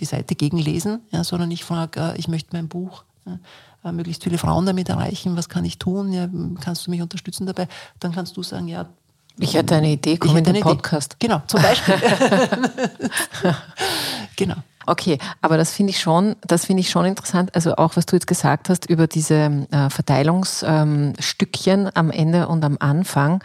die 0.00 0.04
Seite 0.04 0.34
gegenlesen, 0.34 1.02
ja, 1.10 1.22
sondern 1.22 1.50
ich 1.50 1.64
frage, 1.64 2.00
äh, 2.00 2.18
ich 2.18 2.28
möchte 2.28 2.50
mein 2.52 2.68
Buch 2.68 3.04
äh, 3.26 3.92
möglichst 3.92 4.24
viele 4.24 4.38
Frauen 4.38 4.66
damit 4.66 4.88
erreichen, 4.88 5.36
was 5.36 5.48
kann 5.48 5.64
ich 5.64 5.78
tun, 5.78 6.12
ja, 6.12 6.28
kannst 6.60 6.86
du 6.86 6.90
mich 6.90 7.02
unterstützen 7.02 7.46
dabei, 7.46 7.68
dann 8.00 8.12
kannst 8.12 8.36
du 8.36 8.42
sagen, 8.42 8.68
ja. 8.68 8.86
Ich 9.38 9.54
hätte 9.54 9.76
eine 9.76 9.90
Idee, 9.90 10.18
komm 10.18 10.36
in 10.36 10.44
den 10.44 10.60
Podcast. 10.60 11.14
Idee. 11.14 11.28
Genau, 11.28 11.42
zum 11.46 11.62
Beispiel. 11.62 11.94
genau. 14.36 14.56
Okay, 14.86 15.18
aber 15.40 15.56
das 15.56 15.72
finde 15.72 15.90
ich 15.90 16.00
schon, 16.00 16.36
das 16.42 16.66
finde 16.66 16.80
ich 16.80 16.90
schon 16.90 17.04
interessant. 17.04 17.54
Also 17.54 17.76
auch 17.76 17.96
was 17.96 18.06
du 18.06 18.16
jetzt 18.16 18.26
gesagt 18.26 18.68
hast 18.68 18.90
über 18.90 19.06
diese 19.06 19.66
äh, 19.70 19.90
Verteilungsstückchen 19.90 21.80
ähm, 21.86 21.90
am 21.94 22.10
Ende 22.10 22.48
und 22.48 22.64
am 22.64 22.76
Anfang, 22.80 23.42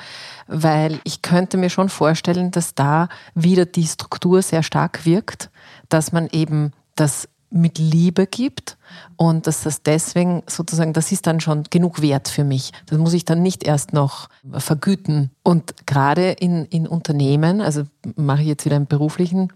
weil 0.47 0.99
ich 1.03 1.21
könnte 1.21 1.57
mir 1.57 1.69
schon 1.69 1.89
vorstellen, 1.89 2.51
dass 2.51 2.73
da 2.73 3.07
wieder 3.35 3.65
die 3.65 3.85
Struktur 3.85 4.41
sehr 4.41 4.63
stark 4.63 5.05
wirkt, 5.05 5.49
dass 5.89 6.11
man 6.11 6.27
eben 6.31 6.71
das 6.95 7.29
mit 7.49 7.77
Liebe 7.79 8.27
gibt 8.27 8.77
und 9.15 9.47
dass 9.47 9.63
das 9.63 9.81
deswegen 9.81 10.43
sozusagen, 10.47 10.93
das 10.93 11.11
ist 11.11 11.27
dann 11.27 11.39
schon 11.39 11.63
genug 11.69 12.01
wert 12.01 12.27
für 12.27 12.43
mich. 12.43 12.71
Das 12.87 12.97
muss 12.99 13.13
ich 13.13 13.25
dann 13.25 13.41
nicht 13.41 13.63
erst 13.63 13.93
noch 13.93 14.29
vergüten. 14.51 15.31
Und 15.43 15.87
gerade 15.87 16.31
in, 16.31 16.65
in 16.65 16.87
Unternehmen, 16.87 17.61
also 17.61 17.83
mache 18.15 18.41
ich 18.41 18.47
jetzt 18.47 18.65
wieder 18.65 18.75
einen 18.75 18.87
beruflichen 18.87 19.53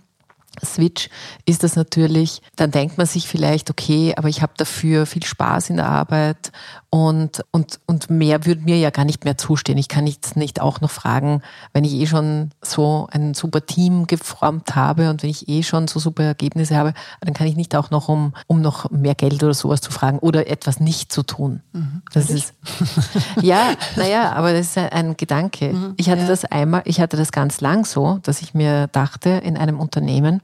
Switch 0.63 1.09
ist 1.45 1.63
das 1.63 1.75
natürlich, 1.75 2.41
dann 2.55 2.71
denkt 2.71 2.97
man 2.97 3.07
sich 3.07 3.27
vielleicht, 3.27 3.69
okay, 3.69 4.13
aber 4.17 4.27
ich 4.27 4.41
habe 4.41 4.53
dafür 4.57 5.05
viel 5.05 5.23
Spaß 5.23 5.69
in 5.69 5.77
der 5.77 5.87
Arbeit 5.87 6.51
und, 6.89 7.45
und, 7.51 7.79
und 7.85 8.09
mehr 8.09 8.45
würde 8.45 8.63
mir 8.63 8.77
ja 8.77 8.89
gar 8.89 9.05
nicht 9.05 9.23
mehr 9.23 9.37
zustehen. 9.37 9.77
Ich 9.77 9.87
kann 9.87 10.07
jetzt 10.07 10.35
nicht 10.35 10.59
auch 10.59 10.81
noch 10.81 10.91
fragen, 10.91 11.41
wenn 11.71 11.85
ich 11.85 11.93
eh 11.93 12.05
schon 12.05 12.49
so 12.61 13.07
ein 13.11 13.33
super 13.33 13.65
Team 13.65 14.07
geformt 14.07 14.75
habe 14.75 15.09
und 15.09 15.23
wenn 15.23 15.29
ich 15.29 15.47
eh 15.47 15.63
schon 15.63 15.87
so 15.87 15.99
super 15.99 16.23
Ergebnisse 16.23 16.75
habe, 16.75 16.93
dann 17.21 17.33
kann 17.33 17.47
ich 17.47 17.55
nicht 17.55 17.73
auch 17.77 17.91
noch 17.91 18.09
um, 18.09 18.33
um 18.47 18.59
noch 18.59 18.91
mehr 18.91 19.15
Geld 19.15 19.41
oder 19.41 19.53
sowas 19.53 19.79
zu 19.79 19.89
fragen 19.89 20.19
oder 20.19 20.47
etwas 20.47 20.81
nicht 20.81 21.13
zu 21.13 21.23
tun. 21.23 21.61
Mhm. 21.71 22.01
Das 22.11 22.29
ist, 22.29 22.53
ja, 23.41 23.73
naja, 23.95 24.33
aber 24.33 24.51
das 24.51 24.67
ist 24.67 24.77
ein, 24.77 24.89
ein 24.89 25.17
Gedanke. 25.17 25.71
Mhm, 25.71 25.93
ich 25.95 26.09
hatte 26.09 26.23
ja. 26.23 26.27
das 26.27 26.43
einmal, 26.43 26.81
ich 26.83 26.99
hatte 26.99 27.15
das 27.15 27.31
ganz 27.31 27.61
lang 27.61 27.85
so, 27.85 28.19
dass 28.23 28.41
ich 28.41 28.53
mir 28.53 28.87
dachte, 28.87 29.29
in 29.29 29.55
einem 29.55 29.79
Unternehmen, 29.79 30.40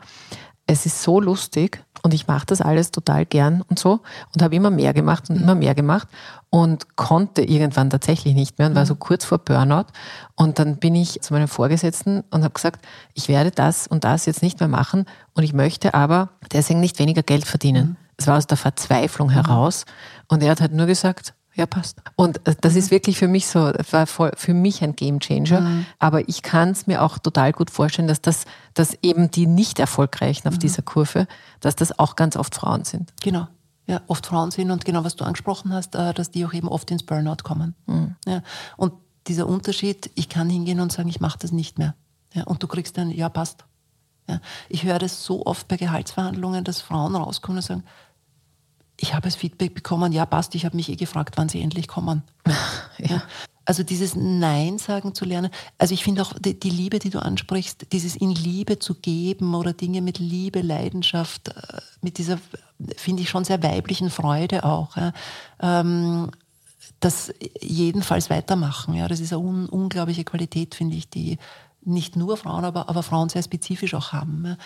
es 0.68 0.86
ist 0.86 1.02
so 1.02 1.20
lustig 1.22 1.82
und 2.04 2.14
ich 2.14 2.28
mache 2.28 2.46
das 2.46 2.62
alles 2.62 2.92
total 2.92 3.26
gern 3.26 3.64
und 3.70 3.80
so 3.80 4.02
und 4.34 4.42
habe 4.42 4.56
immer 4.56 4.70
mehr 4.70 4.94
gemacht 4.94 5.30
und 5.30 5.38
mhm. 5.38 5.44
immer 5.44 5.56
mehr 5.56 5.76
gemacht 5.76 6.08
und 6.50 6.96
konnte 6.96 7.42
irgendwann 7.42 7.90
tatsächlich 7.90 8.36
nicht 8.36 8.60
mehr 8.60 8.68
und 8.68 8.76
war 8.76 8.84
mhm. 8.84 8.88
so 8.88 8.96
kurz 8.96 9.26
vor 9.26 9.40
Burnout. 9.40 9.88
Und 10.36 10.60
dann 10.60 10.78
bin 10.78 10.94
ich 10.94 11.22
zu 11.22 11.34
meinem 11.34 11.48
Vorgesetzten 11.48 12.24
und 12.30 12.44
habe 12.44 12.54
gesagt, 12.54 12.86
ich 13.14 13.30
werde 13.30 13.52
das 13.52 13.88
und 13.88 14.04
das 14.04 14.26
jetzt 14.26 14.44
nicht 14.44 14.60
mehr 14.60 14.70
machen 14.70 15.06
und 15.34 15.44
ich 15.44 15.54
möchte 15.54 15.94
aber 15.94 16.30
deswegen 16.52 16.82
nicht 16.82 17.00
weniger 17.00 17.24
Geld 17.24 17.46
verdienen. 17.46 17.88
Mhm. 17.88 17.96
Es 18.18 18.28
war 18.28 18.38
aus 18.38 18.48
der 18.48 18.58
Verzweiflung 18.58 19.30
mhm. 19.30 19.34
heraus 19.34 19.86
und 20.28 20.44
er 20.44 20.52
hat 20.52 20.62
halt 20.62 20.74
nur 20.74 20.86
gesagt, 20.86 21.34
ja, 21.58 21.66
passt. 21.66 22.02
Und 22.16 22.48
äh, 22.48 22.56
das 22.62 22.76
ist 22.76 22.92
wirklich 22.92 23.18
für 23.18 23.28
mich 23.28 23.48
so, 23.48 23.60
war 23.60 24.06
für 24.08 24.54
mich 24.54 24.84
ein 24.84 24.96
Game 24.96 25.20
Changer. 25.20 25.62
Mhm. 25.62 25.86
Aber 25.98 26.30
ich 26.30 26.44
kann 26.44 26.70
es 26.70 26.86
mir 26.86 27.02
auch 27.02 27.18
total 27.18 27.52
gut 27.52 27.72
vorstellen, 27.72 28.08
dass 28.08 28.22
das, 28.22 28.46
dass 28.76 28.98
eben 29.02 29.32
die 29.32 29.48
nicht 29.48 29.80
erfolgreichen 29.80 30.48
auf 30.48 30.56
mhm. 30.56 30.60
dieser 30.60 30.84
Kurve, 30.84 31.28
dass 31.60 31.76
das 31.76 31.98
auch 31.98 32.16
ganz 32.16 32.38
oft 32.38 32.54
Frauen 32.54 32.86
sind. 32.86 33.12
Genau. 33.22 33.48
Ja, 33.88 34.02
oft 34.08 34.28
Frauen 34.28 34.52
sind 34.52 34.70
und 34.70 34.86
genau 34.86 35.04
was 35.04 35.16
du 35.16 35.26
angesprochen 35.26 35.74
hast, 35.74 35.96
äh, 35.96 36.14
dass 36.14 36.30
die 36.30 36.46
auch 36.46 36.54
eben 36.54 36.68
oft 36.68 36.92
ins 36.92 37.04
Burnout 37.04 37.44
kommen. 37.44 37.74
Mhm. 37.88 38.16
Ja. 38.28 38.44
Und 38.76 38.94
dieser 39.28 39.48
Unterschied, 39.48 40.12
ich 40.14 40.30
kann 40.30 40.50
hingehen 40.50 40.80
und 40.80 40.92
sagen, 40.92 41.10
ich 41.10 41.20
mache 41.20 41.40
das 41.40 41.52
nicht 41.52 41.80
mehr. 41.80 41.96
Ja, 42.34 42.44
und 42.44 42.62
du 42.62 42.68
kriegst 42.68 42.98
dann, 42.98 43.10
ja, 43.10 43.30
passt. 43.30 43.66
Ja. 44.30 44.42
Ich 44.70 44.84
höre 44.84 45.00
das 45.00 45.24
so 45.24 45.46
oft 45.46 45.68
bei 45.68 45.78
Gehaltsverhandlungen, 45.78 46.64
dass 46.64 46.82
Frauen 46.82 47.16
rauskommen 47.16 47.58
und 47.58 47.64
sagen, 47.64 47.84
ich 49.00 49.14
habe 49.14 49.26
als 49.26 49.36
Feedback 49.36 49.76
bekommen, 49.76 50.12
ja, 50.12 50.26
passt, 50.26 50.56
ich 50.56 50.66
habe 50.66 50.76
mich 50.76 50.90
eh 50.90 50.96
gefragt, 50.96 51.38
wann 51.38 51.50
sie 51.50 51.62
endlich 51.62 51.88
kommen. 51.88 52.24
ja. 52.98 53.22
Also 53.66 53.84
dieses 53.84 54.16
Nein 54.16 54.78
sagen 54.78 55.14
zu 55.14 55.26
lernen. 55.26 55.52
Also 55.78 55.94
ich 55.94 56.04
finde 56.04 56.22
auch 56.22 56.34
die, 56.40 56.58
die, 56.58 56.70
Liebe, 56.70 57.00
die 57.00 57.10
du 57.10 57.20
ansprichst, 57.20 57.92
dieses 57.92 58.16
in 58.16 58.32
Liebe 58.32 58.80
zu 58.80 58.96
geben 58.96 59.54
oder 59.56 59.74
Dinge 59.74 60.02
mit 60.02 60.20
Liebe, 60.20 60.62
Leidenschaft, 60.62 61.50
äh, 61.50 61.54
mit 62.02 62.18
dieser, 62.18 62.40
finde 62.96 63.24
ich 63.24 63.30
schon 63.30 63.44
sehr 63.44 63.62
weiblichen 63.62 64.10
Freude 64.10 64.64
auch. 64.64 64.96
Ja. 64.96 65.12
Ähm, 65.60 66.32
das 67.02 67.34
jedenfalls 67.62 68.30
weitermachen. 68.30 68.96
Ja. 68.96 69.08
Das 69.08 69.20
ist 69.20 69.34
eine 69.34 69.42
un 69.42 69.68
unglaubliche 69.68 70.24
Qualität, 70.24 70.74
finde 70.74 70.96
ich, 70.96 71.10
die 71.10 71.38
nicht 71.84 72.16
nur 72.16 72.38
Frauen, 72.38 72.66
aber, 72.66 72.90
aber 72.90 73.04
Frauen 73.04 73.30
sehr 73.30 73.44
spezifisch 73.44 73.94
auch 73.94 74.14
haben. 74.14 74.58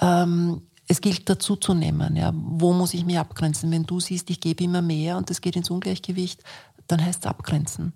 Ja. 0.00 0.22
Ähm, 0.22 0.62
es 0.88 1.00
gilt 1.00 1.28
dazu 1.28 1.56
zu 1.56 1.74
nehmen. 1.74 2.16
Ja. 2.16 2.32
Wo 2.34 2.72
muss 2.72 2.94
ich 2.94 3.04
mich 3.04 3.18
abgrenzen? 3.18 3.70
Wenn 3.70 3.84
du 3.84 4.00
siehst, 4.00 4.30
ich 4.30 4.40
gebe 4.40 4.64
immer 4.64 4.82
mehr 4.82 5.16
und 5.16 5.30
das 5.30 5.40
geht 5.40 5.56
ins 5.56 5.70
Ungleichgewicht, 5.70 6.42
dann 6.86 7.04
heißt 7.04 7.24
es 7.24 7.30
abgrenzen. 7.30 7.92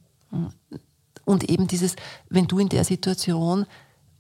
Und 1.25 1.49
eben 1.51 1.67
dieses, 1.67 1.97
wenn 2.31 2.47
du 2.47 2.59
in 2.59 2.69
der 2.69 2.85
Situation 2.85 3.67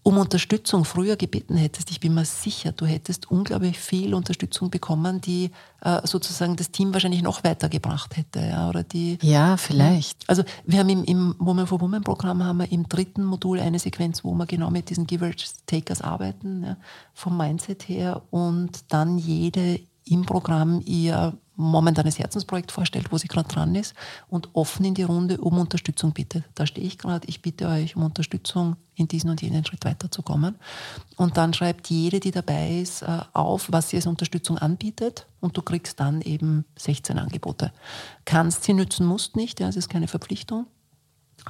um 0.09 0.17
Unterstützung 0.17 0.87
früher 0.87 1.17
gebeten 1.17 1.59
hättest, 1.59 1.91
ich 1.91 2.01
bin 2.01 2.15
mir 2.15 2.25
sicher, 2.25 2.73
du 2.73 2.87
hättest 2.87 3.31
unglaublich 3.31 3.79
viel 3.79 4.15
Unterstützung 4.15 4.71
bekommen, 4.71 5.21
die 5.21 5.51
äh, 5.83 6.01
sozusagen 6.05 6.57
das 6.57 6.71
Team 6.71 6.95
wahrscheinlich 6.95 7.21
noch 7.21 7.45
weitergebracht 7.45 8.17
hätte. 8.17 8.41
Ja, 8.41 8.71
oder 8.71 8.85
die, 8.85 9.19
ja 9.21 9.59
vielleicht. 9.59 10.27
Also 10.27 10.45
wir 10.65 10.79
haben 10.79 10.89
im, 10.89 11.05
im 11.05 11.35
Woman 11.39 11.67
for 11.67 11.83
Woman 11.83 12.03
Programm 12.03 12.43
haben 12.43 12.57
wir 12.57 12.73
im 12.73 12.89
dritten 12.89 13.23
Modul 13.23 13.61
eine 13.61 13.79
Sequenz, 13.79 14.25
wo 14.25 14.33
wir 14.33 14.47
genau 14.47 14.71
mit 14.71 14.89
diesen 14.89 15.07
Givers-Takers 15.07 16.01
arbeiten, 16.01 16.65
ja, 16.65 16.79
vom 17.13 17.37
Mindset 17.37 17.87
her 17.87 18.23
und 18.31 18.91
dann 18.91 19.19
jede 19.19 19.79
im 20.07 20.25
Programm 20.25 20.81
ihr 20.87 21.37
momentanes 21.59 22.19
Herzensprojekt 22.19 22.73
vorstellt, 22.73 23.11
wo 23.11 23.19
sie 23.19 23.29
gerade 23.29 23.49
dran 23.49 23.75
ist 23.75 23.95
und 24.29 24.49
offen 24.55 24.85
in 24.85 24.95
die 24.95 25.03
Runde 25.03 25.39
um 25.39 25.59
Unterstützung 25.59 26.13
bittet. 26.13 26.45
Da 26.55 26.67
stehe 26.67 26.87
ich 26.87 26.99
gerade, 26.99 27.27
ich 27.27 27.43
bitte 27.43 27.69
euch 27.69 27.97
um 27.97 28.05
Unterstützung, 28.05 28.77
in 28.95 29.09
diesen 29.09 29.31
und 29.31 29.43
jenen 29.43 29.65
Schritt 29.65 29.85
weiterzukommen. 29.85 30.57
Und 31.17 31.37
dann 31.37 31.55
schreibt 31.55 31.89
jede, 31.89 32.21
die 32.21 32.31
dabei 32.31 32.81
ist, 32.81 33.03
äh, 33.03 33.21
auf, 33.33 33.71
was 33.71 33.91
sie 33.91 33.97
als 33.97 34.07
Unterstützung 34.07 34.59
anbietet 34.59 35.27
und 35.41 35.57
du 35.57 35.63
kriegst 35.63 36.01
dann 36.01 36.21
eben 36.21 36.65
16 36.77 37.19
Angebote. 37.19 37.73
Kannst 38.25 38.65
sie 38.65 38.75
nützen, 38.75 39.07
musst 39.07 39.37
nicht, 39.37 39.61
ja, 39.61 39.69
es 39.69 39.77
ist 39.77 39.89
keine 39.89 40.09
Verpflichtung. 40.09 40.67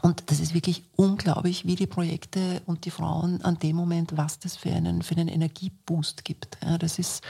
Und 0.02 0.30
das 0.30 0.40
ist 0.40 0.54
wirklich 0.54 0.84
unglaublich, 0.96 1.66
wie 1.66 1.74
die 1.74 1.86
Projekte 1.86 2.62
und 2.66 2.84
die 2.84 2.90
Frauen 2.90 3.42
an 3.42 3.58
dem 3.58 3.76
Moment, 3.76 4.16
was 4.16 4.38
das 4.38 4.56
für 4.56 4.70
einen, 4.70 5.02
für 5.02 5.16
einen 5.16 5.28
Energieboost 5.28 6.24
gibt. 6.24 6.58
Ja, 6.62 6.78
das 6.78 6.98
ist, 6.98 7.22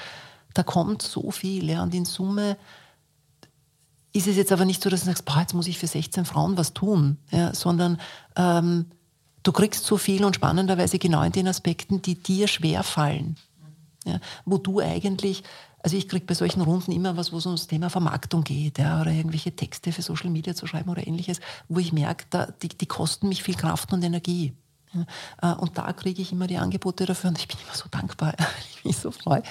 da 0.55 0.63
kommt 0.63 1.03
so 1.03 1.31
viel. 1.31 1.69
Ja, 1.69 1.83
und 1.83 1.95
in 1.95 2.05
Summe 2.05 2.57
ist 4.13 4.27
es 4.27 4.37
jetzt 4.37 4.53
aber 4.53 4.65
nicht 4.65 4.83
so, 4.83 4.91
dass 4.91 5.01
du 5.01 5.07
sagst, 5.07 5.25
boah, 5.25 5.41
jetzt 5.41 5.55
muss 5.55 5.67
ich 5.67 5.79
für 5.79 5.87
16 5.87 6.25
Frauen 6.25 6.57
was 6.57 6.75
tun, 6.75 7.19
ja, 7.31 7.55
sondern 7.55 8.01
ähm, 8.37 8.87
du 9.43 9.53
kriegst 9.53 9.85
so 9.85 9.97
viel 9.97 10.25
und 10.25 10.35
spannenderweise 10.35 10.99
genau 10.99 11.23
in 11.23 11.33
den 11.33 11.49
Aspekten, 11.49 12.03
die 12.03 12.15
dir 12.15 12.49
schwer 12.49 12.83
fallen. 12.83 13.37
Ja, 14.05 14.21
wo 14.45 14.59
du 14.59 14.81
eigentlich, 14.81 15.43
also 15.83 15.97
ich 15.97 16.09
kriege 16.09 16.25
bei 16.25 16.35
solchen 16.35 16.63
Runden 16.63 16.93
immer 16.93 17.17
was, 17.17 17.33
wo 17.33 17.39
es 17.39 17.47
ums 17.47 17.67
Thema 17.67 17.91
Vermarktung 17.91 18.43
geht, 18.43 18.79
ja, 18.79 19.01
oder 19.01 19.11
irgendwelche 19.11 19.55
Texte 19.55 19.93
für 19.93 20.03
Social 20.03 20.31
Media 20.31 20.55
zu 20.55 20.67
schreiben 20.67 20.89
oder 20.89 21.07
ähnliches, 21.07 21.41
wo 21.69 21.79
ich 21.79 21.93
merke, 21.93 22.53
die, 22.63 22.69
die 22.69 22.87
kosten 22.87 23.29
mich 23.29 23.43
viel 23.43 23.55
Kraft 23.57 23.93
und 23.93 24.03
Energie. 24.03 24.55
Ja, 24.93 25.53
äh, 25.53 25.55
und 25.57 25.77
da 25.77 25.93
kriege 25.93 26.23
ich 26.23 26.33
immer 26.33 26.47
die 26.47 26.59
Angebote 26.59 27.07
dafür 27.07 27.29
und 27.29 27.39
ich 27.39 27.49
bin 27.49 27.59
immer 27.65 27.75
so 27.75 27.85
dankbar, 27.91 28.35
weil 28.39 28.47
ich 28.71 28.85
mich 28.85 28.97
so 28.97 29.11
freue. 29.11 29.43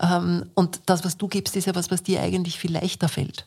Ähm, 0.00 0.50
und 0.54 0.80
das, 0.86 1.04
was 1.04 1.16
du 1.16 1.28
gibst, 1.28 1.56
ist 1.56 1.66
ja 1.66 1.74
was, 1.74 1.90
was 1.90 2.02
dir 2.02 2.20
eigentlich 2.20 2.58
viel 2.58 2.72
leichter 2.72 3.08
fällt. 3.08 3.46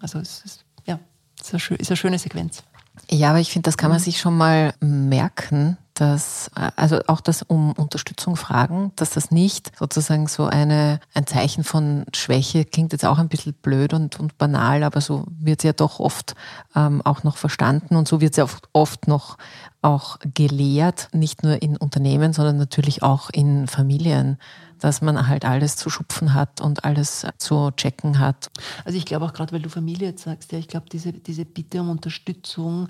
Also 0.00 0.18
es 0.18 0.44
ist, 0.44 0.64
ja, 0.84 0.98
es 1.40 1.52
ist 1.54 1.90
eine 1.90 1.96
schöne 1.96 2.18
Sequenz. 2.18 2.62
Ja, 3.10 3.30
aber 3.30 3.40
ich 3.40 3.50
finde, 3.50 3.66
das 3.66 3.78
kann 3.78 3.90
man 3.90 4.00
mhm. 4.00 4.04
sich 4.04 4.20
schon 4.20 4.36
mal 4.36 4.74
merken, 4.80 5.78
dass, 5.94 6.50
also 6.76 7.00
auch 7.06 7.20
das 7.20 7.42
um 7.42 7.72
Unterstützung 7.72 8.36
fragen, 8.36 8.92
dass 8.96 9.10
das 9.10 9.30
nicht 9.30 9.72
sozusagen 9.78 10.26
so 10.26 10.46
eine, 10.46 11.00
ein 11.14 11.26
Zeichen 11.26 11.64
von 11.64 12.04
Schwäche 12.14 12.64
klingt 12.64 12.92
jetzt 12.92 13.04
auch 13.04 13.18
ein 13.18 13.28
bisschen 13.28 13.54
blöd 13.54 13.92
und, 13.92 14.18
und 14.18 14.38
banal, 14.38 14.82
aber 14.82 15.00
so 15.00 15.24
wird 15.38 15.60
es 15.60 15.64
ja 15.64 15.72
doch 15.72 16.00
oft 16.00 16.34
ähm, 16.74 17.02
auch 17.02 17.24
noch 17.24 17.36
verstanden 17.36 17.96
und 17.96 18.08
so 18.08 18.20
wird 18.20 18.32
es 18.32 18.36
ja 18.38 18.44
oft, 18.44 18.68
oft 18.72 19.08
noch 19.08 19.36
auch 19.82 20.18
gelehrt, 20.34 21.08
nicht 21.12 21.42
nur 21.42 21.60
in 21.60 21.76
Unternehmen, 21.76 22.32
sondern 22.32 22.56
natürlich 22.56 23.02
auch 23.02 23.30
in 23.30 23.66
Familien 23.66 24.38
dass 24.82 25.00
man 25.00 25.28
halt 25.28 25.44
alles 25.44 25.76
zu 25.76 25.90
schupfen 25.90 26.34
hat 26.34 26.60
und 26.60 26.84
alles 26.84 27.24
zu 27.38 27.70
checken 27.76 28.18
hat. 28.18 28.50
Also 28.84 28.98
ich 28.98 29.04
glaube 29.04 29.26
auch 29.26 29.32
gerade, 29.32 29.52
weil 29.52 29.62
du 29.62 29.68
Familie 29.68 30.08
jetzt 30.08 30.24
sagst, 30.24 30.50
ja, 30.52 30.58
ich 30.58 30.68
glaube, 30.68 30.86
diese, 30.90 31.12
diese 31.12 31.44
Bitte 31.44 31.80
um 31.80 31.90
Unterstützung 31.90 32.88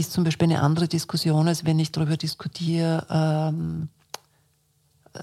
ist 0.00 0.12
zum 0.12 0.24
Beispiel 0.24 0.48
eine 0.48 0.62
andere 0.62 0.88
Diskussion, 0.88 1.46
als 1.46 1.64
wenn 1.64 1.78
ich 1.78 1.92
darüber 1.92 2.16
diskutiere, 2.16 3.06
ähm, 3.10 3.88
äh, 5.12 5.20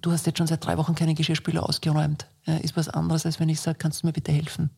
du 0.00 0.12
hast 0.12 0.26
jetzt 0.26 0.38
schon 0.38 0.46
seit 0.46 0.64
drei 0.64 0.76
Wochen 0.76 0.94
keine 0.94 1.14
Geschirrspüler 1.14 1.66
ausgeräumt. 1.66 2.26
Ja, 2.44 2.56
ist 2.56 2.76
was 2.76 2.88
anderes, 2.88 3.24
als 3.26 3.40
wenn 3.40 3.48
ich 3.48 3.60
sage, 3.60 3.78
kannst 3.78 4.02
du 4.02 4.06
mir 4.06 4.12
bitte 4.12 4.32
helfen? 4.32 4.70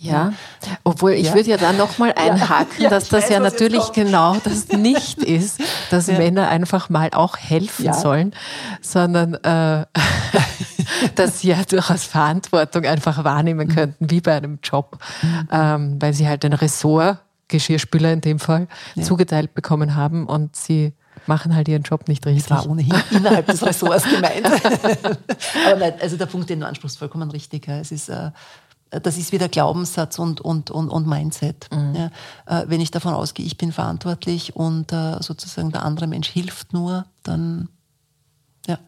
Ja, 0.00 0.32
obwohl 0.84 1.12
ich 1.12 1.26
ja. 1.26 1.34
würde 1.34 1.50
ja 1.50 1.56
dann 1.56 1.76
nochmal 1.76 2.12
einhaken, 2.16 2.82
ja, 2.84 2.88
dass 2.88 3.08
das 3.08 3.24
weiß, 3.24 3.30
ja 3.30 3.40
natürlich 3.40 3.90
genau 3.92 4.36
das 4.44 4.68
nicht 4.72 5.18
ist, 5.18 5.60
dass 5.90 6.06
ja. 6.06 6.18
Männer 6.18 6.48
einfach 6.48 6.88
mal 6.88 7.10
auch 7.12 7.36
helfen 7.36 7.92
sollen, 7.92 8.32
sondern 8.80 9.34
äh, 9.34 9.86
dass 11.16 11.40
sie 11.40 11.48
ja 11.48 11.64
durchaus 11.64 12.04
Verantwortung 12.04 12.84
einfach 12.84 13.24
wahrnehmen 13.24 13.68
könnten, 13.68 14.08
wie 14.10 14.20
bei 14.20 14.36
einem 14.36 14.60
Job, 14.62 14.98
mhm. 15.22 15.48
ähm, 15.50 15.96
weil 16.00 16.14
sie 16.14 16.28
halt 16.28 16.44
ein 16.44 16.52
Ressort, 16.52 17.18
Geschirrspüler 17.48 18.12
in 18.12 18.20
dem 18.20 18.38
Fall, 18.38 18.68
zugeteilt 19.02 19.54
bekommen 19.54 19.94
haben 19.94 20.26
und 20.26 20.54
sie 20.54 20.92
machen 21.26 21.54
halt 21.54 21.68
ihren 21.68 21.82
Job 21.82 22.08
nicht 22.08 22.24
richtig. 22.26 22.46
Das 22.46 22.64
war 22.64 22.70
ohnehin 22.70 22.94
innerhalb 23.10 23.46
des 23.46 23.64
Ressorts 23.64 24.04
gemeint. 24.04 24.46
Aber 25.66 25.78
nein, 25.78 25.94
also 26.00 26.16
der 26.16 26.26
Punkt, 26.26 26.48
den 26.48 26.60
du 26.60 26.66
ansprichst, 26.66 26.98
vollkommen 26.98 27.30
richtig. 27.30 27.68
Es 27.68 27.92
ist 27.92 28.08
äh, 28.08 28.30
das 28.90 29.18
ist 29.18 29.32
wieder 29.32 29.48
Glaubenssatz 29.48 30.18
und, 30.18 30.40
und, 30.40 30.70
und, 30.70 30.88
und 30.88 31.06
Mindset. 31.06 31.68
Mhm. 31.72 31.94
Ja, 31.94 32.10
äh, 32.46 32.64
wenn 32.68 32.80
ich 32.80 32.90
davon 32.90 33.14
ausgehe, 33.14 33.44
ich 33.44 33.58
bin 33.58 33.72
verantwortlich 33.72 34.56
und 34.56 34.92
äh, 34.92 35.20
sozusagen 35.20 35.70
der 35.72 35.84
andere 35.84 36.06
Mensch 36.06 36.28
hilft 36.28 36.72
nur, 36.72 37.04
dann, 37.22 37.68
ja, 38.66 38.78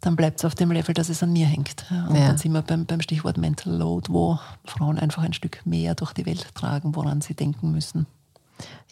dann 0.00 0.16
bleibt 0.16 0.38
es 0.38 0.44
auf 0.44 0.54
dem 0.54 0.70
Level, 0.70 0.94
dass 0.94 1.08
es 1.08 1.22
an 1.22 1.32
mir 1.32 1.46
hängt. 1.46 1.84
Und 2.08 2.16
ja. 2.16 2.28
dann 2.28 2.38
sind 2.38 2.52
wir 2.52 2.62
beim, 2.62 2.86
beim 2.86 3.00
Stichwort 3.00 3.36
Mental 3.36 3.72
Load, 3.72 4.08
wo 4.10 4.38
Frauen 4.64 4.98
einfach 4.98 5.22
ein 5.22 5.32
Stück 5.32 5.64
mehr 5.66 5.94
durch 5.94 6.12
die 6.12 6.26
Welt 6.26 6.54
tragen, 6.54 6.96
woran 6.96 7.20
sie 7.20 7.34
denken 7.34 7.70
müssen. 7.72 8.06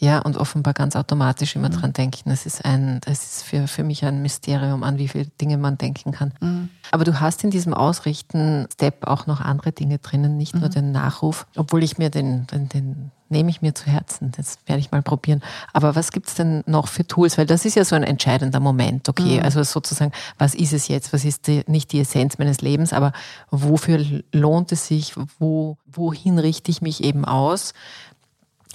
Ja, 0.01 0.21
und 0.21 0.37
offenbar 0.37 0.75
ganz 0.75 0.95
automatisch 0.95 1.57
immer 1.57 1.69
mhm. 1.69 1.73
dran 1.73 1.93
denken. 1.93 2.31
Das 2.31 2.47
ist 2.47 2.65
ein, 2.65 3.01
das 3.05 3.25
ist 3.25 3.43
für, 3.43 3.67
für 3.67 3.83
mich 3.83 4.05
ein 4.05 4.23
Mysterium, 4.23 4.85
an 4.85 4.99
wie 4.99 5.09
viele 5.09 5.27
Dinge 5.41 5.59
man 5.59 5.77
denken 5.77 6.13
kann. 6.13 6.33
Mhm. 6.41 6.69
Aber 6.91 7.05
du 7.05 7.21
hast 7.21 7.43
in 7.45 7.51
diesem 7.51 7.75
Ausrichten-Step 7.75 9.07
auch 9.07 9.27
noch 9.27 9.41
andere 9.41 9.73
Dinge 9.73 9.99
drinnen, 9.99 10.37
nicht 10.37 10.55
mhm. 10.55 10.61
nur 10.61 10.69
den 10.69 10.93
Nachruf, 10.93 11.47
obwohl 11.57 11.83
ich 11.83 11.99
mir 11.99 12.11
den, 12.11 12.47
den, 12.47 12.69
den 12.69 13.11
nehme 13.29 13.51
ich 13.51 13.61
mir 13.61 13.75
zu 13.75 13.87
Herzen. 13.87 14.33
Das 14.37 14.59
werde 14.67 14.81
ich 14.81 14.91
mal 14.91 15.03
probieren. 15.03 15.43
Aber 15.73 15.95
was 15.95 16.13
gibt 16.13 16.29
es 16.29 16.35
denn 16.35 16.63
noch 16.67 16.89
für 16.89 17.07
Tools? 17.07 17.37
Weil 17.37 17.47
das 17.47 17.65
ist 17.65 17.75
ja 17.75 17.85
so 17.85 17.95
ein 17.95 18.03
entscheidender 18.03 18.61
Moment, 18.61 19.09
okay? 19.09 19.39
Mhm. 19.39 19.43
Also 19.43 19.63
sozusagen, 19.63 20.13
was 20.39 20.55
ist 20.55 20.73
es 20.73 20.89
jetzt? 20.89 21.13
Was 21.13 21.25
ist 21.25 21.47
die, 21.47 21.63
nicht 21.67 21.93
die 21.93 22.01
Essenz 22.01 22.39
meines 22.39 22.61
Lebens, 22.61 22.93
aber 22.93 23.13
wofür 23.51 24.23
lohnt 24.33 24.73
es 24.73 24.87
sich? 24.87 25.15
Wo, 25.39 25.77
wohin 25.87 26.39
richte 26.39 26.71
ich 26.71 26.81
mich 26.81 27.03
eben 27.05 27.25
aus? 27.25 27.75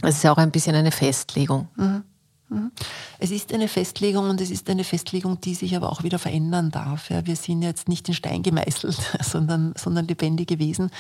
Es 0.04 0.18
ist 0.18 0.24
ja 0.24 0.32
auch 0.32 0.38
ein 0.38 0.52
bisschen 0.52 0.76
eine 0.76 0.92
Festlegung. 0.92 1.68
Mhm. 1.76 2.04
mhm. 2.50 2.72
Es 3.20 3.32
ist 3.32 3.54
eine 3.54 3.68
Festlegung 3.68 4.30
und 4.30 4.42
es 4.42 4.52
ist 4.52 4.70
eine 4.70 4.84
Festlegung, 4.84 5.40
die 5.40 5.56
sich 5.56 5.76
aber 5.76 5.92
auch 5.92 6.04
wieder 6.04 6.20
verändern 6.20 6.72
darf. 6.72 7.10
Ja, 7.10 7.26
wir 7.26 7.36
sind 7.36 7.62
jetzt 7.62 7.88
nicht 7.88 8.08
in 8.10 8.14
Stein 8.14 8.44
gemeißelt, 8.44 8.98
sondern, 9.22 9.74
sondern 9.78 10.08
lebendige 10.08 10.60
Wesen. 10.60 10.92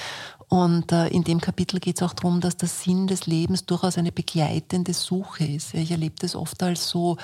Und 0.47 0.91
äh, 0.91 1.08
in 1.08 1.24
dem 1.24 1.41
Kapitel 1.41 1.80
geht 1.80 1.97
es 1.97 2.04
auch 2.04 2.14
darum, 2.14 2.39
dass 2.39 2.58
der 2.58 2.70
Sinn 2.70 3.08
des 3.08 3.28
Lebens 3.28 3.66
durchaus 3.66 3.97
eine 3.97 4.12
begleitende 4.12 4.93
Suche 4.93 5.45
ist. 5.45 5.74
Ja, 5.74 5.82
ich 5.82 5.91
erlebe 5.91 6.16
das 6.20 6.36
oft 6.36 6.64
als 6.64 6.88
so 6.88 7.18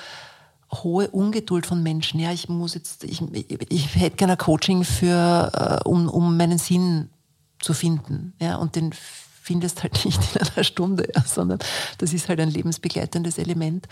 hohe 0.72 1.08
Ungeduld 1.10 1.66
von 1.66 1.82
Menschen. 1.82 2.20
Ja, 2.20 2.32
ich 2.32 2.48
muss 2.48 2.74
jetzt, 2.74 3.04
ich, 3.04 3.22
ich 3.70 3.96
hätte 3.96 4.16
gerne 4.16 4.36
Coaching 4.36 4.84
für, 4.84 5.80
äh, 5.84 5.88
um, 5.88 6.08
um 6.08 6.36
meinen 6.36 6.58
Sinn 6.58 7.08
zu 7.58 7.74
finden. 7.74 8.34
Ja, 8.40 8.56
und 8.56 8.76
den 8.76 8.92
findest 9.50 9.82
halt 9.82 10.04
nicht 10.04 10.20
in 10.36 10.42
einer 10.42 10.62
Stunde, 10.62 11.08
ja, 11.12 11.22
sondern 11.22 11.58
das 11.98 12.12
ist 12.12 12.28
halt 12.28 12.38
ein 12.38 12.50
lebensbegleitendes 12.50 13.36
Element. 13.36 13.88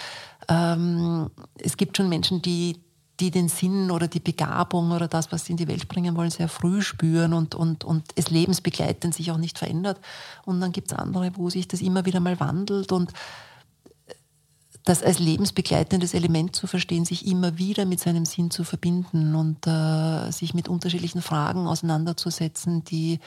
Ähm, 0.49 1.31
es 1.59 1.77
gibt 1.77 1.97
schon 1.97 2.09
Menschen, 2.09 2.41
die, 2.43 2.77
die 3.19 3.33
den 3.33 3.49
Sinn 3.49 3.91
oder 3.91 4.07
die 4.07 4.21
Begabung 4.21 4.93
oder 4.93 5.09
das, 5.09 5.33
was 5.33 5.45
sie 5.45 5.53
in 5.55 5.57
die 5.57 5.67
Welt 5.67 5.89
bringen 5.89 6.17
wollen, 6.17 6.31
sehr 6.31 6.49
früh 6.49 6.81
spüren 6.81 7.33
und, 7.33 7.57
und, 7.57 7.83
und 7.83 8.05
es 8.15 8.31
lebensbegleitend 8.31 9.17
sich 9.17 9.33
auch 9.33 9.37
nicht 9.37 9.59
verändert. 9.59 10.01
Und 10.45 10.61
dann 10.61 10.71
gibt 10.71 10.93
es 10.93 10.97
andere, 10.97 11.33
wo 11.35 11.51
sich 11.51 11.67
das 11.67 11.81
immer 11.81 12.05
wieder 12.05 12.21
mal 12.21 12.39
wandelt 12.39 12.93
und 12.93 13.13
das 14.85 15.03
als 15.03 15.19
lebensbegleitendes 15.19 16.15
Element 16.15 16.55
zu 16.55 16.69
verstehen, 16.69 17.05
sich 17.05 17.27
immer 17.27 17.59
wieder 17.59 17.85
mit 17.85 17.99
seinem 17.99 18.25
Sinn 18.25 18.53
zu 18.53 18.63
verbinden 18.63 19.35
und 19.35 19.67
äh, 19.67 20.31
sich 20.31 20.55
mit 20.55 20.69
unterschiedlichen 20.69 21.21
Fragen 21.21 21.67
auseinanderzusetzen, 21.67 22.85
die 22.85 23.19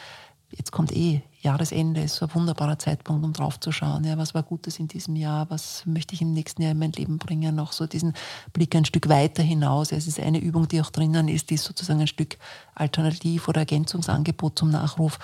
jetzt 0.56 0.72
kommt 0.72 0.96
eh 0.96 1.22
Jahresende, 1.42 2.02
ist 2.02 2.16
so 2.16 2.26
ein 2.26 2.36
wunderbarer 2.36 2.78
Zeitpunkt, 2.78 3.26
um 3.26 3.34
drauf 3.34 3.60
zu 3.60 3.72
schauen. 3.72 4.04
Ja, 4.04 4.18
was 4.18 4.34
war 4.34 4.44
Gutes 4.44 4.80
in 4.80 4.88
diesem 4.88 5.16
Jahr? 5.16 5.50
Was 5.50 5.86
möchte 5.86 6.14
ich 6.14 6.22
im 6.22 6.34
nächsten 6.34 6.62
Jahr 6.62 6.72
in 6.72 6.80
mein 6.80 6.92
Leben 6.92 7.18
bringen? 7.18 7.56
Noch 7.56 7.74
so 7.74 7.88
diesen 7.88 8.14
Blick 8.54 8.76
ein 8.76 8.86
Stück 8.86 9.10
weiter 9.10 9.42
hinaus. 9.42 9.92
Ja, 9.92 9.98
es 9.98 10.08
ist 10.08 10.20
eine 10.20 10.40
Übung, 10.40 10.68
die 10.68 10.80
auch 10.82 10.92
drinnen 10.92 11.28
ist, 11.28 11.50
die 11.50 11.56
ist 11.56 11.64
sozusagen 11.64 12.02
ein 12.02 12.08
Stück 12.08 12.38
Alternativ- 12.76 13.48
oder 13.48 13.62
Ergänzungsangebot 13.62 14.60
zum 14.60 14.70
Nachruf. 14.70 15.18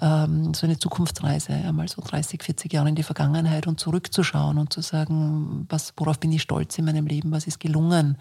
Ähm, 0.00 0.54
so 0.54 0.66
eine 0.66 0.78
Zukunftsreise, 0.78 1.52
einmal 1.52 1.88
so 1.88 2.02
30, 2.02 2.42
40 2.42 2.72
Jahre 2.72 2.88
in 2.88 2.94
die 2.94 3.02
Vergangenheit 3.02 3.66
und 3.66 3.80
zurückzuschauen 3.80 4.58
und 4.58 4.72
zu 4.72 4.80
sagen, 4.80 5.66
was, 5.68 5.92
worauf 5.96 6.20
bin 6.20 6.32
ich 6.32 6.42
stolz 6.42 6.78
in 6.78 6.84
meinem 6.84 7.06
Leben? 7.06 7.32
Was 7.32 7.46
ist 7.46 7.60
gelungen? 7.60 8.16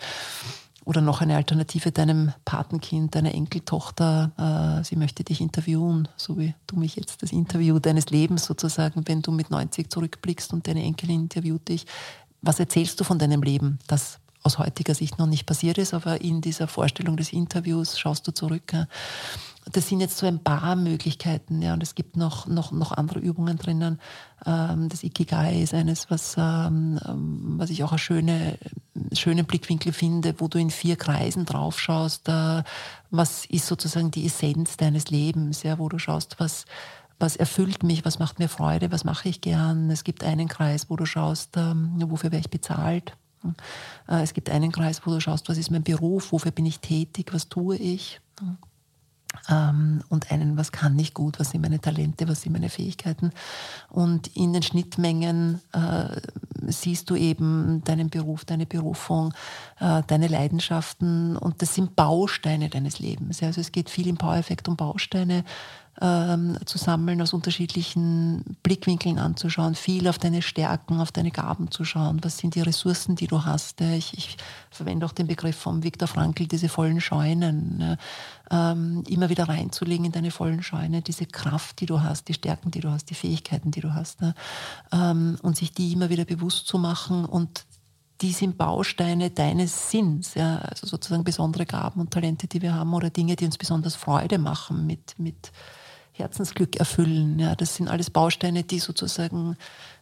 Oder 0.86 1.02
noch 1.02 1.22
eine 1.22 1.36
Alternative 1.36 1.92
deinem 1.92 2.34
Patenkind, 2.44 3.16
deiner 3.16 3.34
Enkeltochter, 3.34 4.80
äh, 4.82 4.84
sie 4.84 4.96
möchte 4.96 5.24
dich 5.24 5.40
interviewen, 5.40 6.10
so 6.18 6.38
wie 6.38 6.54
du 6.68 6.76
mich 6.76 6.96
jetzt 6.96 7.22
das 7.24 7.32
Interview 7.32 7.80
deines 7.80 8.10
Lebens 8.10 8.46
sozusagen, 8.46 9.08
wenn 9.08 9.22
du 9.22 9.32
mit 9.32 9.50
90 9.50 9.90
zurückblickst 9.90 10.52
und 10.52 10.68
deine 10.68 10.84
Enkelin 10.84 11.22
interviewt 11.22 11.70
dich. 11.70 11.86
Was 12.42 12.60
erzählst 12.60 13.00
du 13.00 13.06
von 13.06 13.18
deinem 13.18 13.44
Leben, 13.44 13.80
das 13.88 14.20
aus 14.44 14.58
heutiger 14.58 14.94
Sicht 14.94 15.20
noch 15.20 15.28
nicht 15.28 15.46
passiert 15.46 15.78
ist, 15.78 15.94
aber 15.94 16.20
in 16.20 16.42
dieser 16.42 16.68
Vorstellung 16.68 17.16
des 17.16 17.32
Interviews 17.32 17.98
schaust 17.98 18.28
du 18.28 18.34
zurück. 18.34 18.74
Ja 18.74 18.88
das 19.72 19.88
sind 19.88 20.02
jetzt 20.02 20.18
so 20.18 20.26
ein 20.26 20.44
paar 20.44 20.76
Möglichkeiten, 20.76 21.62
ja, 21.62 21.74
und 21.74 21.82
es 21.82 21.96
gibt 21.96 22.18
noch, 22.18 22.48
noch, 22.48 22.72
noch 22.72 22.92
andere 22.92 23.20
Übungen 23.20 23.58
drinnen. 23.58 24.00
Ähm, 24.46 24.90
das 24.90 25.04
Ikigai 25.04 25.62
ist 25.62 25.74
eines, 25.74 26.10
was, 26.10 26.36
ähm, 26.38 27.00
was 27.58 27.70
ich 27.70 27.84
auch 27.84 27.92
einen 27.92 28.00
schöne, 28.00 28.58
schönen 29.14 29.46
Blickwinkel 29.46 29.94
finde, 29.94 30.36
wo 30.40 30.48
du 30.48 30.60
in 30.60 30.70
vier 30.70 30.96
Kreisen 30.98 31.46
drauf 31.46 31.80
schaust, 31.80 32.28
äh, 32.28 32.64
was 33.10 33.46
ist 33.46 33.68
sozusagen 33.68 34.12
die 34.12 34.26
Essenz 34.26 34.76
deines 34.78 35.10
Lebens, 35.10 35.64
ja, 35.64 35.80
wo 35.80 35.88
du 35.88 35.98
schaust, 35.98 36.40
was, 36.40 36.66
was 37.20 37.36
erfüllt 37.38 37.84
mich, 37.84 38.04
was 38.04 38.20
macht 38.20 38.40
mir 38.40 38.50
Freude, 38.50 38.92
was 38.92 39.06
mache 39.06 39.30
ich 39.30 39.40
gern. 39.40 39.90
Es 39.90 40.04
gibt 40.04 40.24
einen 40.24 40.50
Kreis, 40.50 40.90
wo 40.90 40.98
du 40.98 41.06
schaust, 41.06 41.56
ähm, 41.56 41.96
wofür 42.08 42.32
werde 42.32 42.46
ich 42.46 42.52
bezahlt. 42.52 43.16
Äh, 44.10 44.24
es 44.24 44.34
gibt 44.34 44.50
einen 44.50 44.74
Kreis, 44.74 45.02
wo 45.06 45.12
du 45.12 45.22
schaust, 45.22 45.48
was 45.48 45.58
ist 45.58 45.72
mein 45.72 45.84
Beruf, 45.84 46.34
wofür 46.34 46.52
bin 46.52 46.66
ich 46.66 46.80
tätig, 46.80 47.30
was 47.32 47.48
tue 47.48 47.78
ich 47.78 48.20
ähm, 49.50 50.02
und 50.10 50.32
einen, 50.32 50.58
was 50.58 50.72
kann 50.72 50.98
ich 50.98 51.14
gut, 51.14 51.40
was 51.40 51.52
sind 51.52 51.62
meine 51.62 51.80
Talente, 51.80 52.28
was 52.28 52.42
sind 52.42 52.54
meine 52.54 52.70
Fähigkeiten. 52.70 53.32
Und 53.90 54.28
in 54.36 54.54
den 54.54 54.64
Schnittmengen 54.64 55.62
äh, 55.74 56.22
siehst 56.68 57.10
du 57.10 57.16
eben 57.16 57.84
deinen 57.84 58.10
Beruf, 58.10 58.46
deine 58.46 58.66
Berufung, 58.66 59.34
äh, 59.80 60.02
deine 60.08 60.28
Leidenschaften 60.28 61.36
und 61.38 61.62
das 61.62 61.76
sind 61.76 61.96
Bausteine 61.96 62.70
deines 62.70 63.00
Lebens. 63.00 63.44
Also 63.44 63.62
es 63.62 63.72
geht 63.72 63.90
viel 63.90 64.08
im 64.08 64.18
Power-Effekt 64.18 64.68
um 64.68 64.78
Bausteine 64.78 65.44
ähm, 66.02 66.58
zu 66.66 66.78
sammeln, 66.78 67.22
aus 67.22 67.34
unterschiedlichen 67.34 68.58
Blickwinkeln 68.64 69.20
anzuschauen, 69.20 69.76
viel 69.76 70.08
auf 70.08 70.18
deine 70.18 70.42
Stärken, 70.42 71.00
auf 71.00 71.12
deine 71.12 71.32
Gaben 71.32 71.72
zu 71.72 71.86
schauen. 71.86 72.20
Was 72.24 72.38
sind 72.38 72.56
die 72.56 72.62
Ressourcen, 72.62 73.16
die 73.16 73.28
du 73.28 73.46
hast? 73.46 73.82
Ich, 73.82 74.18
ich 74.18 74.38
verwende 74.72 75.06
auch 75.06 75.12
den 75.12 75.28
Begriff 75.28 75.56
von 75.56 75.84
Viktor 75.84 76.08
Frankl, 76.08 76.48
diese 76.48 76.70
vollen 76.70 77.00
Scheunen. 77.00 77.98
Ähm, 78.52 79.04
immer 79.08 79.30
wieder 79.30 79.48
reinzulegen 79.48 80.06
in 80.06 80.12
deine 80.12 80.32
vollen 80.32 80.64
Scheune, 80.64 81.02
diese 81.02 81.26
Kraft, 81.26 81.80
die 81.80 81.86
du 81.86 82.02
hast, 82.02 82.28
die 82.28 82.34
Stärken, 82.34 82.72
die 82.72 82.82
du 82.82 82.90
hast, 82.90 83.10
die 83.10 83.16
Fähigkeiten, 83.16 83.72
die 83.72 83.82
du 83.82 83.94
hast. 83.94 84.20
Ähm, 84.92 85.38
und 85.42 85.58
sich 85.58 85.74
die 85.74 85.94
immer 85.94 86.10
wieder 86.10 86.26
bewusst 86.26 86.68
zu 86.68 86.78
machen 86.78 87.26
und 87.26 87.66
die 88.22 88.32
sind 88.32 88.58
Bausteine 88.58 89.32
deines 89.32 89.92
Sinns, 89.92 90.36
ja, 90.36 90.58
also 90.60 90.88
sozusagen 90.88 91.24
besondere 91.24 91.66
Gaben 91.66 92.00
und 92.00 92.12
Talente, 92.12 92.48
die 92.48 92.62
wir 92.62 92.74
haben 92.74 92.94
oder 92.94 93.10
Dinge, 93.10 93.36
die 93.36 93.46
uns 93.46 93.58
besonders 93.58 93.96
Freude 93.96 94.38
machen, 94.38 94.86
mit, 94.88 95.20
mit 95.20 95.52
Herzensglück 96.14 96.78
erfüllen. 96.78 97.40
Ja, 97.40 97.56
das 97.56 97.76
sind 97.76 97.88
alles 97.90 98.10
Bausteine, 98.10 98.64
die 98.64 98.80
sozusagen 98.80 99.58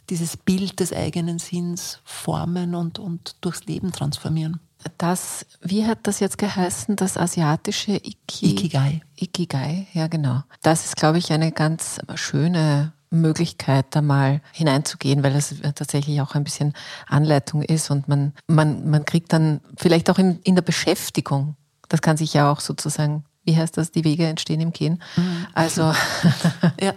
dieses 0.09 0.37
Bild 0.37 0.79
des 0.79 0.93
eigenen 0.93 1.39
Sinns 1.39 1.99
formen 2.03 2.75
und, 2.75 2.99
und 2.99 3.35
durchs 3.41 3.65
Leben 3.65 3.91
transformieren. 3.91 4.59
Das, 4.97 5.45
wie 5.61 5.85
hat 5.85 5.99
das 6.03 6.19
jetzt 6.19 6.37
geheißen, 6.37 6.95
das 6.95 7.17
asiatische 7.17 7.93
Iki 7.93 8.51
Ikigai? 8.51 9.01
Ikigai, 9.15 9.87
ja 9.93 10.07
genau. 10.07 10.41
Das 10.63 10.85
ist, 10.85 10.95
glaube 10.95 11.19
ich, 11.19 11.31
eine 11.31 11.51
ganz 11.51 11.99
schöne 12.15 12.91
Möglichkeit, 13.11 13.85
da 13.91 14.01
mal 14.01 14.41
hineinzugehen, 14.53 15.21
weil 15.23 15.35
es 15.35 15.55
tatsächlich 15.75 16.21
auch 16.21 16.33
ein 16.33 16.43
bisschen 16.43 16.73
Anleitung 17.07 17.61
ist 17.61 17.91
und 17.91 18.07
man, 18.07 18.33
man, 18.47 18.89
man 18.89 19.05
kriegt 19.05 19.33
dann 19.33 19.61
vielleicht 19.77 20.09
auch 20.09 20.17
in, 20.17 20.39
in 20.43 20.55
der 20.55 20.61
Beschäftigung, 20.61 21.55
das 21.89 22.01
kann 22.01 22.17
sich 22.17 22.33
ja 22.33 22.49
auch 22.49 22.61
sozusagen 22.61 23.25
wie 23.43 23.57
heißt 23.57 23.77
das, 23.77 23.91
die 23.91 24.03
Wege 24.03 24.27
entstehen 24.27 24.61
im 24.61 24.71
Gehen. 24.71 25.01
Mhm. 25.15 25.47
Also, 25.53 25.81
ja. 26.81 26.93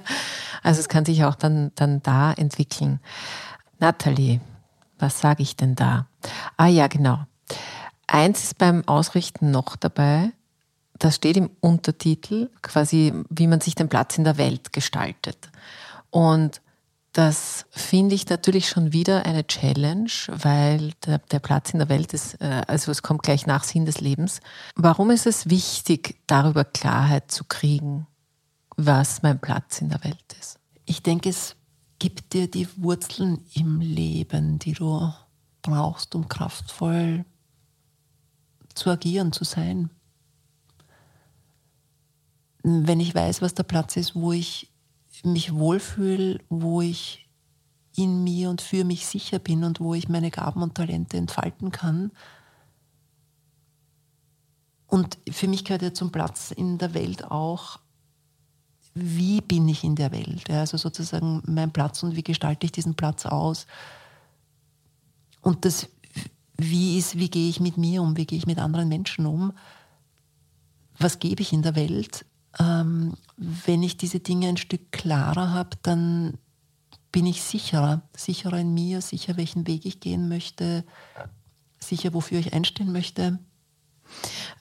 also 0.63 0.81
es 0.81 0.89
kann 0.89 1.05
sich 1.05 1.25
auch 1.25 1.35
dann, 1.35 1.73
dann 1.75 2.03
da 2.03 2.33
entwickeln. 2.33 3.01
Nathalie, 3.79 4.41
was 4.99 5.21
sage 5.21 5.43
ich 5.43 5.57
denn 5.57 5.75
da? 5.75 6.07
Ah 6.57 6.67
ja, 6.67 6.87
genau. 6.87 7.21
Eins 8.07 8.45
ist 8.45 8.59
beim 8.59 8.87
Ausrichten 8.87 9.51
noch 9.51 9.77
dabei, 9.77 10.33
das 10.99 11.17
steht 11.17 11.37
im 11.37 11.51
Untertitel, 11.61 12.51
quasi, 12.63 13.13
wie 13.29 13.47
man 13.47 13.61
sich 13.61 13.75
den 13.75 13.89
Platz 13.89 14.17
in 14.17 14.25
der 14.25 14.39
Welt 14.39 14.73
gestaltet. 14.73 15.51
Und 16.11 16.61
das 17.15 17.65
finde 17.71 18.17
ich 18.17 18.29
natürlich 18.29 18.69
schon 18.69 18.93
wieder 18.93 19.25
eine 19.25 19.47
Challenge, 19.47 20.11
weil 20.27 20.93
der, 21.07 21.19
der, 21.19 21.39
Platz 21.39 21.71
in 21.71 21.79
der 21.79 21.89
Welt 21.89 22.13
ist, 22.13 22.41
äh, 22.41 22.63
also 22.67 22.91
es 22.91 23.03
kommt 23.03 23.23
gleich 23.23 23.47
nach 23.47 23.63
Sinn 23.63 23.87
des 23.87 24.01
Lebens. 24.01 24.41
Warum 24.75 25.13
ist 25.13 25.25
es 25.25 25.49
wichtig, 25.49 26.21
darüber 26.27 26.65
Klarheit 26.65 27.31
zu 27.31 27.45
kriegen, 27.45 28.09
was 28.77 29.23
mein 29.23 29.41
Platz 29.41 29.81
in 29.81 29.91
der 29.91 30.03
Welt 30.03 30.37
ist? 30.41 30.59
Ich 30.87 31.05
denke, 31.05 31.29
es 31.29 31.55
gibt 32.01 32.33
dir 32.33 32.51
die 32.51 32.67
Wurzeln 32.83 33.45
im 33.55 33.81
Leben, 33.81 34.59
die 34.59 34.73
du 34.73 35.13
brauchst, 35.63 36.17
um 36.17 36.29
kraftvoll 36.29 37.25
zu 38.75 38.91
agieren, 38.91 39.31
zu 39.31 39.45
sein. 39.45 39.89
Wenn 42.65 42.99
ich 42.99 43.15
weiß, 43.15 43.41
was 43.41 43.55
der 43.55 43.63
Platz 43.63 43.97
ist, 43.97 44.17
wo 44.17 44.33
ich 44.33 44.74
mich 45.25 45.55
wohlfühle, 45.55 46.41
wo 46.49 46.81
ich 46.81 47.29
in 47.97 48.25
mir 48.25 48.51
und 48.51 48.61
für 48.61 48.85
mich 48.85 49.07
sicher 49.07 49.39
bin 49.39 49.65
und 49.65 49.81
wo 49.81 49.95
ich 49.95 50.09
meine 50.09 50.31
Gaben 50.31 50.63
und 50.63 50.75
Talente 50.75 51.17
entfalten 51.17 51.71
kann. 51.71 52.11
Und 54.87 55.19
für 55.31 55.49
mich 55.49 55.65
gehört 55.65 55.83
ja 55.83 55.95
zum 55.95 56.13
Platz 56.13 56.51
in 56.51 56.79
der 56.79 56.95
Welt 56.95 57.25
auch, 57.31 57.79
wie 58.95 59.41
bin 59.41 59.69
ich 59.69 59.83
in 59.83 59.97
der 59.97 60.13
Welt? 60.13 60.49
Also 60.51 60.77
sozusagen 60.77 61.43
mein 61.47 61.73
Platz 61.73 62.03
und 62.03 62.15
wie 62.15 62.23
gestalte 62.23 62.67
ich 62.67 62.73
diesen 62.73 62.95
Platz 62.95 63.27
aus? 63.27 63.67
und 65.45 65.65
das 65.65 65.89
Wie 66.57 66.99
ist, 66.99 67.19
wie 67.19 67.31
gehe 67.31 67.49
ich 67.49 67.61
mit 67.61 67.77
mir 67.77 68.03
um, 68.03 68.17
wie 68.17 68.27
gehe 68.27 68.39
ich 68.39 68.47
mit 68.47 68.59
anderen 68.59 68.89
Menschen 68.89 69.27
um, 69.27 69.53
was 70.99 71.19
gebe 71.19 71.43
ich 71.43 71.53
in 71.53 71.63
der 71.63 71.75
Welt. 71.75 72.25
Ähm, 72.59 73.15
wenn 73.37 73.83
ich 73.83 73.97
diese 73.97 74.21
Dinge 74.21 74.49
ein 74.49 74.57
Stück 74.57 74.93
klarer 74.93 75.53
habe, 75.53 75.71
dann 75.83 76.39
bin 77.13 77.27
ich 77.27 77.43
sicherer, 77.43 78.03
sicherer 78.17 78.59
in 78.59 78.75
mir, 78.75 79.01
sicher, 79.01 79.37
welchen 79.37 79.67
Weg 79.67 79.87
ich 79.87 80.01
gehen 80.01 80.29
möchte, 80.29 80.85
sicher, 81.79 82.13
wofür 82.13 82.39
ich 82.39 82.53
einstehen 82.53 82.93
möchte. 82.93 83.39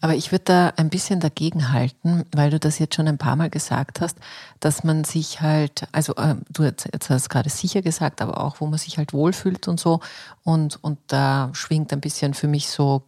Aber 0.01 0.15
ich 0.15 0.31
würde 0.31 0.45
da 0.45 0.73
ein 0.75 0.89
bisschen 0.89 1.19
dagegen 1.19 1.71
halten, 1.71 2.25
weil 2.31 2.49
du 2.49 2.59
das 2.59 2.79
jetzt 2.79 2.95
schon 2.95 3.07
ein 3.07 3.17
paar 3.17 3.35
Mal 3.35 3.49
gesagt 3.49 4.01
hast, 4.01 4.17
dass 4.59 4.83
man 4.83 5.03
sich 5.03 5.41
halt, 5.41 5.87
also 5.91 6.15
äh, 6.15 6.35
du 6.51 6.63
jetzt, 6.63 6.89
jetzt 6.91 7.09
hast 7.09 7.29
gerade 7.29 7.49
sicher 7.49 7.81
gesagt, 7.81 8.21
aber 8.21 8.43
auch, 8.43 8.59
wo 8.59 8.67
man 8.67 8.79
sich 8.79 8.97
halt 8.97 9.13
wohlfühlt 9.13 9.67
und 9.67 9.79
so. 9.79 9.99
Und, 10.43 10.83
und 10.83 10.99
da 11.07 11.49
schwingt 11.53 11.93
ein 11.93 12.01
bisschen 12.01 12.33
für 12.33 12.47
mich 12.47 12.67
so 12.69 13.03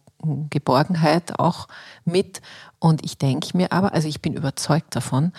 Geborgenheit 0.50 1.38
auch 1.38 1.68
mit. 2.04 2.40
Und 2.78 3.04
ich 3.04 3.18
denke 3.18 3.56
mir 3.56 3.72
aber, 3.72 3.94
also 3.94 4.08
ich 4.08 4.20
bin 4.20 4.34
überzeugt 4.34 4.94
davon, 4.94 5.32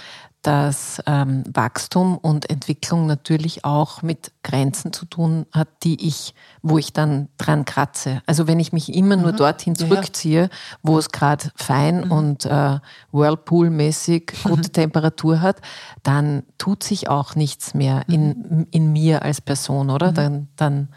dass 0.48 1.02
ähm, 1.06 1.44
Wachstum 1.52 2.18
und 2.18 2.50
Entwicklung 2.50 3.06
natürlich 3.06 3.66
auch 3.66 4.02
mit 4.02 4.32
Grenzen 4.44 4.94
zu 4.94 5.06
tun 5.06 5.46
hat, 5.52 5.68
die 5.84 6.08
ich, 6.08 6.34
wo 6.62 6.78
ich 6.78 6.94
dann 6.94 7.28
dran 7.38 7.66
kratze. 7.66 8.22
Also 8.26 8.48
wenn 8.48 8.60
ich 8.60 8.72
mich 8.72 8.94
immer 8.94 9.18
nur 9.18 9.34
mhm. 9.34 9.38
dorthin 9.38 9.76
zurückziehe, 9.76 10.44
ja. 10.44 10.50
wo 10.84 10.98
es 10.98 11.10
gerade 11.10 11.52
fein 11.56 12.06
mhm. 12.06 12.12
und 12.12 12.46
äh, 12.46 12.80
Whirlpool-mäßig 13.12 14.44
gute 14.46 14.70
Temperatur 14.70 15.42
hat, 15.42 15.58
dann 16.04 16.44
tut 16.58 16.82
sich 16.82 17.10
auch 17.10 17.36
nichts 17.36 17.74
mehr 17.74 18.04
mhm. 18.08 18.14
in, 18.14 18.68
in 18.72 18.94
mir 18.94 19.24
als 19.24 19.42
Person, 19.42 19.90
oder? 19.90 20.12
Mhm. 20.12 20.16
Dann, 20.16 20.48
dann 20.56 20.88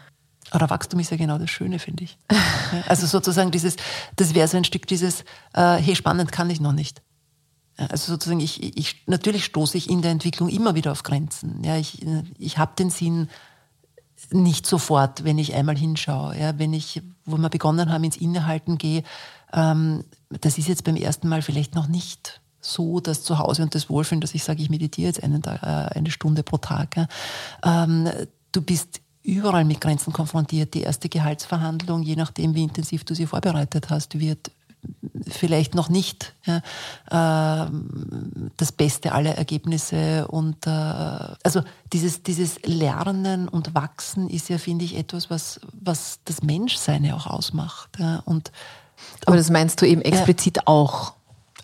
aber 0.51 0.69
Wachstum 0.69 0.99
ist 0.99 1.11
ja 1.11 1.17
genau 1.17 1.37
das 1.37 1.49
Schöne, 1.49 1.79
finde 1.79 2.03
ich. 2.03 2.17
also 2.87 3.07
sozusagen 3.07 3.51
dieses, 3.51 3.77
das 4.15 4.35
wäre 4.35 4.47
so 4.47 4.57
ein 4.57 4.63
Stück 4.63 4.85
dieses, 4.85 5.21
äh, 5.53 5.75
hey, 5.77 5.95
spannend 5.95 6.31
kann 6.31 6.49
ich 6.49 6.59
noch 6.59 6.73
nicht. 6.73 7.01
Also 7.77 8.11
sozusagen, 8.11 8.41
ich, 8.41 8.77
ich, 8.77 9.03
natürlich 9.07 9.45
stoße 9.45 9.77
ich 9.77 9.89
in 9.89 10.01
der 10.01 10.11
Entwicklung 10.11 10.49
immer 10.49 10.75
wieder 10.75 10.91
auf 10.91 11.03
Grenzen. 11.03 11.63
Ja, 11.63 11.77
ich, 11.77 12.05
ich 12.37 12.57
habe 12.57 12.73
den 12.77 12.89
Sinn 12.89 13.29
nicht 14.29 14.67
sofort, 14.67 15.23
wenn 15.23 15.39
ich 15.39 15.55
einmal 15.55 15.77
hinschaue. 15.77 16.37
Ja, 16.37 16.59
wenn 16.59 16.73
ich, 16.73 17.01
wo 17.25 17.37
wir 17.37 17.49
begonnen 17.49 17.91
haben, 17.91 18.03
ins 18.03 18.17
Innehalten 18.17 18.77
gehe, 18.77 19.03
ähm, 19.53 20.03
das 20.29 20.57
ist 20.57 20.67
jetzt 20.67 20.83
beim 20.83 20.95
ersten 20.95 21.27
Mal 21.27 21.41
vielleicht 21.41 21.75
noch 21.75 21.87
nicht 21.87 22.41
so 22.59 22.99
das 22.99 23.23
Zuhause 23.23 23.63
und 23.63 23.73
das 23.73 23.89
Wohlfühlen, 23.89 24.21
dass 24.21 24.35
ich 24.35 24.43
sage, 24.43 24.61
ich 24.61 24.69
meditiere 24.69 25.07
jetzt 25.07 25.23
einen 25.23 25.43
äh, 25.43 25.47
eine 25.49 26.11
Stunde 26.11 26.43
pro 26.43 26.57
Tag. 26.57 26.95
Ja. 26.95 27.07
Ähm, 27.63 28.07
du 28.51 28.61
bist 28.61 29.00
überall 29.23 29.65
mit 29.65 29.81
Grenzen 29.81 30.13
konfrontiert. 30.13 30.73
Die 30.73 30.81
erste 30.81 31.09
Gehaltsverhandlung, 31.09 32.03
je 32.03 32.15
nachdem, 32.15 32.55
wie 32.55 32.63
intensiv 32.63 33.03
du 33.03 33.13
sie 33.13 33.25
vorbereitet 33.27 33.89
hast, 33.89 34.19
wird 34.19 34.51
vielleicht 35.27 35.75
noch 35.75 35.89
nicht 35.89 36.33
ja, 36.45 36.57
äh, 37.65 37.69
das 38.57 38.71
Beste 38.71 39.11
aller 39.11 39.35
Ergebnisse. 39.35 40.27
Und 40.27 40.65
äh, 40.65 40.69
also 40.69 41.61
dieses, 41.93 42.23
dieses 42.23 42.59
Lernen 42.63 43.47
und 43.47 43.75
Wachsen 43.75 44.29
ist 44.29 44.49
ja, 44.49 44.57
finde 44.57 44.85
ich, 44.85 44.97
etwas, 44.97 45.29
was, 45.29 45.59
was 45.73 46.19
das 46.25 46.41
Menschsein 46.41 47.03
ja 47.03 47.15
auch 47.15 47.27
ausmacht. 47.27 47.89
Ja. 47.99 48.21
Und, 48.25 48.51
Aber 49.25 49.37
das 49.37 49.49
meinst 49.49 49.81
du 49.81 49.85
eben 49.85 50.01
explizit 50.01 50.57
ja. 50.57 50.63
auch? 50.65 51.13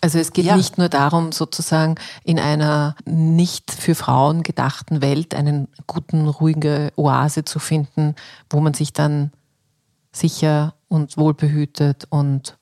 Also 0.00 0.18
es 0.18 0.32
geht 0.32 0.46
ja. 0.46 0.56
nicht 0.56 0.78
nur 0.78 0.88
darum, 0.88 1.32
sozusagen 1.32 1.96
in 2.24 2.38
einer 2.38 2.94
nicht 3.04 3.70
für 3.70 3.94
Frauen 3.94 4.42
gedachten 4.42 5.02
Welt 5.02 5.34
einen 5.34 5.68
guten, 5.86 6.28
ruhige 6.28 6.92
Oase 6.96 7.44
zu 7.44 7.58
finden, 7.58 8.14
wo 8.50 8.60
man 8.60 8.74
sich 8.74 8.92
dann 8.92 9.32
sicher 10.12 10.74
und 10.88 11.16
wohlbehütet 11.16 12.06
und 12.10 12.58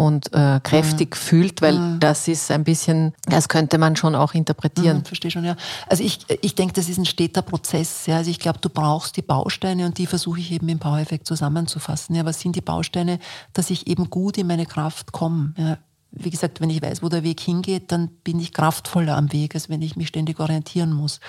und 0.00 0.32
äh, 0.32 0.60
kräftig 0.62 1.10
mhm. 1.10 1.18
fühlt, 1.18 1.60
weil 1.60 1.78
mhm. 1.78 2.00
das 2.00 2.26
ist 2.26 2.50
ein 2.50 2.64
bisschen, 2.64 3.12
das 3.26 3.50
könnte 3.50 3.76
man 3.76 3.96
schon 3.96 4.14
auch 4.14 4.32
interpretieren. 4.32 4.98
Mhm, 4.98 5.04
verstehe 5.04 5.30
schon, 5.30 5.44
ja. 5.44 5.56
Also 5.88 6.02
ich, 6.02 6.20
ich 6.40 6.54
denke, 6.54 6.72
das 6.72 6.88
ist 6.88 6.96
ein 6.96 7.04
steter 7.04 7.42
Prozess. 7.42 8.06
Ja. 8.06 8.16
Also 8.16 8.30
ich 8.30 8.38
glaube, 8.38 8.60
du 8.62 8.70
brauchst 8.70 9.18
die 9.18 9.22
Bausteine 9.22 9.84
und 9.84 9.98
die 9.98 10.06
versuche 10.06 10.40
ich 10.40 10.52
eben 10.52 10.70
im 10.70 10.78
Power 10.78 11.00
Effect 11.00 11.26
zusammenzufassen. 11.26 12.16
Ja. 12.16 12.24
Was 12.24 12.40
sind 12.40 12.56
die 12.56 12.62
Bausteine, 12.62 13.18
dass 13.52 13.68
ich 13.68 13.88
eben 13.88 14.08
gut 14.08 14.38
in 14.38 14.46
meine 14.46 14.64
Kraft 14.64 15.12
komme? 15.12 15.52
Ja. 15.58 15.76
Wie 16.12 16.30
gesagt, 16.30 16.60
wenn 16.60 16.70
ich 16.70 16.82
weiß, 16.82 17.02
wo 17.02 17.08
der 17.08 17.22
Weg 17.22 17.40
hingeht, 17.40 17.92
dann 17.92 18.08
bin 18.08 18.40
ich 18.40 18.52
kraftvoller 18.52 19.16
am 19.16 19.32
Weg, 19.32 19.54
als 19.54 19.68
wenn 19.68 19.82
ich 19.82 19.96
mich 19.96 20.08
ständig 20.08 20.40
orientieren 20.40 20.92
muss. 20.92 21.20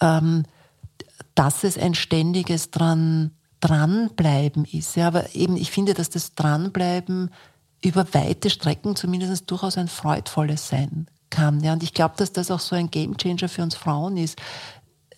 Ähm, 0.00 0.44
dass 1.34 1.64
es 1.64 1.78
ein 1.78 1.94
ständiges 1.94 2.70
dran 2.70 3.32
dranbleiben 3.60 4.64
ist. 4.64 4.96
Ja, 4.96 5.06
aber 5.06 5.34
eben, 5.34 5.56
ich 5.56 5.70
finde, 5.70 5.94
dass 5.94 6.10
das 6.10 6.34
Dranbleiben 6.34 7.30
über 7.84 8.06
weite 8.14 8.50
Strecken 8.50 8.96
zumindest 8.96 9.50
durchaus 9.50 9.78
ein 9.78 9.88
freudvolles 9.88 10.68
sein 10.68 11.06
kann. 11.30 11.60
Ja, 11.60 11.72
und 11.72 11.82
ich 11.82 11.94
glaube, 11.94 12.14
dass 12.16 12.32
das 12.32 12.50
auch 12.50 12.60
so 12.60 12.74
ein 12.74 12.90
Gamechanger 12.90 13.48
für 13.48 13.62
uns 13.62 13.74
Frauen 13.74 14.16
ist, 14.16 14.40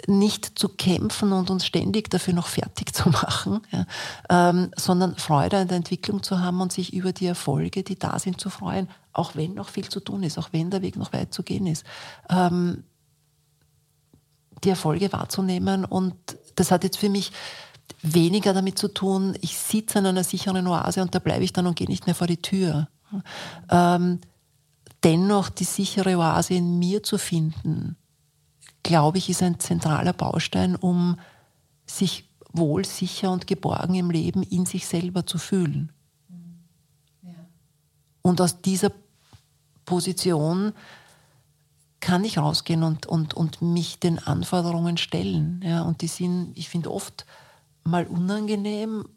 nicht 0.08 0.58
zu 0.58 0.68
kämpfen 0.68 1.32
und 1.32 1.50
uns 1.50 1.66
ständig 1.66 2.10
dafür 2.10 2.34
noch 2.34 2.46
fertig 2.46 2.94
zu 2.94 3.08
machen, 3.10 3.60
ja, 3.70 3.86
ähm, 4.28 4.70
sondern 4.76 5.16
Freude 5.16 5.58
an 5.58 5.68
der 5.68 5.76
Entwicklung 5.76 6.22
zu 6.22 6.40
haben 6.40 6.60
und 6.60 6.72
sich 6.72 6.92
über 6.92 7.12
die 7.12 7.26
Erfolge, 7.26 7.82
die 7.82 7.98
da 7.98 8.18
sind, 8.18 8.40
zu 8.40 8.50
freuen, 8.50 8.88
auch 9.12 9.36
wenn 9.36 9.54
noch 9.54 9.68
viel 9.68 9.88
zu 9.88 10.00
tun 10.00 10.22
ist, 10.22 10.38
auch 10.38 10.48
wenn 10.52 10.70
der 10.70 10.82
Weg 10.82 10.96
noch 10.96 11.12
weit 11.12 11.32
zu 11.32 11.42
gehen 11.42 11.66
ist. 11.66 11.84
Ähm, 12.28 12.84
die 14.64 14.70
Erfolge 14.70 15.12
wahrzunehmen 15.12 15.84
und 15.84 16.14
das 16.54 16.70
hat 16.70 16.84
jetzt 16.84 16.98
für 16.98 17.08
mich 17.08 17.32
weniger 18.02 18.52
damit 18.52 18.78
zu 18.78 18.88
tun, 18.88 19.36
ich 19.40 19.56
sitze 19.56 19.98
an 19.98 20.06
einer 20.06 20.24
sicheren 20.24 20.66
Oase 20.66 21.02
und 21.02 21.14
da 21.14 21.18
bleibe 21.18 21.44
ich 21.44 21.52
dann 21.52 21.66
und 21.66 21.76
gehe 21.76 21.88
nicht 21.88 22.06
mehr 22.06 22.14
vor 22.14 22.26
die 22.26 22.40
Tür. 22.40 22.88
Ähm, 23.70 24.20
dennoch 25.04 25.48
die 25.48 25.64
sichere 25.64 26.16
Oase 26.16 26.54
in 26.54 26.78
mir 26.78 27.02
zu 27.02 27.18
finden, 27.18 27.96
glaube 28.82 29.18
ich, 29.18 29.28
ist 29.28 29.42
ein 29.42 29.60
zentraler 29.60 30.12
Baustein, 30.12 30.76
um 30.76 31.18
sich 31.86 32.28
wohl, 32.52 32.84
sicher 32.84 33.30
und 33.30 33.46
geborgen 33.46 33.94
im 33.94 34.10
Leben 34.10 34.42
in 34.42 34.66
sich 34.66 34.86
selber 34.86 35.26
zu 35.26 35.38
fühlen. 35.38 35.92
Ja. 37.22 37.32
Und 38.22 38.40
aus 38.40 38.60
dieser 38.60 38.92
Position 39.84 40.72
kann 42.00 42.24
ich 42.24 42.38
rausgehen 42.38 42.82
und, 42.82 43.06
und, 43.06 43.32
und 43.34 43.62
mich 43.62 44.00
den 44.00 44.18
Anforderungen 44.18 44.96
stellen. 44.96 45.60
Ja, 45.64 45.82
und 45.82 46.02
die 46.02 46.08
sind, 46.08 46.52
ich 46.56 46.68
finde, 46.68 46.92
oft 46.92 47.26
mal 47.84 48.06
unangenehm. 48.06 49.08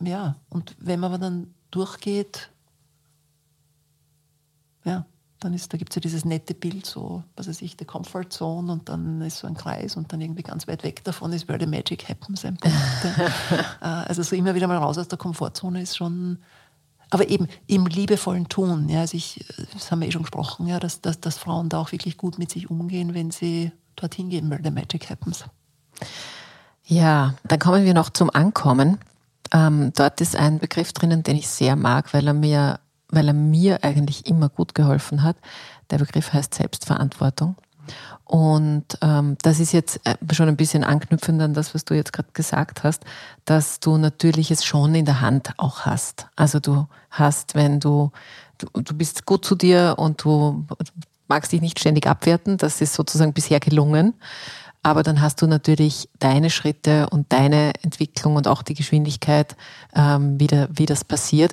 Ja, 0.00 0.36
und 0.48 0.76
wenn 0.80 1.00
man 1.00 1.12
aber 1.12 1.18
dann 1.18 1.54
durchgeht, 1.70 2.50
ja, 4.84 5.06
dann 5.40 5.54
ist, 5.54 5.72
da 5.72 5.78
gibt 5.78 5.92
es 5.92 5.96
ja 5.96 6.00
dieses 6.00 6.24
nette 6.24 6.54
Bild, 6.54 6.86
so, 6.86 7.22
was 7.36 7.48
weiß 7.48 7.62
ich, 7.62 7.76
der 7.76 7.86
Comfort 7.86 8.26
Zone 8.30 8.72
und 8.72 8.88
dann 8.88 9.20
ist 9.22 9.38
so 9.38 9.46
ein 9.46 9.54
Kreis 9.54 9.96
und 9.96 10.12
dann 10.12 10.20
irgendwie 10.20 10.42
ganz 10.42 10.68
weit 10.68 10.84
weg 10.84 11.02
davon 11.04 11.32
ist 11.32 11.48
where 11.48 11.58
the 11.58 11.66
magic 11.66 12.08
happens. 12.08 12.44
Äh, 13.80 13.86
also 13.86 14.22
so 14.22 14.36
immer 14.36 14.54
wieder 14.54 14.66
mal 14.66 14.76
raus 14.76 14.98
aus 14.98 15.08
der 15.08 15.18
Komfortzone 15.18 15.80
ist 15.82 15.96
schon, 15.96 16.38
aber 17.10 17.28
eben 17.28 17.48
im 17.66 17.86
liebevollen 17.86 18.48
Tun. 18.48 18.88
Ja, 18.88 19.00
also 19.00 19.16
ich, 19.16 19.44
das 19.72 19.90
haben 19.90 20.00
wir 20.00 20.08
eh 20.08 20.12
schon 20.12 20.22
gesprochen, 20.22 20.66
ja, 20.66 20.78
dass, 20.78 21.00
dass, 21.00 21.20
dass 21.20 21.38
Frauen 21.38 21.68
da 21.68 21.80
auch 21.80 21.92
wirklich 21.92 22.16
gut 22.16 22.38
mit 22.38 22.50
sich 22.50 22.70
umgehen, 22.70 23.14
wenn 23.14 23.30
sie 23.30 23.72
dorthin 23.96 24.28
gehen, 24.28 24.50
where 24.50 24.60
the 24.62 24.70
magic 24.70 25.08
happens. 25.08 25.44
Ja, 26.84 27.34
dann 27.44 27.58
kommen 27.58 27.84
wir 27.84 27.94
noch 27.94 28.10
zum 28.10 28.30
Ankommen. 28.30 28.98
Ähm, 29.52 29.92
dort 29.94 30.20
ist 30.20 30.36
ein 30.36 30.58
Begriff 30.58 30.92
drinnen, 30.92 31.22
den 31.22 31.36
ich 31.36 31.48
sehr 31.48 31.76
mag, 31.76 32.12
weil 32.12 32.26
er 32.26 32.34
mir, 32.34 32.80
weil 33.10 33.28
er 33.28 33.34
mir 33.34 33.84
eigentlich 33.84 34.26
immer 34.26 34.48
gut 34.48 34.74
geholfen 34.74 35.22
hat. 35.22 35.36
Der 35.90 35.98
Begriff 35.98 36.32
heißt 36.32 36.54
Selbstverantwortung. 36.54 37.56
Und 38.24 38.84
ähm, 39.02 39.36
das 39.42 39.58
ist 39.58 39.72
jetzt 39.72 40.00
äh, 40.04 40.14
schon 40.32 40.48
ein 40.48 40.56
bisschen 40.56 40.84
anknüpfend 40.84 41.42
an 41.42 41.54
das, 41.54 41.74
was 41.74 41.84
du 41.84 41.94
jetzt 41.94 42.12
gerade 42.12 42.28
gesagt 42.32 42.84
hast, 42.84 43.04
dass 43.44 43.80
du 43.80 43.96
natürlich 43.96 44.52
es 44.52 44.64
schon 44.64 44.94
in 44.94 45.04
der 45.04 45.20
Hand 45.20 45.54
auch 45.56 45.80
hast. 45.80 46.28
Also 46.36 46.60
du 46.60 46.86
hast, 47.10 47.56
wenn 47.56 47.80
du, 47.80 48.12
du, 48.58 48.68
du 48.80 48.94
bist 48.94 49.26
gut 49.26 49.44
zu 49.44 49.56
dir 49.56 49.96
und 49.98 50.22
du 50.22 50.64
magst 51.26 51.50
dich 51.50 51.60
nicht 51.60 51.80
ständig 51.80 52.06
abwerten, 52.06 52.56
das 52.56 52.80
ist 52.80 52.94
sozusagen 52.94 53.32
bisher 53.32 53.58
gelungen 53.58 54.14
aber 54.82 55.02
dann 55.02 55.20
hast 55.20 55.42
du 55.42 55.46
natürlich 55.46 56.08
deine 56.18 56.50
Schritte 56.50 57.08
und 57.10 57.32
deine 57.32 57.72
Entwicklung 57.82 58.36
und 58.36 58.48
auch 58.48 58.62
die 58.62 58.74
Geschwindigkeit, 58.74 59.56
ähm, 59.94 60.40
wie, 60.40 60.46
da, 60.46 60.68
wie 60.72 60.86
das 60.86 61.04
passiert. 61.04 61.52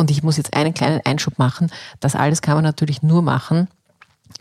Und 0.00 0.10
ich 0.10 0.22
muss 0.22 0.38
jetzt 0.38 0.54
einen 0.54 0.72
kleinen 0.72 1.02
Einschub 1.04 1.38
machen. 1.38 1.70
Das 2.00 2.16
alles 2.16 2.40
kann 2.40 2.54
man 2.54 2.64
natürlich 2.64 3.02
nur 3.02 3.20
machen, 3.20 3.68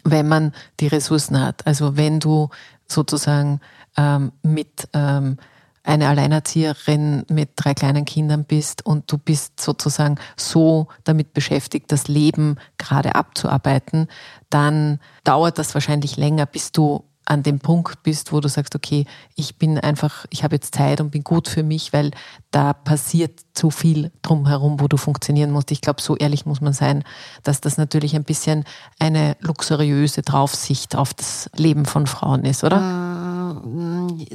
wenn 0.05 0.26
man 0.26 0.53
die 0.80 0.88
Ressourcen 0.88 1.41
hat. 1.41 1.68
Also 1.68 1.97
wenn 1.97 2.22
du 2.22 2.47
sozusagen 2.88 3.60
ähm, 3.97 4.32
mit 4.41 4.88
ähm, 4.93 5.36
eine 5.84 6.07
Alleinerzieherin 6.07 7.26
mit 7.30 7.49
drei 7.57 7.74
kleinen 7.74 8.05
Kindern 8.05 8.45
bist 8.45 8.86
und 8.86 9.12
du 9.12 9.18
bist 9.18 9.60
sozusagen 9.60 10.16
so 10.38 10.88
damit 11.03 11.34
beschäftigt, 11.34 11.91
das 11.91 12.07
Leben 12.07 12.55
gerade 12.78 13.16
abzuarbeiten, 13.16 14.07
dann 14.49 15.01
dauert 15.26 15.57
das 15.57 15.74
wahrscheinlich 15.74 16.16
länger, 16.16 16.45
bis 16.45 16.72
du 16.72 17.03
an 17.30 17.43
dem 17.43 17.59
Punkt 17.59 18.01
bist, 18.01 18.34
wo 18.34 18.39
du 18.39 18.49
sagst, 18.49 18.75
okay, 18.75 19.05
ich 19.36 19.57
bin 19.57 19.77
einfach, 19.77 20.25
ich 20.32 20.43
habe 20.43 20.55
jetzt 20.55 20.73
Zeit 20.73 20.99
und 20.99 21.11
bin 21.11 21.23
gut 21.23 21.47
für 21.47 21.61
mich, 21.61 21.93
weil 21.93 22.09
da 22.49 22.73
passiert 22.73 23.41
zu 23.53 23.69
viel 23.69 24.11
drumherum, 24.23 24.80
wo 24.80 24.88
du 24.88 24.97
funktionieren 24.97 25.51
musst. 25.51 25.69
Ich 25.69 25.82
glaube, 25.82 26.01
so 26.01 26.17
ehrlich 26.17 26.47
muss 26.47 26.59
man 26.59 26.73
sein, 26.73 27.03
dass 27.43 27.61
das 27.61 27.77
natürlich 27.77 28.15
ein 28.15 28.23
bisschen 28.23 28.65
eine 28.97 29.38
luxuriöse 29.41 30.23
Draufsicht 30.23 30.95
auf 30.95 31.13
das 31.13 31.51
Leben 31.55 31.86
von 31.86 32.07
Frauen 32.07 32.45
ist, 32.45 32.63
oder? 32.63 32.77
Ein, 32.77 34.25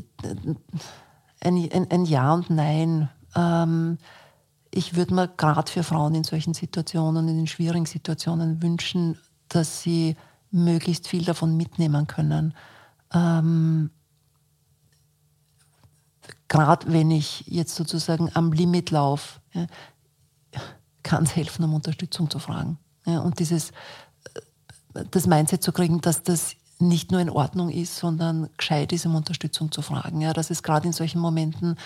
ein, 1.41 1.91
ein 1.91 2.05
Ja 2.05 2.33
und 2.33 2.49
Nein. 2.49 3.09
Ähm, 3.35 3.99
ich 4.71 4.95
würde 4.95 5.15
mir 5.15 5.29
gerade 5.29 5.71
für 5.71 5.83
Frauen 5.83 6.15
in 6.15 6.23
solchen 6.23 6.55
Situationen, 6.55 7.27
in 7.27 7.39
den 7.39 7.47
schwierigen 7.49 7.87
Situationen 7.87 8.63
wünschen, 8.63 9.19
dass 9.49 9.83
sie 9.83 10.15
möglichst 10.53 11.09
viel 11.09 11.25
davon 11.25 11.57
mitnehmen 11.57 12.07
können 12.07 12.55
ähm, 13.15 13.91
gerade 16.49 16.93
wenn 16.93 17.11
ich 17.11 17.45
jetzt 17.47 17.75
sozusagen 17.75 18.31
am 18.35 18.53
Limit 18.53 18.91
laufe, 18.91 19.41
ja, 19.53 19.67
kann 21.03 21.25
es 21.25 21.37
helfen, 21.37 21.65
um 21.65 21.75
Unterstützung 21.75 22.31
zu 22.31 22.39
fragen. 22.39 22.79
Ja, 23.07 23.21
und 23.21 23.39
dieses, 23.39 23.73
das 25.11 25.27
Mindset 25.27 25.63
zu 25.63 25.73
kriegen, 25.73 26.01
dass 26.01 26.23
das 26.23 26.57
nicht 26.79 27.13
nur 27.13 27.21
in 27.21 27.31
Ordnung 27.31 27.71
ist, 27.71 27.97
sondern 27.97 28.49
gescheit 28.57 28.93
ist, 28.93 29.07
um 29.07 29.15
Unterstützung 29.15 29.71
zu 29.71 29.83
fragen. 29.83 30.21
Ja, 30.21 30.33
dass 30.33 30.51
es 30.51 30.63
gerade 30.63 30.87
in 30.87 30.93
solchen 30.93 31.21
Momenten 31.21 31.77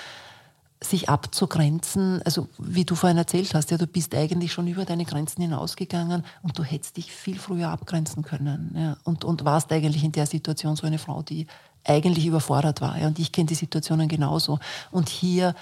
sich 0.81 1.09
abzugrenzen, 1.09 2.23
also 2.25 2.49
wie 2.59 2.85
du 2.85 2.95
vorhin 2.95 3.19
erzählt 3.19 3.53
hast, 3.55 3.71
ja, 3.71 3.79
du 3.79 3.87
bist 3.87 4.15
eigentlich 4.15 4.53
schon 4.53 4.69
über 4.69 4.85
deine 4.85 5.05
Grenzen 5.05 5.43
hinausgegangen 5.43 6.25
und 6.43 6.59
du 6.59 6.63
hättest 6.63 6.97
dich 6.97 7.13
viel 7.13 7.39
früher 7.39 7.71
abgrenzen 7.71 8.23
können. 8.23 8.75
Ja, 8.77 8.97
und, 9.03 9.25
und 9.25 9.45
warst 9.45 9.73
eigentlich 9.73 10.05
in 10.05 10.13
der 10.13 10.27
Situation 10.27 10.77
so 10.77 10.87
eine 10.87 10.99
Frau, 10.99 11.23
die 11.23 11.47
eigentlich 11.85 12.27
überfordert 12.27 12.81
war. 12.81 12.99
Ja, 12.99 13.09
und 13.09 13.19
ich 13.19 13.33
kenne 13.33 13.47
die 13.47 13.55
Situationen 13.55 14.09
genauso. 14.09 14.61
Und 14.93 15.09
hier 15.09 15.55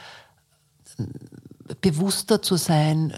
äh, 0.98 1.04
bewusster 1.80 2.42
zu 2.42 2.56
sein, 2.56 3.14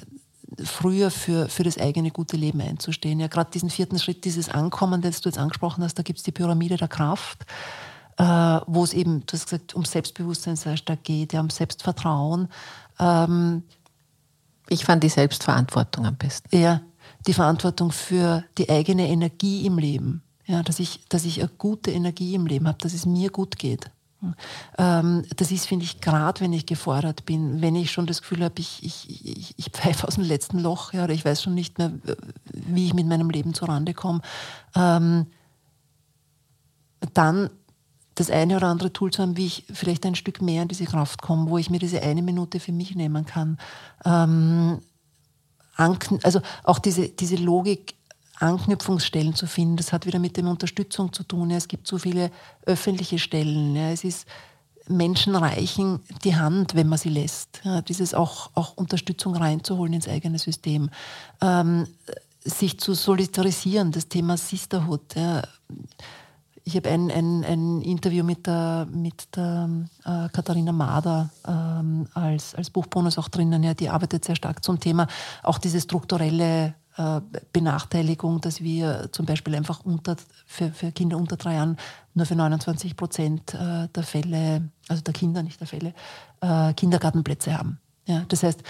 früher 0.62 1.11
für, 1.11 1.49
für 1.49 1.64
das 1.64 1.78
eigene 1.78 2.11
gute 2.11 2.36
Leben 2.36 2.61
einzustehen. 2.61 3.18
Ja, 3.18 3.26
gerade 3.26 3.51
diesen 3.51 3.70
vierten 3.70 3.99
Schritt, 3.99 4.24
dieses 4.24 4.49
Ankommen, 4.49 5.03
das 5.03 5.20
du 5.20 5.28
jetzt 5.28 5.38
angesprochen 5.38 5.82
hast, 5.82 5.94
da 5.94 6.03
gibt 6.03 6.18
es 6.18 6.22
die 6.22 6.32
Pyramide 6.32 6.76
der 6.76 6.88
Kraft 6.88 7.44
äh, 8.18 8.60
wo 8.66 8.84
es 8.84 8.92
eben, 8.92 9.24
du 9.24 9.32
hast 9.32 9.44
gesagt, 9.46 9.74
um 9.74 9.84
Selbstbewusstsein 9.84 10.56
sehr 10.56 10.76
stark 10.76 11.04
geht, 11.04 11.32
ja, 11.32 11.40
um 11.40 11.50
Selbstvertrauen. 11.50 12.48
Ähm, 12.98 13.62
ich 14.68 14.84
fand 14.84 15.02
die 15.02 15.08
Selbstverantwortung 15.08 16.04
am 16.04 16.16
besten. 16.16 16.54
Ja, 16.56 16.80
die 17.26 17.32
Verantwortung 17.32 17.92
für 17.92 18.44
die 18.58 18.68
eigene 18.68 19.08
Energie 19.08 19.64
im 19.64 19.78
Leben. 19.78 20.22
Ja, 20.46 20.62
dass 20.62 20.80
ich, 20.80 21.06
dass 21.08 21.24
ich 21.24 21.40
eine 21.40 21.50
gute 21.58 21.90
Energie 21.90 22.34
im 22.34 22.46
Leben 22.46 22.66
habe, 22.66 22.78
dass 22.78 22.94
es 22.94 23.06
mir 23.06 23.30
gut 23.30 23.58
geht. 23.58 23.90
Ähm, 24.78 25.24
das 25.36 25.52
ist, 25.52 25.66
finde 25.66 25.84
ich, 25.84 26.00
gerade 26.00 26.40
wenn 26.40 26.52
ich 26.52 26.66
gefordert 26.66 27.24
bin, 27.24 27.60
wenn 27.60 27.76
ich 27.76 27.92
schon 27.92 28.06
das 28.06 28.22
Gefühl 28.22 28.42
habe, 28.42 28.58
ich, 28.58 28.82
ich, 28.82 29.24
ich, 29.24 29.54
ich 29.56 29.70
pfeife 29.70 30.08
aus 30.08 30.16
dem 30.16 30.24
letzten 30.24 30.58
Loch, 30.58 30.92
ja, 30.92 31.04
oder 31.04 31.14
ich 31.14 31.24
weiß 31.24 31.42
schon 31.42 31.54
nicht 31.54 31.78
mehr, 31.78 31.92
wie 32.52 32.86
ich 32.86 32.94
mit 32.94 33.06
meinem 33.06 33.30
Leben 33.30 33.54
zurande 33.54 33.94
komme, 33.94 34.22
ähm, 34.74 35.26
dann 37.14 37.50
das 38.18 38.30
eine 38.30 38.56
oder 38.56 38.66
andere 38.66 38.92
Tool 38.92 39.12
zu 39.12 39.22
haben, 39.22 39.36
wie 39.36 39.46
ich 39.46 39.64
vielleicht 39.72 40.04
ein 40.04 40.14
Stück 40.14 40.42
mehr 40.42 40.62
in 40.62 40.68
diese 40.68 40.84
Kraft 40.84 41.22
komme, 41.22 41.50
wo 41.50 41.58
ich 41.58 41.70
mir 41.70 41.78
diese 41.78 42.02
eine 42.02 42.22
Minute 42.22 42.58
für 42.58 42.72
mich 42.72 42.94
nehmen 42.94 43.26
kann. 43.26 43.58
Ähm, 44.04 44.80
also 45.76 46.40
auch 46.64 46.80
diese, 46.80 47.08
diese 47.08 47.36
Logik, 47.36 47.94
Anknüpfungsstellen 48.40 49.34
zu 49.34 49.46
finden, 49.46 49.76
das 49.76 49.92
hat 49.92 50.06
wieder 50.06 50.18
mit 50.18 50.36
der 50.36 50.44
Unterstützung 50.44 51.12
zu 51.12 51.22
tun. 51.22 51.50
Ja, 51.50 51.56
es 51.56 51.68
gibt 51.68 51.86
so 51.86 51.98
viele 51.98 52.30
öffentliche 52.66 53.18
Stellen. 53.18 53.74
Ja, 53.74 53.90
es 53.90 54.04
ist 54.04 54.26
Menschen 54.88 55.36
reichen 55.36 56.00
die 56.24 56.36
Hand, 56.36 56.74
wenn 56.74 56.88
man 56.88 56.98
sie 56.98 57.10
lässt. 57.10 57.60
Ja, 57.64 57.82
dieses 57.82 58.14
auch, 58.14 58.50
auch 58.54 58.76
Unterstützung 58.76 59.36
reinzuholen 59.36 59.92
ins 59.92 60.08
eigene 60.08 60.38
System. 60.38 60.90
Ähm, 61.40 61.86
sich 62.44 62.78
zu 62.80 62.94
solidarisieren, 62.94 63.92
das 63.92 64.08
Thema 64.08 64.36
Sisterhood. 64.36 65.14
Ja 65.14 65.42
ich 66.68 66.76
habe 66.76 66.90
ein, 66.90 67.10
ein, 67.10 67.44
ein 67.44 67.80
Interview 67.80 68.22
mit 68.22 68.46
der, 68.46 68.86
mit 68.92 69.34
der 69.34 69.70
äh, 70.04 70.28
Katharina 70.28 70.70
Mader 70.70 71.30
ähm, 71.46 72.06
als, 72.12 72.54
als 72.54 72.68
Buchbonus 72.68 73.16
auch 73.16 73.28
drinnen. 73.28 73.62
Ja, 73.62 73.72
die 73.72 73.88
arbeitet 73.88 74.26
sehr 74.26 74.36
stark 74.36 74.62
zum 74.62 74.78
Thema 74.78 75.06
auch 75.42 75.56
diese 75.56 75.80
strukturelle 75.80 76.74
äh, 76.98 77.20
Benachteiligung, 77.54 78.42
dass 78.42 78.60
wir 78.60 79.08
zum 79.12 79.24
Beispiel 79.24 79.54
einfach 79.54 79.80
unter, 79.86 80.16
für, 80.44 80.70
für 80.70 80.92
Kinder 80.92 81.16
unter 81.16 81.38
drei 81.38 81.54
Jahren 81.54 81.78
nur 82.12 82.26
für 82.26 82.36
29 82.36 82.96
Prozent 82.96 83.54
äh, 83.54 83.88
der 83.88 84.02
Fälle, 84.02 84.68
also 84.88 85.02
der 85.02 85.14
Kinder, 85.14 85.42
nicht 85.42 85.60
der 85.60 85.68
Fälle, 85.68 85.94
äh, 86.42 86.74
Kindergartenplätze 86.74 87.56
haben. 87.56 87.80
Ja, 88.06 88.24
das 88.28 88.42
heißt, 88.42 88.62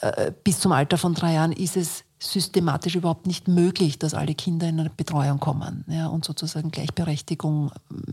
äh, 0.00 0.32
bis 0.44 0.60
zum 0.60 0.72
Alter 0.72 0.98
von 0.98 1.14
drei 1.14 1.34
Jahren 1.34 1.52
ist 1.52 1.76
es 1.76 2.04
systematisch 2.18 2.94
überhaupt 2.94 3.26
nicht 3.26 3.46
möglich, 3.46 3.98
dass 3.98 4.14
alle 4.14 4.34
Kinder 4.34 4.68
in 4.68 4.80
eine 4.80 4.90
Betreuung 4.90 5.38
kommen 5.38 5.84
ja, 5.88 6.06
und 6.06 6.24
sozusagen 6.24 6.70
Gleichberechtigung 6.70 7.70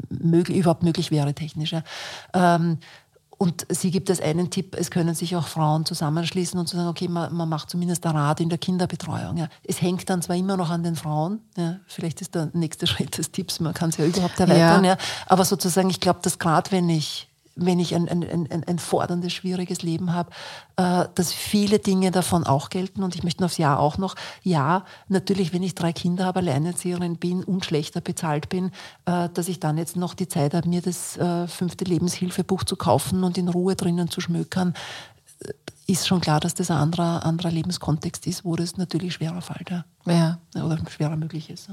möglich, 0.09 0.57
überhaupt 0.57 0.83
möglich 0.83 1.09
wäre 1.09 1.33
technisch. 1.33 1.71
Ja. 1.71 1.83
Ähm, 2.33 2.79
und 3.37 3.65
sie 3.69 3.91
gibt 3.91 4.09
als 4.09 4.21
einen 4.21 4.49
Tipp, 4.51 4.75
es 4.77 4.91
können 4.91 5.15
sich 5.15 5.35
auch 5.35 5.47
Frauen 5.47 5.85
zusammenschließen 5.85 6.57
und 6.59 6.67
zu 6.67 6.77
sagen, 6.77 6.87
okay, 6.87 7.07
man, 7.07 7.33
man 7.33 7.49
macht 7.49 7.69
zumindest 7.69 8.05
ein 8.05 8.15
Rat 8.15 8.39
in 8.39 8.49
der 8.49 8.57
Kinderbetreuung. 8.57 9.37
Ja. 9.37 9.47
Es 9.63 9.81
hängt 9.81 10.09
dann 10.09 10.21
zwar 10.21 10.35
immer 10.35 10.55
noch 10.55 10.69
an 10.69 10.83
den 10.83 10.95
Frauen, 10.95 11.41
ja, 11.57 11.77
vielleicht 11.87 12.21
ist 12.21 12.35
der 12.35 12.49
nächste 12.53 12.87
Schritt 12.87 13.17
des 13.17 13.31
Tipps, 13.31 13.59
man 13.59 13.73
kann 13.73 13.89
es 13.89 13.97
ja 13.97 14.05
überhaupt 14.05 14.39
erweitern, 14.39 14.83
ja. 14.83 14.97
aber 15.27 15.45
sozusagen, 15.45 15.89
ich 15.89 15.99
glaube, 15.99 16.19
dass 16.21 16.39
gerade 16.39 16.71
wenn 16.71 16.89
ich 16.89 17.29
wenn 17.55 17.79
ich 17.79 17.93
ein, 17.93 18.09
ein, 18.09 18.23
ein, 18.23 18.63
ein 18.65 18.79
forderndes, 18.79 19.33
schwieriges 19.33 19.83
Leben 19.83 20.13
habe, 20.13 20.31
äh, 20.75 21.05
dass 21.13 21.33
viele 21.33 21.79
Dinge 21.79 22.11
davon 22.11 22.45
auch 22.45 22.69
gelten. 22.69 23.03
Und 23.03 23.15
ich 23.15 23.23
möchte 23.23 23.45
aufs 23.45 23.57
Jahr 23.57 23.79
auch 23.79 23.97
noch, 23.97 24.15
ja, 24.41 24.85
natürlich, 25.07 25.53
wenn 25.53 25.63
ich 25.63 25.75
drei 25.75 25.93
Kinder 25.93 26.25
habe, 26.25 26.39
Alleinerzieherin 26.39 27.17
bin 27.17 27.43
und 27.43 27.65
schlechter 27.65 28.01
bezahlt 28.01 28.49
bin, 28.49 28.71
äh, 29.05 29.29
dass 29.33 29.47
ich 29.47 29.59
dann 29.59 29.77
jetzt 29.77 29.95
noch 29.95 30.13
die 30.13 30.27
Zeit 30.27 30.53
habe, 30.53 30.67
mir 30.67 30.81
das 30.81 31.17
äh, 31.17 31.47
fünfte 31.47 31.85
Lebenshilfebuch 31.85 32.63
zu 32.63 32.75
kaufen 32.75 33.23
und 33.23 33.37
in 33.37 33.49
Ruhe 33.49 33.75
drinnen 33.75 34.09
zu 34.09 34.21
schmökern, 34.21 34.73
ist 35.85 36.07
schon 36.07 36.21
klar, 36.21 36.39
dass 36.39 36.53
das 36.53 36.71
ein 36.71 36.77
anderer, 36.77 37.25
anderer 37.25 37.51
Lebenskontext 37.51 38.25
ist, 38.27 38.45
wo 38.45 38.55
das 38.55 38.77
natürlich 38.77 39.15
schwerer 39.15 39.41
fällt 39.41 39.69
ja. 39.69 39.85
ja. 40.05 40.39
oder 40.55 40.79
schwerer 40.89 41.15
möglich 41.15 41.49
ist. 41.49 41.69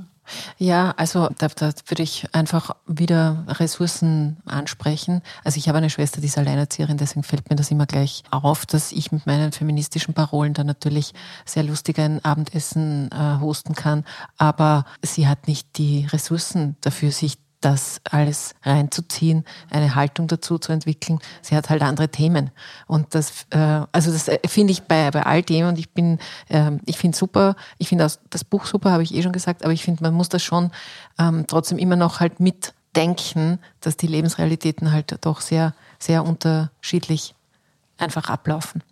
Ja, 0.58 0.92
also 0.96 1.28
da, 1.38 1.48
da 1.48 1.72
würde 1.86 2.02
ich 2.02 2.26
einfach 2.34 2.76
wieder 2.86 3.44
Ressourcen 3.48 4.38
ansprechen. 4.46 5.22
Also 5.44 5.58
ich 5.58 5.68
habe 5.68 5.78
eine 5.78 5.90
Schwester, 5.90 6.20
die 6.20 6.26
ist 6.26 6.38
Alleinerzieherin, 6.38 6.96
deswegen 6.96 7.22
fällt 7.22 7.50
mir 7.50 7.56
das 7.56 7.70
immer 7.70 7.86
gleich 7.86 8.22
auf, 8.30 8.66
dass 8.66 8.92
ich 8.92 9.12
mit 9.12 9.26
meinen 9.26 9.52
feministischen 9.52 10.14
Parolen 10.14 10.54
da 10.54 10.64
natürlich 10.64 11.12
sehr 11.44 11.62
lustig 11.62 11.98
ein 11.98 12.24
Abendessen 12.24 13.10
äh, 13.12 13.40
hosten 13.40 13.74
kann, 13.74 14.04
aber 14.38 14.84
sie 15.02 15.28
hat 15.28 15.46
nicht 15.46 15.78
die 15.78 16.06
Ressourcen 16.06 16.76
dafür, 16.80 17.12
sich 17.12 17.38
das 17.60 18.00
alles 18.04 18.54
reinzuziehen, 18.62 19.44
eine 19.70 19.94
Haltung 19.94 20.28
dazu 20.28 20.58
zu 20.58 20.72
entwickeln. 20.72 21.18
Sie 21.42 21.56
hat 21.56 21.68
halt 21.70 21.82
andere 21.82 22.08
Themen. 22.08 22.50
Und 22.86 23.14
das, 23.14 23.46
äh, 23.50 23.82
also 23.92 24.10
das 24.10 24.28
äh, 24.28 24.38
finde 24.46 24.72
ich 24.72 24.84
bei, 24.84 25.10
bei 25.10 25.24
all 25.24 25.42
dem 25.42 25.68
und 25.68 25.78
ich 25.78 25.90
bin, 25.90 26.18
äh, 26.48 26.72
ich 26.86 26.98
finde 26.98 27.16
super, 27.16 27.56
ich 27.78 27.88
finde 27.88 28.10
das 28.30 28.44
Buch 28.44 28.66
super, 28.66 28.92
habe 28.92 29.02
ich 29.02 29.14
eh 29.14 29.22
schon 29.22 29.32
gesagt, 29.32 29.62
aber 29.64 29.72
ich 29.72 29.84
finde, 29.84 30.02
man 30.02 30.14
muss 30.14 30.28
das 30.28 30.42
schon 30.42 30.70
ähm, 31.18 31.44
trotzdem 31.46 31.78
immer 31.78 31.96
noch 31.96 32.20
halt 32.20 32.40
mitdenken, 32.40 33.58
dass 33.80 33.96
die 33.96 34.06
Lebensrealitäten 34.06 34.92
halt 34.92 35.18
doch 35.24 35.40
sehr, 35.40 35.74
sehr 35.98 36.24
unterschiedlich 36.24 37.34
einfach 37.98 38.30
ablaufen. 38.30 38.82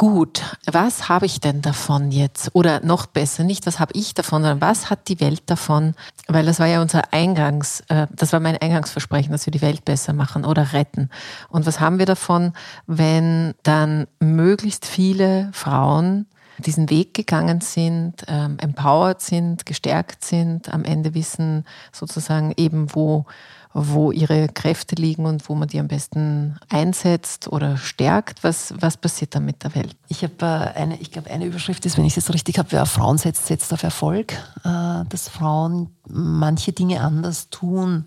Gut, 0.00 0.56
was 0.64 1.10
habe 1.10 1.26
ich 1.26 1.40
denn 1.40 1.60
davon 1.60 2.10
jetzt? 2.10 2.48
Oder 2.54 2.80
noch 2.80 3.04
besser, 3.04 3.44
nicht 3.44 3.66
was 3.66 3.78
habe 3.80 3.92
ich 3.94 4.14
davon, 4.14 4.40
sondern 4.40 4.62
was 4.62 4.88
hat 4.88 5.08
die 5.08 5.20
Welt 5.20 5.42
davon? 5.44 5.92
Weil 6.26 6.46
das 6.46 6.58
war 6.58 6.66
ja 6.66 6.80
unser 6.80 7.12
Eingangs, 7.12 7.82
äh, 7.88 8.06
das 8.10 8.32
war 8.32 8.40
mein 8.40 8.56
Eingangsversprechen, 8.56 9.30
dass 9.30 9.44
wir 9.44 9.50
die 9.50 9.60
Welt 9.60 9.84
besser 9.84 10.14
machen 10.14 10.46
oder 10.46 10.72
retten. 10.72 11.10
Und 11.50 11.66
was 11.66 11.80
haben 11.80 11.98
wir 11.98 12.06
davon, 12.06 12.54
wenn 12.86 13.52
dann 13.62 14.06
möglichst 14.20 14.86
viele 14.86 15.50
Frauen 15.52 16.24
diesen 16.56 16.88
Weg 16.88 17.12
gegangen 17.12 17.60
sind, 17.60 18.24
ähm, 18.26 18.56
empowered 18.58 19.20
sind, 19.20 19.66
gestärkt 19.66 20.24
sind, 20.24 20.72
am 20.72 20.84
Ende 20.84 21.12
wissen 21.12 21.66
sozusagen 21.92 22.54
eben, 22.56 22.94
wo 22.94 23.26
wo 23.72 24.10
ihre 24.10 24.48
Kräfte 24.48 24.96
liegen 24.96 25.26
und 25.26 25.48
wo 25.48 25.54
man 25.54 25.68
die 25.68 25.78
am 25.78 25.88
besten 25.88 26.58
einsetzt 26.68 27.48
oder 27.48 27.76
stärkt. 27.76 28.42
Was, 28.42 28.74
was 28.80 28.96
passiert 28.96 29.34
dann 29.34 29.44
mit 29.44 29.62
der 29.62 29.74
Welt? 29.74 29.96
Ich 30.08 30.24
habe 30.24 30.34
äh, 30.40 30.78
eine, 30.78 30.98
ich 31.00 31.12
glaube, 31.12 31.30
eine 31.30 31.46
Überschrift 31.46 31.86
ist, 31.86 31.96
wenn 31.96 32.04
ich 32.04 32.16
es 32.16 32.26
jetzt 32.26 32.34
richtig 32.34 32.58
habe, 32.58 32.72
wer 32.72 32.82
auf 32.82 32.90
Frauen 32.90 33.18
setzt, 33.18 33.46
setzt 33.46 33.72
auf 33.72 33.82
Erfolg. 33.82 34.32
Äh, 34.64 35.04
dass 35.08 35.28
Frauen 35.28 35.90
manche 36.08 36.72
Dinge 36.72 37.00
anders 37.00 37.50
tun, 37.50 38.06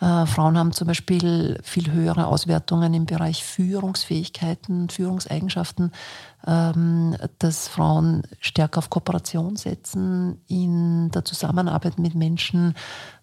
Äh, 0.00 0.26
Frauen 0.26 0.58
haben 0.58 0.72
zum 0.72 0.86
Beispiel 0.86 1.58
viel 1.62 1.90
höhere 1.90 2.26
Auswertungen 2.26 2.92
im 2.92 3.06
Bereich 3.06 3.44
Führungsfähigkeiten, 3.44 4.88
Führungseigenschaften, 4.90 5.92
ähm, 6.46 7.16
dass 7.38 7.68
Frauen 7.68 8.22
stärker 8.40 8.78
auf 8.78 8.90
Kooperation 8.90 9.56
setzen, 9.56 10.40
in 10.48 11.10
der 11.10 11.24
Zusammenarbeit 11.24 11.98
mit 11.98 12.14
Menschen 12.14 12.74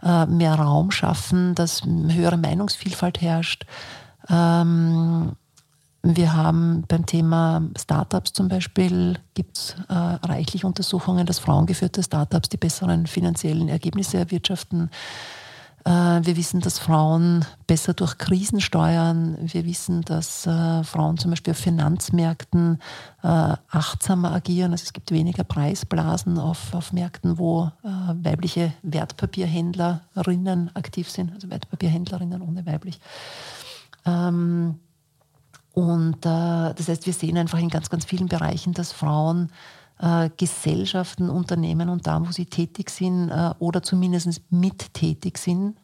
äh, 0.01 0.25
mehr 0.25 0.55
Raum 0.55 0.89
schaffen, 0.91 1.53
dass 1.55 1.83
höhere 1.85 2.37
Meinungsvielfalt 2.37 3.21
herrscht. 3.21 3.65
Ähm, 4.29 5.33
wir 6.01 6.33
haben 6.33 6.83
beim 6.87 7.05
Thema 7.05 7.61
Startups 7.77 8.33
zum 8.33 8.49
Beispiel, 8.49 9.19
gibt 9.35 9.57
es 9.57 9.75
äh, 9.87 9.93
reichlich 9.93 10.65
Untersuchungen, 10.65 11.25
dass 11.25 11.39
frauengeführte 11.39 12.03
Startups 12.03 12.49
die 12.49 12.57
besseren 12.57 13.07
finanziellen 13.07 13.69
Ergebnisse 13.69 14.17
erwirtschaften. 14.17 14.89
Äh, 15.85 15.89
wir 16.23 16.37
wissen, 16.37 16.61
dass 16.61 16.79
Frauen 16.79 17.45
besser 17.67 17.93
durch 17.93 18.17
Krisen 18.17 18.61
steuern. 18.61 19.37
Wir 19.41 19.65
wissen, 19.65 20.01
dass 20.01 20.47
äh, 20.47 20.83
Frauen 20.83 21.17
zum 21.17 21.31
Beispiel 21.31 21.51
auf 21.51 21.57
Finanzmärkten 21.57 22.79
äh, 23.21 23.27
achtsamer 23.27 24.31
agieren. 24.31 24.71
Also 24.71 24.83
es 24.83 24.93
gibt 24.93 25.11
weniger 25.11 25.43
Preisblasen 25.43 26.39
auf, 26.39 26.73
auf 26.73 26.93
Märkten, 26.93 27.37
wo 27.37 27.71
weibliche 27.83 28.73
Wertpapierhändlerinnen 28.81 30.75
aktiv 30.75 31.09
sind, 31.09 31.33
also 31.33 31.49
Wertpapierhändlerinnen 31.49 32.41
ohne 32.41 32.65
weiblich. 32.65 32.99
Ähm, 34.05 34.79
und 35.73 36.23
das 36.23 36.87
heißt, 36.87 37.07
wir 37.07 37.13
sehen 37.13 37.35
einfach 37.35 37.57
in 37.57 37.69
ganz, 37.69 37.89
ganz 37.89 38.05
vielen 38.05 38.27
Bereichen, 38.27 38.73
dass 38.73 38.91
Frauen 38.91 39.49
äh, 40.03 40.29
Gesellschaften, 40.35 41.29
Unternehmen 41.29 41.87
und 41.87 42.05
da, 42.05 42.19
wo 42.19 42.31
sie 42.31 42.45
tätig 42.45 42.89
sind 42.89 43.29
äh, 43.29 43.51
oder 43.59 43.81
zumindest 43.81 44.41
mittätig 44.51 45.37
sind, 45.37 45.77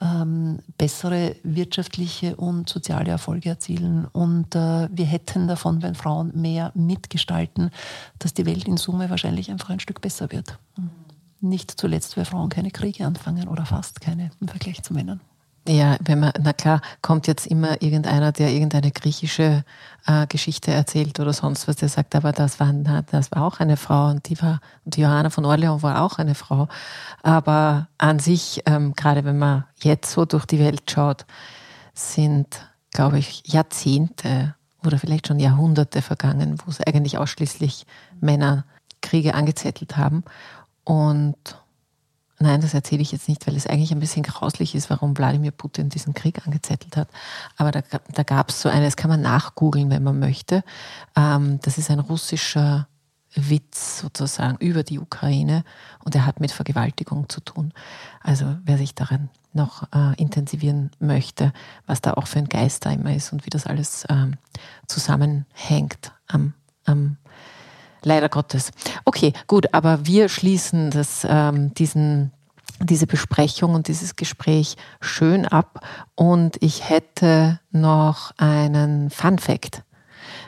ähm, 0.00 0.58
bessere 0.76 1.36
wirtschaftliche 1.44 2.34
und 2.36 2.68
soziale 2.68 3.10
Erfolge 3.10 3.50
erzielen. 3.50 4.06
Und 4.06 4.56
äh, 4.56 4.88
wir 4.90 5.06
hätten 5.06 5.46
davon, 5.46 5.82
wenn 5.82 5.94
Frauen 5.94 6.32
mehr 6.34 6.72
mitgestalten, 6.74 7.70
dass 8.18 8.34
die 8.34 8.46
Welt 8.46 8.66
in 8.66 8.76
Summe 8.76 9.08
wahrscheinlich 9.08 9.50
einfach 9.50 9.70
ein 9.70 9.80
Stück 9.80 10.00
besser 10.00 10.32
wird. 10.32 10.58
Nicht 11.40 11.70
zuletzt, 11.70 12.16
weil 12.16 12.24
Frauen 12.24 12.48
keine 12.48 12.72
Kriege 12.72 13.06
anfangen 13.06 13.46
oder 13.46 13.64
fast 13.64 14.00
keine 14.00 14.30
im 14.40 14.48
Vergleich 14.48 14.82
zu 14.82 14.92
Männern. 14.92 15.20
Ja, 15.68 15.98
wenn 16.00 16.20
man, 16.20 16.32
na 16.40 16.54
klar, 16.54 16.80
kommt 17.02 17.26
jetzt 17.26 17.46
immer 17.46 17.82
irgendeiner, 17.82 18.32
der 18.32 18.50
irgendeine 18.50 18.90
griechische 18.90 19.64
äh, 20.06 20.26
Geschichte 20.26 20.70
erzählt 20.70 21.20
oder 21.20 21.34
sonst 21.34 21.68
was, 21.68 21.76
der 21.76 21.90
sagt, 21.90 22.14
aber 22.14 22.32
das 22.32 22.58
war, 22.58 22.72
das 23.10 23.30
war 23.32 23.44
auch 23.44 23.60
eine 23.60 23.76
Frau 23.76 24.08
und 24.08 24.30
die 24.30 24.40
war, 24.40 24.60
und 24.86 24.96
Johanna 24.96 25.28
von 25.28 25.44
Orleans 25.44 25.82
war 25.82 26.00
auch 26.00 26.18
eine 26.18 26.34
Frau. 26.34 26.68
Aber 27.22 27.88
an 27.98 28.18
sich, 28.18 28.62
ähm, 28.64 28.94
gerade 28.94 29.24
wenn 29.24 29.38
man 29.38 29.64
jetzt 29.82 30.10
so 30.10 30.24
durch 30.24 30.46
die 30.46 30.58
Welt 30.58 30.90
schaut, 30.90 31.26
sind, 31.92 32.66
glaube 32.92 33.18
ich, 33.18 33.42
Jahrzehnte 33.44 34.54
oder 34.86 34.98
vielleicht 34.98 35.26
schon 35.26 35.38
Jahrhunderte 35.38 36.00
vergangen, 36.00 36.56
wo 36.64 36.70
es 36.70 36.80
eigentlich 36.80 37.18
ausschließlich 37.18 37.84
Männer 38.20 38.64
Kriege 39.02 39.34
angezettelt 39.34 39.98
haben. 39.98 40.24
Und 40.84 41.36
Nein, 42.40 42.60
das 42.60 42.72
erzähle 42.72 43.02
ich 43.02 43.10
jetzt 43.10 43.28
nicht, 43.28 43.46
weil 43.46 43.56
es 43.56 43.66
eigentlich 43.66 43.90
ein 43.90 43.98
bisschen 43.98 44.22
grauslich 44.22 44.74
ist, 44.76 44.90
warum 44.90 45.16
Wladimir 45.16 45.50
Putin 45.50 45.88
diesen 45.88 46.14
Krieg 46.14 46.46
angezettelt 46.46 46.96
hat. 46.96 47.08
Aber 47.56 47.72
da, 47.72 47.82
da 48.12 48.22
gab 48.22 48.50
es 48.50 48.62
so 48.62 48.68
eine, 48.68 48.84
das 48.84 48.96
kann 48.96 49.10
man 49.10 49.22
nachgoogeln, 49.22 49.90
wenn 49.90 50.04
man 50.04 50.20
möchte. 50.20 50.62
Ähm, 51.16 51.58
das 51.62 51.78
ist 51.78 51.90
ein 51.90 51.98
russischer 51.98 52.86
Witz 53.34 54.00
sozusagen 54.00 54.56
über 54.58 54.82
die 54.82 54.98
Ukraine 54.98 55.64
und 56.04 56.14
er 56.14 56.26
hat 56.26 56.40
mit 56.40 56.52
Vergewaltigung 56.52 57.28
zu 57.28 57.40
tun. 57.40 57.72
Also 58.22 58.56
wer 58.64 58.78
sich 58.78 58.94
darin 58.94 59.28
noch 59.52 59.84
äh, 59.92 60.14
intensivieren 60.16 60.90
möchte, 60.98 61.52
was 61.86 62.00
da 62.00 62.14
auch 62.14 62.26
für 62.26 62.38
ein 62.38 62.48
Geist 62.48 62.86
da 62.86 62.90
immer 62.90 63.14
ist 63.14 63.32
und 63.32 63.44
wie 63.44 63.50
das 63.50 63.66
alles 63.66 64.04
ähm, 64.08 64.36
zusammenhängt 64.86 66.12
am, 66.26 66.54
am 66.84 67.16
Leider 68.02 68.28
Gottes. 68.28 68.70
Okay, 69.04 69.32
gut, 69.46 69.72
aber 69.74 70.06
wir 70.06 70.28
schließen 70.28 70.90
das, 70.90 71.26
ähm, 71.28 71.74
diesen, 71.74 72.32
diese 72.80 73.06
Besprechung 73.06 73.74
und 73.74 73.88
dieses 73.88 74.16
Gespräch 74.16 74.76
schön 75.00 75.46
ab. 75.46 75.80
Und 76.14 76.56
ich 76.60 76.88
hätte 76.88 77.60
noch 77.70 78.32
einen 78.36 79.10
Fun 79.10 79.38
Fact. 79.38 79.82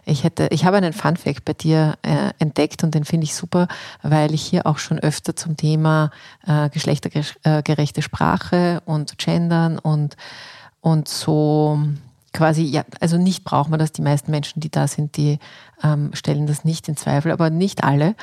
Ich, 0.05 0.25
hätte, 0.25 0.49
ich 0.51 0.65
habe 0.65 0.77
einen 0.77 0.93
Fun 0.93 1.17
Fact 1.17 1.45
bei 1.45 1.53
dir 1.53 1.95
äh, 2.03 2.31
entdeckt 2.39 2.83
und 2.85 2.95
den 2.95 3.05
finde 3.05 3.25
ich 3.25 3.35
super, 3.35 3.69
weil 4.03 4.35
ich 4.35 4.43
hier 4.43 4.67
auch 4.67 4.79
schon 4.79 4.99
öfter 4.99 5.37
zum 5.37 5.57
Thema 5.57 6.11
äh, 6.47 6.69
geschlechtergerechte 6.71 8.03
Sprache 8.03 8.83
und 8.87 9.19
Gendern 9.19 9.79
und, 9.79 10.17
und 10.81 11.09
so 11.09 11.79
quasi, 12.33 12.63
ja, 12.63 12.85
also 13.01 13.17
nicht 13.17 13.45
braucht 13.45 13.71
man 13.71 13.79
das. 13.79 13.93
Die 13.93 14.03
meisten 14.03 14.31
Menschen, 14.31 14.61
die 14.61 14.71
da 14.71 14.87
sind, 14.87 15.17
die 15.17 15.39
ähm, 15.83 16.11
stellen 16.15 16.47
das 16.47 16.65
nicht 16.65 16.89
in 16.89 16.97
Zweifel, 16.97 17.33
aber 17.33 17.51
nicht 17.51 17.85
alle. 17.85 18.15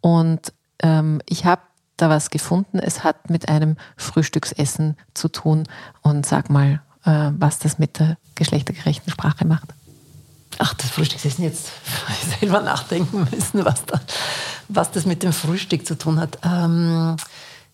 Und 0.00 0.52
ähm, 0.82 1.20
ich 1.26 1.44
habe 1.44 1.62
da 1.96 2.10
was 2.10 2.30
gefunden. 2.30 2.78
Es 2.78 3.04
hat 3.04 3.30
mit 3.30 3.48
einem 3.48 3.76
Frühstücksessen 3.96 4.96
zu 5.14 5.28
tun. 5.28 5.64
Und 6.02 6.26
sag 6.26 6.50
mal, 6.50 6.82
äh, 7.04 7.30
was 7.38 7.58
das 7.58 7.78
mit 7.78 7.98
der 7.98 8.18
geschlechtergerechten 8.34 9.10
Sprache 9.10 9.46
macht. 9.46 9.68
Ach, 10.58 10.74
das 10.74 10.90
Frühstücksessen 10.90 11.44
jetzt 11.44 11.70
selber 12.40 12.60
nachdenken 12.60 13.26
müssen, 13.30 13.64
was, 13.64 13.84
da, 13.86 14.00
was 14.68 14.90
das 14.90 15.06
mit 15.06 15.22
dem 15.22 15.32
Frühstück 15.32 15.86
zu 15.86 15.96
tun 15.96 16.20
hat. 16.20 16.38
Ähm, 16.42 17.16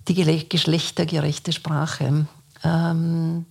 die 0.09 0.49
geschlechtergerechte 0.49 1.53
Sprache. 1.53 2.27
Ähm, 2.65 3.47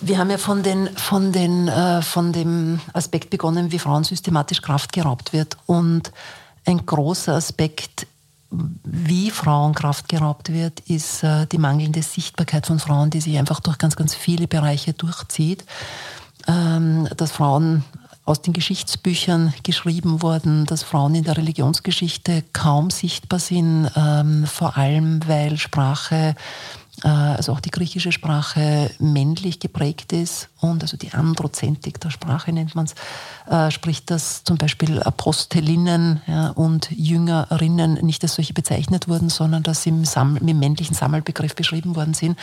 wir 0.00 0.18
haben 0.18 0.30
ja 0.30 0.38
von, 0.38 0.62
den, 0.62 0.88
von, 0.96 1.32
den, 1.32 1.68
äh, 1.68 2.02
von 2.02 2.32
dem 2.32 2.80
Aspekt 2.92 3.30
begonnen, 3.30 3.72
wie 3.72 3.78
Frauen 3.78 4.04
systematisch 4.04 4.62
Kraft 4.62 4.92
geraubt 4.92 5.32
wird. 5.32 5.56
Und 5.66 6.12
ein 6.64 6.84
großer 6.84 7.34
Aspekt, 7.34 8.06
wie 8.50 9.30
Frauenkraft 9.30 10.08
geraubt 10.08 10.52
wird, 10.52 10.80
ist 10.80 11.22
äh, 11.22 11.46
die 11.46 11.58
mangelnde 11.58 12.02
Sichtbarkeit 12.02 12.66
von 12.66 12.78
Frauen, 12.78 13.10
die 13.10 13.20
sich 13.20 13.38
einfach 13.38 13.60
durch 13.60 13.78
ganz, 13.78 13.96
ganz 13.96 14.14
viele 14.14 14.48
Bereiche 14.48 14.92
durchzieht. 14.92 15.64
Ähm, 16.48 17.06
dass 17.16 17.32
Frauen 17.32 17.84
aus 18.24 18.42
den 18.42 18.52
Geschichtsbüchern 18.52 19.52
geschrieben 19.62 20.22
wurden, 20.22 20.64
dass 20.64 20.82
Frauen 20.82 21.14
in 21.14 21.24
der 21.24 21.36
Religionsgeschichte 21.36 22.44
kaum 22.52 22.90
sichtbar 22.90 23.40
sind, 23.40 23.90
ähm, 23.96 24.46
vor 24.46 24.76
allem 24.76 25.20
weil 25.26 25.58
Sprache 25.58 26.34
also 27.08 27.52
auch 27.52 27.60
die 27.60 27.70
griechische 27.70 28.12
Sprache 28.12 28.90
männlich 28.98 29.60
geprägt 29.60 30.12
ist 30.12 30.48
und 30.60 30.82
also 30.82 30.96
die 30.96 31.12
Androzentik 31.12 32.00
der 32.00 32.10
Sprache 32.10 32.52
nennt 32.52 32.74
man 32.74 32.86
es, 32.86 32.94
äh, 33.50 33.70
spricht 33.70 34.10
dass 34.10 34.44
zum 34.44 34.58
Beispiel 34.58 35.02
Apostelinnen 35.02 36.20
ja, 36.26 36.50
und 36.50 36.90
Jüngerinnen 36.90 37.94
nicht 38.04 38.22
als 38.22 38.34
solche 38.34 38.52
bezeichnet 38.52 39.08
wurden, 39.08 39.28
sondern 39.28 39.62
dass 39.62 39.82
sie 39.82 39.90
im, 39.90 40.04
Sammel, 40.04 40.48
im 40.48 40.58
männlichen 40.58 40.94
Sammelbegriff 40.94 41.54
beschrieben 41.54 41.96
worden 41.96 42.14
sind 42.14 42.38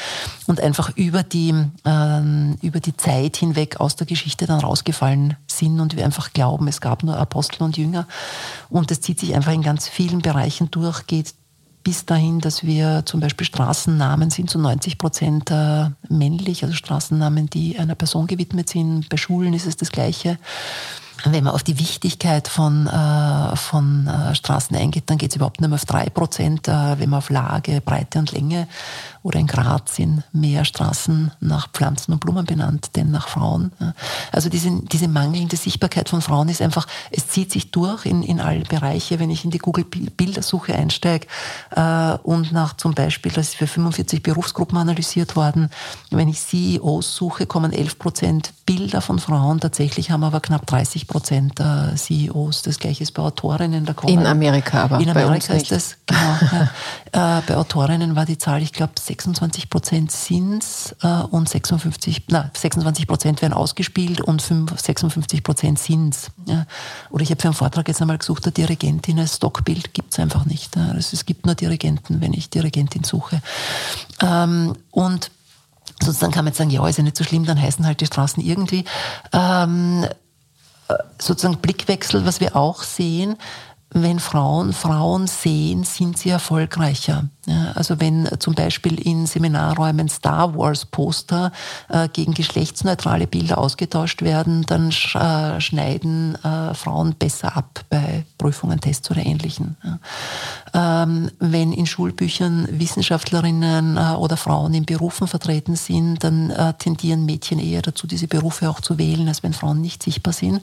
und 0.48 0.62
einfach 0.62 0.96
über 0.96 1.24
die, 1.24 1.54
äh, 1.86 2.66
über 2.66 2.80
die 2.80 2.98
Zeit 2.98 3.38
hinweg 3.38 3.80
aus 3.80 3.96
der 3.96 4.08
Geschichte 4.08 4.48
dann 4.48 4.60
rausgefallen 4.60 5.36
sind 5.48 5.80
und 5.80 5.96
wir 5.96 6.06
einfach 6.06 6.34
glauben, 6.34 6.68
es 6.68 6.82
gab 6.82 7.04
nur 7.04 7.18
Apostel 7.18 7.64
und 7.64 7.78
Jünger. 7.78 8.08
Und 8.70 8.92
das 8.92 9.02
zieht 9.02 9.20
sich 9.20 9.36
einfach 9.36 9.54
in 9.54 9.62
ganz 9.62 9.88
vielen 9.88 10.22
Bereichen 10.22 10.72
durch, 10.72 11.08
geht 11.08 11.34
bis 11.88 12.06
dahin, 12.06 12.42
dass 12.42 12.66
wir 12.66 13.04
zum 13.06 13.22
Beispiel 13.22 13.48
Straßennamen 13.48 14.30
sind 14.30 14.50
zu 14.50 14.60
90 14.60 14.98
Prozent 14.98 15.50
äh, 15.52 15.86
männlich, 16.10 16.66
also 16.66 16.76
Straßennamen, 16.76 17.50
die 17.50 17.80
einer 17.80 17.96
Person 17.96 18.28
gewidmet 18.28 18.68
sind. 18.68 19.08
Bei 19.08 19.16
Schulen 19.16 19.54
ist 19.54 19.66
es 19.66 19.78
das 19.78 19.94
Gleiche. 19.94 20.38
Wenn 21.24 21.46
man 21.46 21.54
auf 21.54 21.64
die 21.64 21.80
Wichtigkeit 21.80 22.50
von, 22.50 22.88
äh, 22.88 23.56
von 23.56 24.06
äh, 24.06 24.36
Straßen 24.36 24.76
eingeht, 24.76 25.06
dann 25.06 25.18
geht 25.18 25.30
es 25.30 25.38
überhaupt 25.38 25.62
nicht 25.62 25.70
mehr 25.70 25.76
auf 25.78 25.86
drei 25.86 26.10
Prozent. 26.10 26.68
Wenn 26.68 27.10
man 27.10 27.20
auf 27.20 27.30
Lage, 27.30 27.80
Breite 27.80 28.20
und 28.20 28.34
Länge 28.34 28.68
oder 29.28 29.40
in 29.40 29.48
Graz 29.48 29.96
sind 29.96 30.24
mehr 30.32 30.64
Straßen 30.64 31.34
nach 31.42 31.70
Pflanzen 31.70 32.14
und 32.14 32.20
Blumen 32.20 32.46
benannt, 32.46 32.96
denn 32.96 33.12
nach 33.12 33.28
Frauen. 33.28 33.74
Also 34.32 34.48
diese, 34.48 34.72
diese 34.84 35.10
mangelnde 35.10 35.58
Sichtbarkeit 35.58 36.08
von 36.08 36.22
Frauen 36.22 36.48
ist 36.48 36.62
einfach, 36.62 36.88
es 37.12 37.28
zieht 37.28 37.52
sich 37.52 37.72
durch 37.72 38.06
in, 38.06 38.24
in 38.24 38.40
alle 38.40 38.62
Bereiche. 38.62 39.20
Wenn 39.20 39.30
ich 39.30 39.44
in 39.44 39.52
die 39.52 39.58
Google-Bildersuche 39.58 40.74
einsteige 40.74 41.28
äh, 41.72 42.14
und 42.24 42.54
nach 42.54 42.78
zum 42.78 42.94
Beispiel, 42.94 43.34
das 43.34 43.50
ist 43.50 43.56
für 43.56 43.68
45 43.68 44.24
Berufsgruppen 44.24 44.78
analysiert 44.78 45.36
worden, 45.36 45.72
wenn 46.10 46.30
ich 46.30 46.40
CEOs 46.40 47.14
suche, 47.14 47.48
kommen 47.48 47.74
11 47.74 48.00
Prozent 48.00 48.54
Bilder 48.66 49.02
von 49.02 49.20
Frauen. 49.20 49.60
Tatsächlich 49.60 50.10
haben 50.10 50.24
aber 50.24 50.40
knapp 50.40 50.66
30 50.68 51.08
Prozent 51.08 51.60
äh, 51.60 51.96
CEOs. 51.96 52.62
Das 52.62 52.80
gleiche 52.80 53.04
ist 53.04 53.12
bei 53.12 53.24
Autorinnen. 53.24 53.86
Da 53.86 53.94
in 54.06 54.26
Amerika 54.26 54.84
aber. 54.84 55.02
In 55.02 55.10
Amerika 55.10 55.54
ist 55.54 55.72
das, 55.72 55.98
genau. 56.06 56.70
ja. 57.12 57.38
äh, 57.40 57.42
bei 57.46 57.58
Autorinnen 57.58 58.16
war 58.16 58.26
die 58.26 58.38
Zahl, 58.38 58.62
ich 58.62 58.72
glaube, 58.72 58.94
26 59.18 59.70
Prozent 59.70 60.12
sind 60.12 60.64
äh, 61.02 61.08
und 61.08 61.50
56, 61.50 62.26
na, 62.30 62.52
26 62.56 63.08
Prozent 63.08 63.42
werden 63.42 63.54
ausgespielt 63.54 64.22
und 64.22 64.42
5, 64.42 64.80
56 64.80 65.44
Prozent 65.44 65.80
sind 65.80 66.16
ja. 66.46 66.66
Oder 67.10 67.24
ich 67.24 67.32
habe 67.32 67.42
für 67.42 67.48
einen 67.48 67.56
Vortrag 67.56 67.88
jetzt 67.88 68.02
einmal 68.02 68.18
gesucht, 68.18 68.46
eine 68.46 68.52
Dirigentin 68.52 69.20
als 69.20 69.38
Stockbild 69.38 69.94
gibt 69.94 70.14
es 70.14 70.20
einfach 70.20 70.46
nicht. 70.46 70.78
Also 70.78 71.10
es 71.14 71.26
gibt 71.26 71.46
nur 71.46 71.56
Dirigenten, 71.56 72.22
wenn 72.22 72.34
ich 72.34 72.50
Dirigentin 72.50 73.04
suche. 73.04 73.42
Ähm, 74.22 74.76
und 74.92 75.32
sozusagen 76.02 76.32
kann 76.32 76.46
man 76.46 76.52
jetzt 76.52 76.58
sagen, 76.58 76.70
ja, 76.70 76.88
ist 76.88 76.98
ja 76.98 77.04
nicht 77.04 77.18
so 77.18 77.24
schlimm, 77.24 77.46
dann 77.46 77.62
heißen 77.62 77.86
halt 77.86 78.02
die 78.02 78.06
Straßen 78.06 78.44
irgendwie. 78.44 78.86
Ähm, 79.34 80.06
äh, 80.88 80.94
sozusagen 81.20 81.58
Blickwechsel, 81.58 82.26
was 82.26 82.40
wir 82.40 82.56
auch 82.56 82.84
sehen, 82.84 83.38
wenn 83.92 84.20
Frauen 84.20 84.74
Frauen 84.74 85.28
sehen, 85.28 85.84
sind 85.84 86.18
sie 86.18 86.30
erfolgreicher. 86.30 87.30
Ja, 87.46 87.72
also 87.76 88.02
wenn 88.02 88.28
zum 88.40 88.54
Beispiel 88.54 89.00
in 89.00 89.26
Seminarräumen 89.26 90.10
Star 90.10 90.58
Wars 90.58 90.86
Poster 90.86 91.54
äh, 91.88 92.10
gegen 92.10 92.34
geschlechtsneutrale 92.34 93.26
Bilder 93.26 93.58
ausgetauscht 93.58 94.22
werden, 94.22 94.66
dann 94.68 94.92
sch 94.92 95.16
äh, 95.16 95.62
schneiden 95.62 96.36
äh, 96.44 96.74
Frauen 96.74 97.16
besser 97.16 97.56
ab 97.56 97.86
bei 97.90 98.26
Prüfungen, 98.38 98.82
Tests 98.82 99.10
oder 99.10 99.26
Ähnlichem. 99.26 99.78
Ja. 99.84 101.04
Ähm, 101.04 101.32
wenn 101.40 101.72
in 101.72 101.86
Schulbüchern 101.86 102.68
Wissenschaftlerinnen 102.70 103.96
äh, 103.96 104.16
oder 104.18 104.36
Frauen 104.36 104.74
in 104.74 104.86
Berufen 104.86 105.28
vertreten 105.28 105.78
sind, 105.78 106.26
dann 106.26 106.50
äh, 106.50 106.74
tendieren 106.74 107.26
Mädchen 107.26 107.60
eher 107.60 107.82
dazu, 107.82 108.08
diese 108.08 108.28
Berufe 108.28 108.70
auch 108.70 108.82
zu 108.82 108.98
wählen, 108.98 109.30
als 109.30 109.44
wenn 109.44 109.54
Frauen 109.54 109.80
nicht 109.80 110.04
sichtbar 110.04 110.34
sind. 110.34 110.62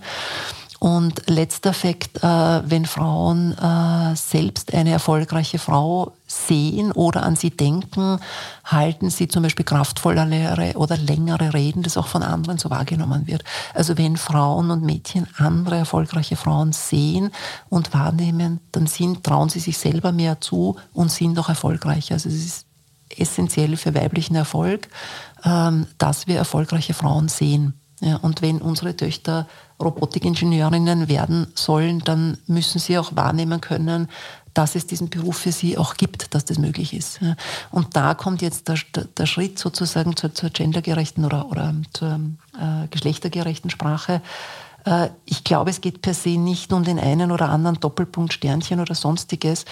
Und 0.81 1.23
letzter 1.29 1.73
Fakt, 1.73 2.23
äh, 2.23 2.23
wenn 2.23 2.85
Frauen 2.85 3.57
äh, 3.57 4.17
selbst 4.17 4.75
eine 4.75 4.91
erfolgreiche 4.91 5.59
Frau 5.59 6.13
sehen 6.27 6.93
oder 6.93 7.23
an 7.23 7.37
sie 7.37 7.51
denken, 7.51 8.19
halten 8.65 9.11
sie 9.11 9.29
zum 9.29 9.45
Beispiel 9.45 9.65
kraftvollere 9.65 10.73
oder 10.77 10.97
längere 10.97 11.55
Reden, 11.55 11.83
das 11.83 11.97
auch 11.97 12.07
von 12.07 12.23
anderen 12.23 12.59
so 12.59 12.71
wahrgenommen 12.71 13.27
wird. 13.27 13.45
Also 13.73 13.97
wenn 13.97 14.17
Frauen 14.17 14.71
und 14.71 14.83
Mädchen 14.83 15.27
andere 15.37 15.77
erfolgreiche 15.77 16.37
Frauen 16.37 16.73
sehen 16.73 17.31
und 17.69 17.95
wahrnehmen, 17.95 18.61
dann 18.73 18.87
sind, 18.87 19.25
trauen 19.25 19.49
sie 19.49 19.61
sich 19.61 19.79
selber 19.79 20.13
mehr 20.13 20.41
zu 20.41 20.77
und 20.93 21.11
sind 21.11 21.39
auch 21.39 21.49
erfolgreicher. 21.49 22.15
Also 22.15 22.29
es 22.29 22.35
ist 22.35 22.67
essentiell 23.17 23.77
für 23.77 23.95
weiblichen 23.95 24.35
Erfolg, 24.35 24.89
ähm, 25.45 25.87
dass 25.99 26.27
wir 26.27 26.37
erfolgreiche 26.37 26.95
Frauen 26.95 27.29
sehen. 27.29 27.75
Ja, 28.01 28.17
und 28.17 28.43
wenn 28.43 28.61
unsere 28.61 28.97
Töchter 28.97 29.47
Robotikingenieurinnen 29.83 31.09
werden 31.09 31.49
sollen, 31.55 32.01
dann 32.01 32.39
müssen 32.47 32.79
sie 32.79 32.99
auch 32.99 33.15
wahrnehmen 33.17 33.61
können, 33.61 34.09
dass 34.55 34.77
es 34.77 34.87
diesen 34.87 35.11
Beruf 35.11 35.39
für 35.39 35.53
sie 35.53 35.77
auch 35.77 35.97
gibt, 35.97 36.35
dass 36.35 36.45
das 36.45 36.59
möglich 36.59 36.95
ist. 36.95 37.21
Und 37.73 37.97
da 37.97 38.15
kommt 38.15 38.41
jetzt 38.41 38.69
der, 38.69 38.77
der 39.17 39.27
Schritt 39.27 39.59
sozusagen 39.59 40.17
zur, 40.17 40.33
zur 40.33 40.51
gendergerechten 40.51 41.25
oder, 41.25 41.51
oder 41.51 41.75
zur 41.93 42.21
äh, 42.59 42.87
geschlechtergerechten 42.89 43.69
Sprache. 43.71 44.23
Äh, 44.85 45.09
ich 45.25 45.43
glaube, 45.43 45.71
es 45.71 45.81
geht 45.81 46.03
per 46.03 46.15
se 46.15 46.39
nicht 46.39 46.73
um 46.73 46.85
den 46.85 47.01
einen 47.01 47.33
oder 47.33 47.49
anderen 47.49 47.81
Doppelpunkt, 47.81 48.33
Sternchen 48.33 48.79
oder 48.79 48.95
sonstiges. 48.95 49.65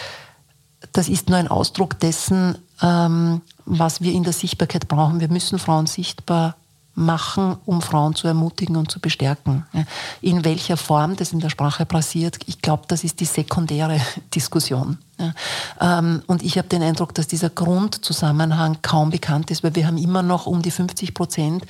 Das 0.92 1.09
ist 1.09 1.28
nur 1.28 1.38
ein 1.38 1.48
Ausdruck 1.48 2.00
dessen, 2.00 2.59
ähm, 2.82 3.40
was 3.64 4.00
wir 4.00 4.12
in 4.12 4.24
der 4.24 4.32
Sichtbarkeit 4.32 4.88
brauchen. 4.88 5.20
Wir 5.20 5.28
müssen 5.28 5.61
Frauen 5.61 5.86
sichtbar 5.86 6.57
machen, 6.95 7.57
um 7.64 7.80
Frauen 7.80 8.14
zu 8.14 8.28
ermutigen 8.28 8.76
und 8.76 8.90
zu 8.90 9.01
bestärken. 9.01 9.66
In 10.20 10.45
welcher 10.45 10.76
Form 10.76 11.16
das 11.16 11.32
in 11.32 11.40
der 11.40 11.49
Sprache 11.49 11.86
passiert, 11.86 12.38
ich 12.47 12.61
glaube, 12.61 12.84
das 12.88 13.03
ist 13.05 13.20
die 13.20 13.24
sekundäre 13.24 14.01
Diskussion. 14.34 14.99
Ähm, 15.80 16.22
und 16.26 16.43
ich 16.43 16.59
habe 16.59 16.68
den 16.68 16.82
Eindruck, 16.82 17.14
dass 17.14 17.28
dieser 17.28 17.51
Grundzusammenhang 17.51 18.78
kaum 18.82 19.11
bekannt 19.11 19.51
ist, 19.51 19.62
weil 19.62 19.74
wir 19.74 19.86
haben 19.86 19.99
immer 19.99 20.22
noch 20.22 20.47
um 20.47 20.62
die 20.62 20.70
50 20.70 21.14
Prozent 21.14 21.64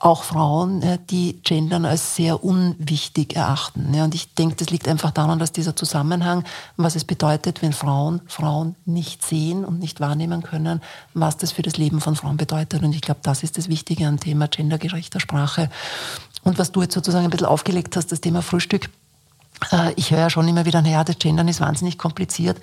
auch 0.00 0.22
Frauen, 0.22 0.82
die 1.10 1.40
Gendern 1.42 1.84
als 1.84 2.14
sehr 2.14 2.44
unwichtig 2.44 3.36
erachten. 3.36 3.94
Und 4.00 4.14
ich 4.14 4.34
denke, 4.34 4.56
das 4.56 4.70
liegt 4.70 4.88
einfach 4.88 5.10
daran, 5.10 5.38
dass 5.38 5.52
dieser 5.52 5.76
Zusammenhang, 5.76 6.44
was 6.76 6.96
es 6.96 7.04
bedeutet, 7.04 7.62
wenn 7.62 7.72
Frauen 7.72 8.20
Frauen 8.26 8.76
nicht 8.84 9.24
sehen 9.24 9.64
und 9.64 9.78
nicht 9.78 10.00
wahrnehmen 10.00 10.42
können, 10.42 10.82
was 11.14 11.36
das 11.36 11.52
für 11.52 11.62
das 11.62 11.76
Leben 11.76 12.00
von 12.00 12.16
Frauen 12.16 12.36
bedeutet. 12.36 12.82
Und 12.82 12.94
ich 12.94 13.00
glaube, 13.00 13.20
das 13.22 13.42
ist 13.42 13.58
das 13.58 13.68
Wichtige 13.68 14.06
am 14.06 14.20
Thema 14.20 14.48
gendergerechter 14.48 15.20
Sprache. 15.20 15.70
Und 16.44 16.58
was 16.58 16.72
du 16.72 16.82
jetzt 16.82 16.94
sozusagen 16.94 17.24
ein 17.24 17.30
bisschen 17.30 17.46
aufgelegt 17.46 17.96
hast, 17.96 18.12
das 18.12 18.20
Thema 18.20 18.42
Frühstück. 18.42 18.90
Äh, 19.72 19.92
ich 19.96 20.10
höre 20.10 20.20
ja 20.20 20.30
schon 20.30 20.48
immer 20.48 20.64
wieder, 20.64 20.82
naja, 20.82 21.04
das 21.04 21.18
Gendern 21.18 21.48
ist 21.48 21.60
wahnsinnig 21.60 21.98
kompliziert. 21.98 22.60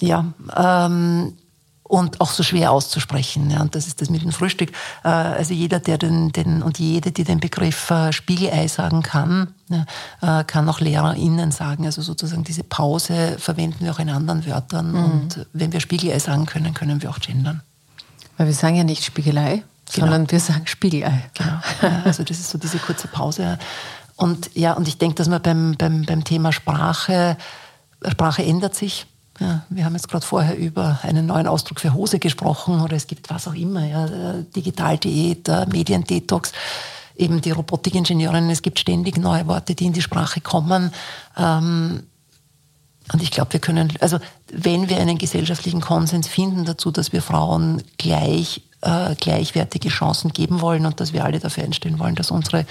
Ja, 0.00 0.32
ähm, 0.56 1.36
und 1.92 2.22
auch 2.22 2.30
so 2.30 2.42
schwer 2.42 2.72
auszusprechen. 2.72 3.50
Ja, 3.50 3.60
und 3.60 3.74
das 3.74 3.86
ist 3.86 4.00
das 4.00 4.08
mit 4.08 4.22
dem 4.22 4.32
Frühstück. 4.32 4.70
Äh, 5.04 5.08
also 5.08 5.52
jeder, 5.52 5.78
der 5.78 5.98
den, 5.98 6.32
den 6.32 6.62
und 6.62 6.78
jede, 6.78 7.12
die 7.12 7.22
den 7.22 7.38
Begriff 7.38 7.90
äh, 7.90 8.14
Spiegelei 8.14 8.66
sagen 8.66 9.02
kann, 9.02 9.52
äh, 9.70 10.42
kann 10.44 10.66
auch 10.70 10.80
LehrerInnen 10.80 11.52
sagen. 11.52 11.84
Also 11.84 12.00
sozusagen 12.00 12.44
diese 12.44 12.64
Pause 12.64 13.36
verwenden 13.38 13.84
wir 13.84 13.92
auch 13.92 13.98
in 13.98 14.08
anderen 14.08 14.46
Wörtern. 14.46 14.92
Mhm. 14.92 15.04
Und 15.04 15.46
wenn 15.52 15.74
wir 15.74 15.80
Spiegelei 15.80 16.18
sagen 16.18 16.46
können, 16.46 16.72
können 16.72 17.02
wir 17.02 17.10
auch 17.10 17.20
gendern. 17.20 17.60
Weil 18.38 18.46
wir 18.46 18.54
sagen 18.54 18.76
ja 18.76 18.84
nicht 18.84 19.04
Spiegelei, 19.04 19.62
genau. 19.92 20.06
sondern 20.06 20.30
wir 20.30 20.40
sagen 20.40 20.66
Spiegelei. 20.66 21.28
Genau. 21.34 21.58
Ja, 21.82 22.02
also 22.06 22.24
das 22.24 22.38
ist 22.38 22.48
so 22.48 22.56
diese 22.56 22.78
kurze 22.78 23.06
Pause. 23.06 23.58
Und 24.16 24.48
ja, 24.54 24.72
und 24.72 24.88
ich 24.88 24.96
denke, 24.96 25.16
dass 25.16 25.28
man 25.28 25.42
beim, 25.42 25.74
beim, 25.76 26.06
beim 26.06 26.24
Thema 26.24 26.52
Sprache, 26.52 27.36
Sprache 28.08 28.42
ändert 28.42 28.74
sich. 28.74 29.06
Ja, 29.42 29.62
wir 29.70 29.84
haben 29.84 29.94
jetzt 29.94 30.08
gerade 30.08 30.24
vorher 30.24 30.56
über 30.56 31.00
einen 31.02 31.26
neuen 31.26 31.48
Ausdruck 31.48 31.80
für 31.80 31.94
Hose 31.94 32.20
gesprochen 32.20 32.80
oder 32.80 32.94
es 32.94 33.08
gibt 33.08 33.28
was 33.28 33.48
auch 33.48 33.54
immer, 33.54 33.84
ja, 33.84 34.06
Digitaldiät, 34.54 35.48
Mediendetox, 35.72 36.52
eben 37.16 37.40
die 37.40 37.50
Robotikingenieurinnen, 37.50 38.50
es 38.50 38.62
gibt 38.62 38.78
ständig 38.78 39.18
neue 39.18 39.48
Worte, 39.48 39.74
die 39.74 39.86
in 39.86 39.92
die 39.92 40.02
Sprache 40.02 40.40
kommen. 40.40 40.92
Ähm, 41.36 42.04
und 43.12 43.20
ich 43.20 43.32
glaube, 43.32 43.54
wir 43.54 43.60
können, 43.60 43.92
also 43.98 44.18
wenn 44.52 44.88
wir 44.88 44.98
einen 44.98 45.18
gesellschaftlichen 45.18 45.80
Konsens 45.80 46.28
finden 46.28 46.64
dazu, 46.64 46.92
dass 46.92 47.12
wir 47.12 47.20
Frauen 47.20 47.82
gleich, 47.98 48.62
äh, 48.82 49.16
gleichwertige 49.16 49.88
Chancen 49.88 50.32
geben 50.32 50.60
wollen 50.60 50.86
und 50.86 51.00
dass 51.00 51.12
wir 51.12 51.24
alle 51.24 51.40
dafür 51.40 51.64
einstehen 51.64 51.98
wollen, 51.98 52.14
dass 52.14 52.30
unsere 52.30 52.64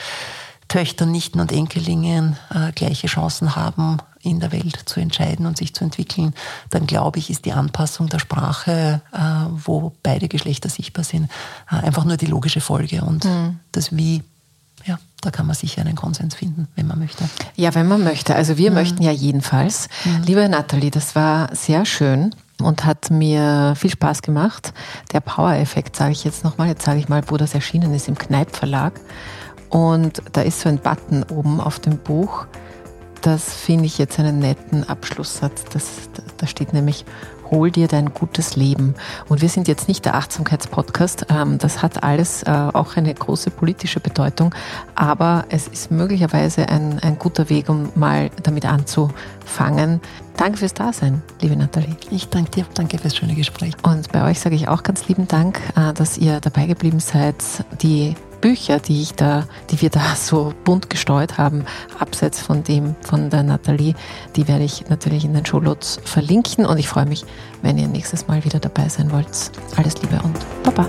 Töchter, 0.69 1.05
Nichten 1.05 1.41
und 1.41 1.51
Enkelingen 1.51 2.37
äh, 2.49 2.71
gleiche 2.71 3.07
Chancen 3.07 3.57
haben, 3.57 3.97
in 4.23 4.39
der 4.39 4.51
Welt 4.51 4.77
zu 4.85 4.99
entscheiden 4.99 5.45
und 5.45 5.57
sich 5.57 5.73
zu 5.73 5.83
entwickeln, 5.83 6.33
dann 6.69 6.87
glaube 6.87 7.19
ich, 7.19 7.29
ist 7.29 7.45
die 7.45 7.53
Anpassung 7.53 8.07
der 8.09 8.19
Sprache, 8.19 9.01
äh, 9.13 9.17
wo 9.51 9.93
beide 10.03 10.27
Geschlechter 10.27 10.69
sichtbar 10.69 11.03
sind, 11.03 11.29
äh, 11.71 11.75
einfach 11.75 12.05
nur 12.05 12.17
die 12.17 12.27
logische 12.27 12.61
Folge. 12.61 13.03
Und 13.03 13.25
mhm. 13.25 13.59
das 13.71 13.95
Wie, 13.95 14.23
ja, 14.85 14.99
da 15.21 15.31
kann 15.31 15.47
man 15.47 15.55
sicher 15.55 15.81
einen 15.81 15.95
Konsens 15.95 16.35
finden, 16.35 16.67
wenn 16.75 16.87
man 16.87 16.99
möchte. 16.99 17.23
Ja, 17.55 17.73
wenn 17.75 17.87
man 17.87 18.03
möchte. 18.03 18.35
Also 18.35 18.57
wir 18.57 18.69
mhm. 18.69 18.75
möchten 18.75 19.03
ja 19.03 19.11
jedenfalls. 19.11 19.89
Mhm. 20.05 20.23
Liebe 20.23 20.49
Nathalie, 20.49 20.91
das 20.91 21.15
war 21.15 21.55
sehr 21.55 21.85
schön 21.85 22.35
und 22.61 22.85
hat 22.85 23.09
mir 23.09 23.73
viel 23.75 23.89
Spaß 23.89 24.21
gemacht. 24.21 24.73
Der 25.13 25.19
Power-Effekt, 25.19 25.95
sage 25.95 26.11
ich 26.11 26.23
jetzt 26.23 26.43
nochmal, 26.43 26.67
jetzt 26.67 26.85
sage 26.85 26.99
ich 26.99 27.09
mal, 27.09 27.23
wo 27.27 27.37
das 27.37 27.53
erschienen 27.53 27.93
ist, 27.93 28.07
im 28.07 28.17
Kneip 28.17 28.55
Verlag. 28.55 28.99
Und 29.69 30.21
da 30.33 30.41
ist 30.41 30.61
so 30.61 30.69
ein 30.69 30.77
Button 30.77 31.23
oben 31.23 31.61
auf 31.61 31.79
dem 31.79 31.97
Buch. 31.97 32.45
Das 33.21 33.53
finde 33.53 33.85
ich 33.85 33.97
jetzt 33.97 34.19
einen 34.19 34.39
netten 34.39 34.87
Abschlusssatz. 34.87 35.65
Das, 35.71 36.09
da 36.37 36.47
steht 36.47 36.73
nämlich, 36.73 37.05
hol 37.51 37.69
dir 37.69 37.87
dein 37.87 38.13
gutes 38.13 38.55
Leben. 38.55 38.95
Und 39.29 39.41
wir 39.41 39.49
sind 39.49 39.67
jetzt 39.67 39.87
nicht 39.87 40.05
der 40.05 40.15
Achtsamkeitspodcast. 40.15 41.27
Ähm, 41.29 41.57
das 41.59 41.83
hat 41.83 42.03
alles 42.03 42.43
äh, 42.43 42.49
auch 42.49 42.95
eine 42.95 43.13
große 43.13 43.51
politische 43.51 43.99
Bedeutung. 43.99 44.55
Aber 44.95 45.45
es 45.49 45.67
ist 45.67 45.91
möglicherweise 45.91 46.67
ein, 46.69 46.99
ein 46.99 47.19
guter 47.19 47.49
Weg, 47.49 47.69
um 47.69 47.89
mal 47.93 48.31
damit 48.41 48.65
anzufangen. 48.65 50.01
Danke 50.37 50.57
fürs 50.57 50.73
Dasein, 50.73 51.21
liebe 51.41 51.55
Nathalie. 51.55 51.95
Ich 52.09 52.29
danke 52.29 52.49
dir. 52.51 52.65
Danke 52.73 52.97
fürs 52.97 53.15
schöne 53.15 53.35
Gespräch. 53.35 53.73
Und 53.83 54.11
bei 54.11 54.27
euch 54.27 54.39
sage 54.39 54.55
ich 54.55 54.67
auch 54.67 54.81
ganz 54.81 55.07
lieben 55.07 55.27
Dank, 55.27 55.59
äh, 55.75 55.93
dass 55.93 56.17
ihr 56.17 56.39
dabei 56.39 56.65
geblieben 56.65 56.99
seid. 56.99 57.35
Die 57.81 58.15
Bücher, 58.41 58.79
die 58.79 59.01
ich 59.01 59.13
da, 59.13 59.45
die 59.69 59.81
wir 59.81 59.89
da 59.89 60.15
so 60.15 60.53
bunt 60.63 60.89
gestreut 60.89 61.37
haben, 61.37 61.65
abseits 61.99 62.41
von 62.41 62.63
dem 62.63 62.95
von 63.01 63.29
der 63.29 63.43
Nathalie, 63.43 63.93
die 64.35 64.47
werde 64.47 64.63
ich 64.63 64.89
natürlich 64.89 65.23
in 65.23 65.33
den 65.33 65.45
Shownotes 65.45 65.99
verlinken 66.03 66.65
und 66.65 66.77
ich 66.77 66.89
freue 66.89 67.05
mich, 67.05 67.23
wenn 67.61 67.77
ihr 67.77 67.87
nächstes 67.87 68.27
Mal 68.27 68.43
wieder 68.43 68.59
dabei 68.59 68.89
sein 68.89 69.11
wollt. 69.11 69.27
Alles 69.77 70.01
Liebe 70.01 70.19
und 70.23 70.37
Baba. 70.63 70.87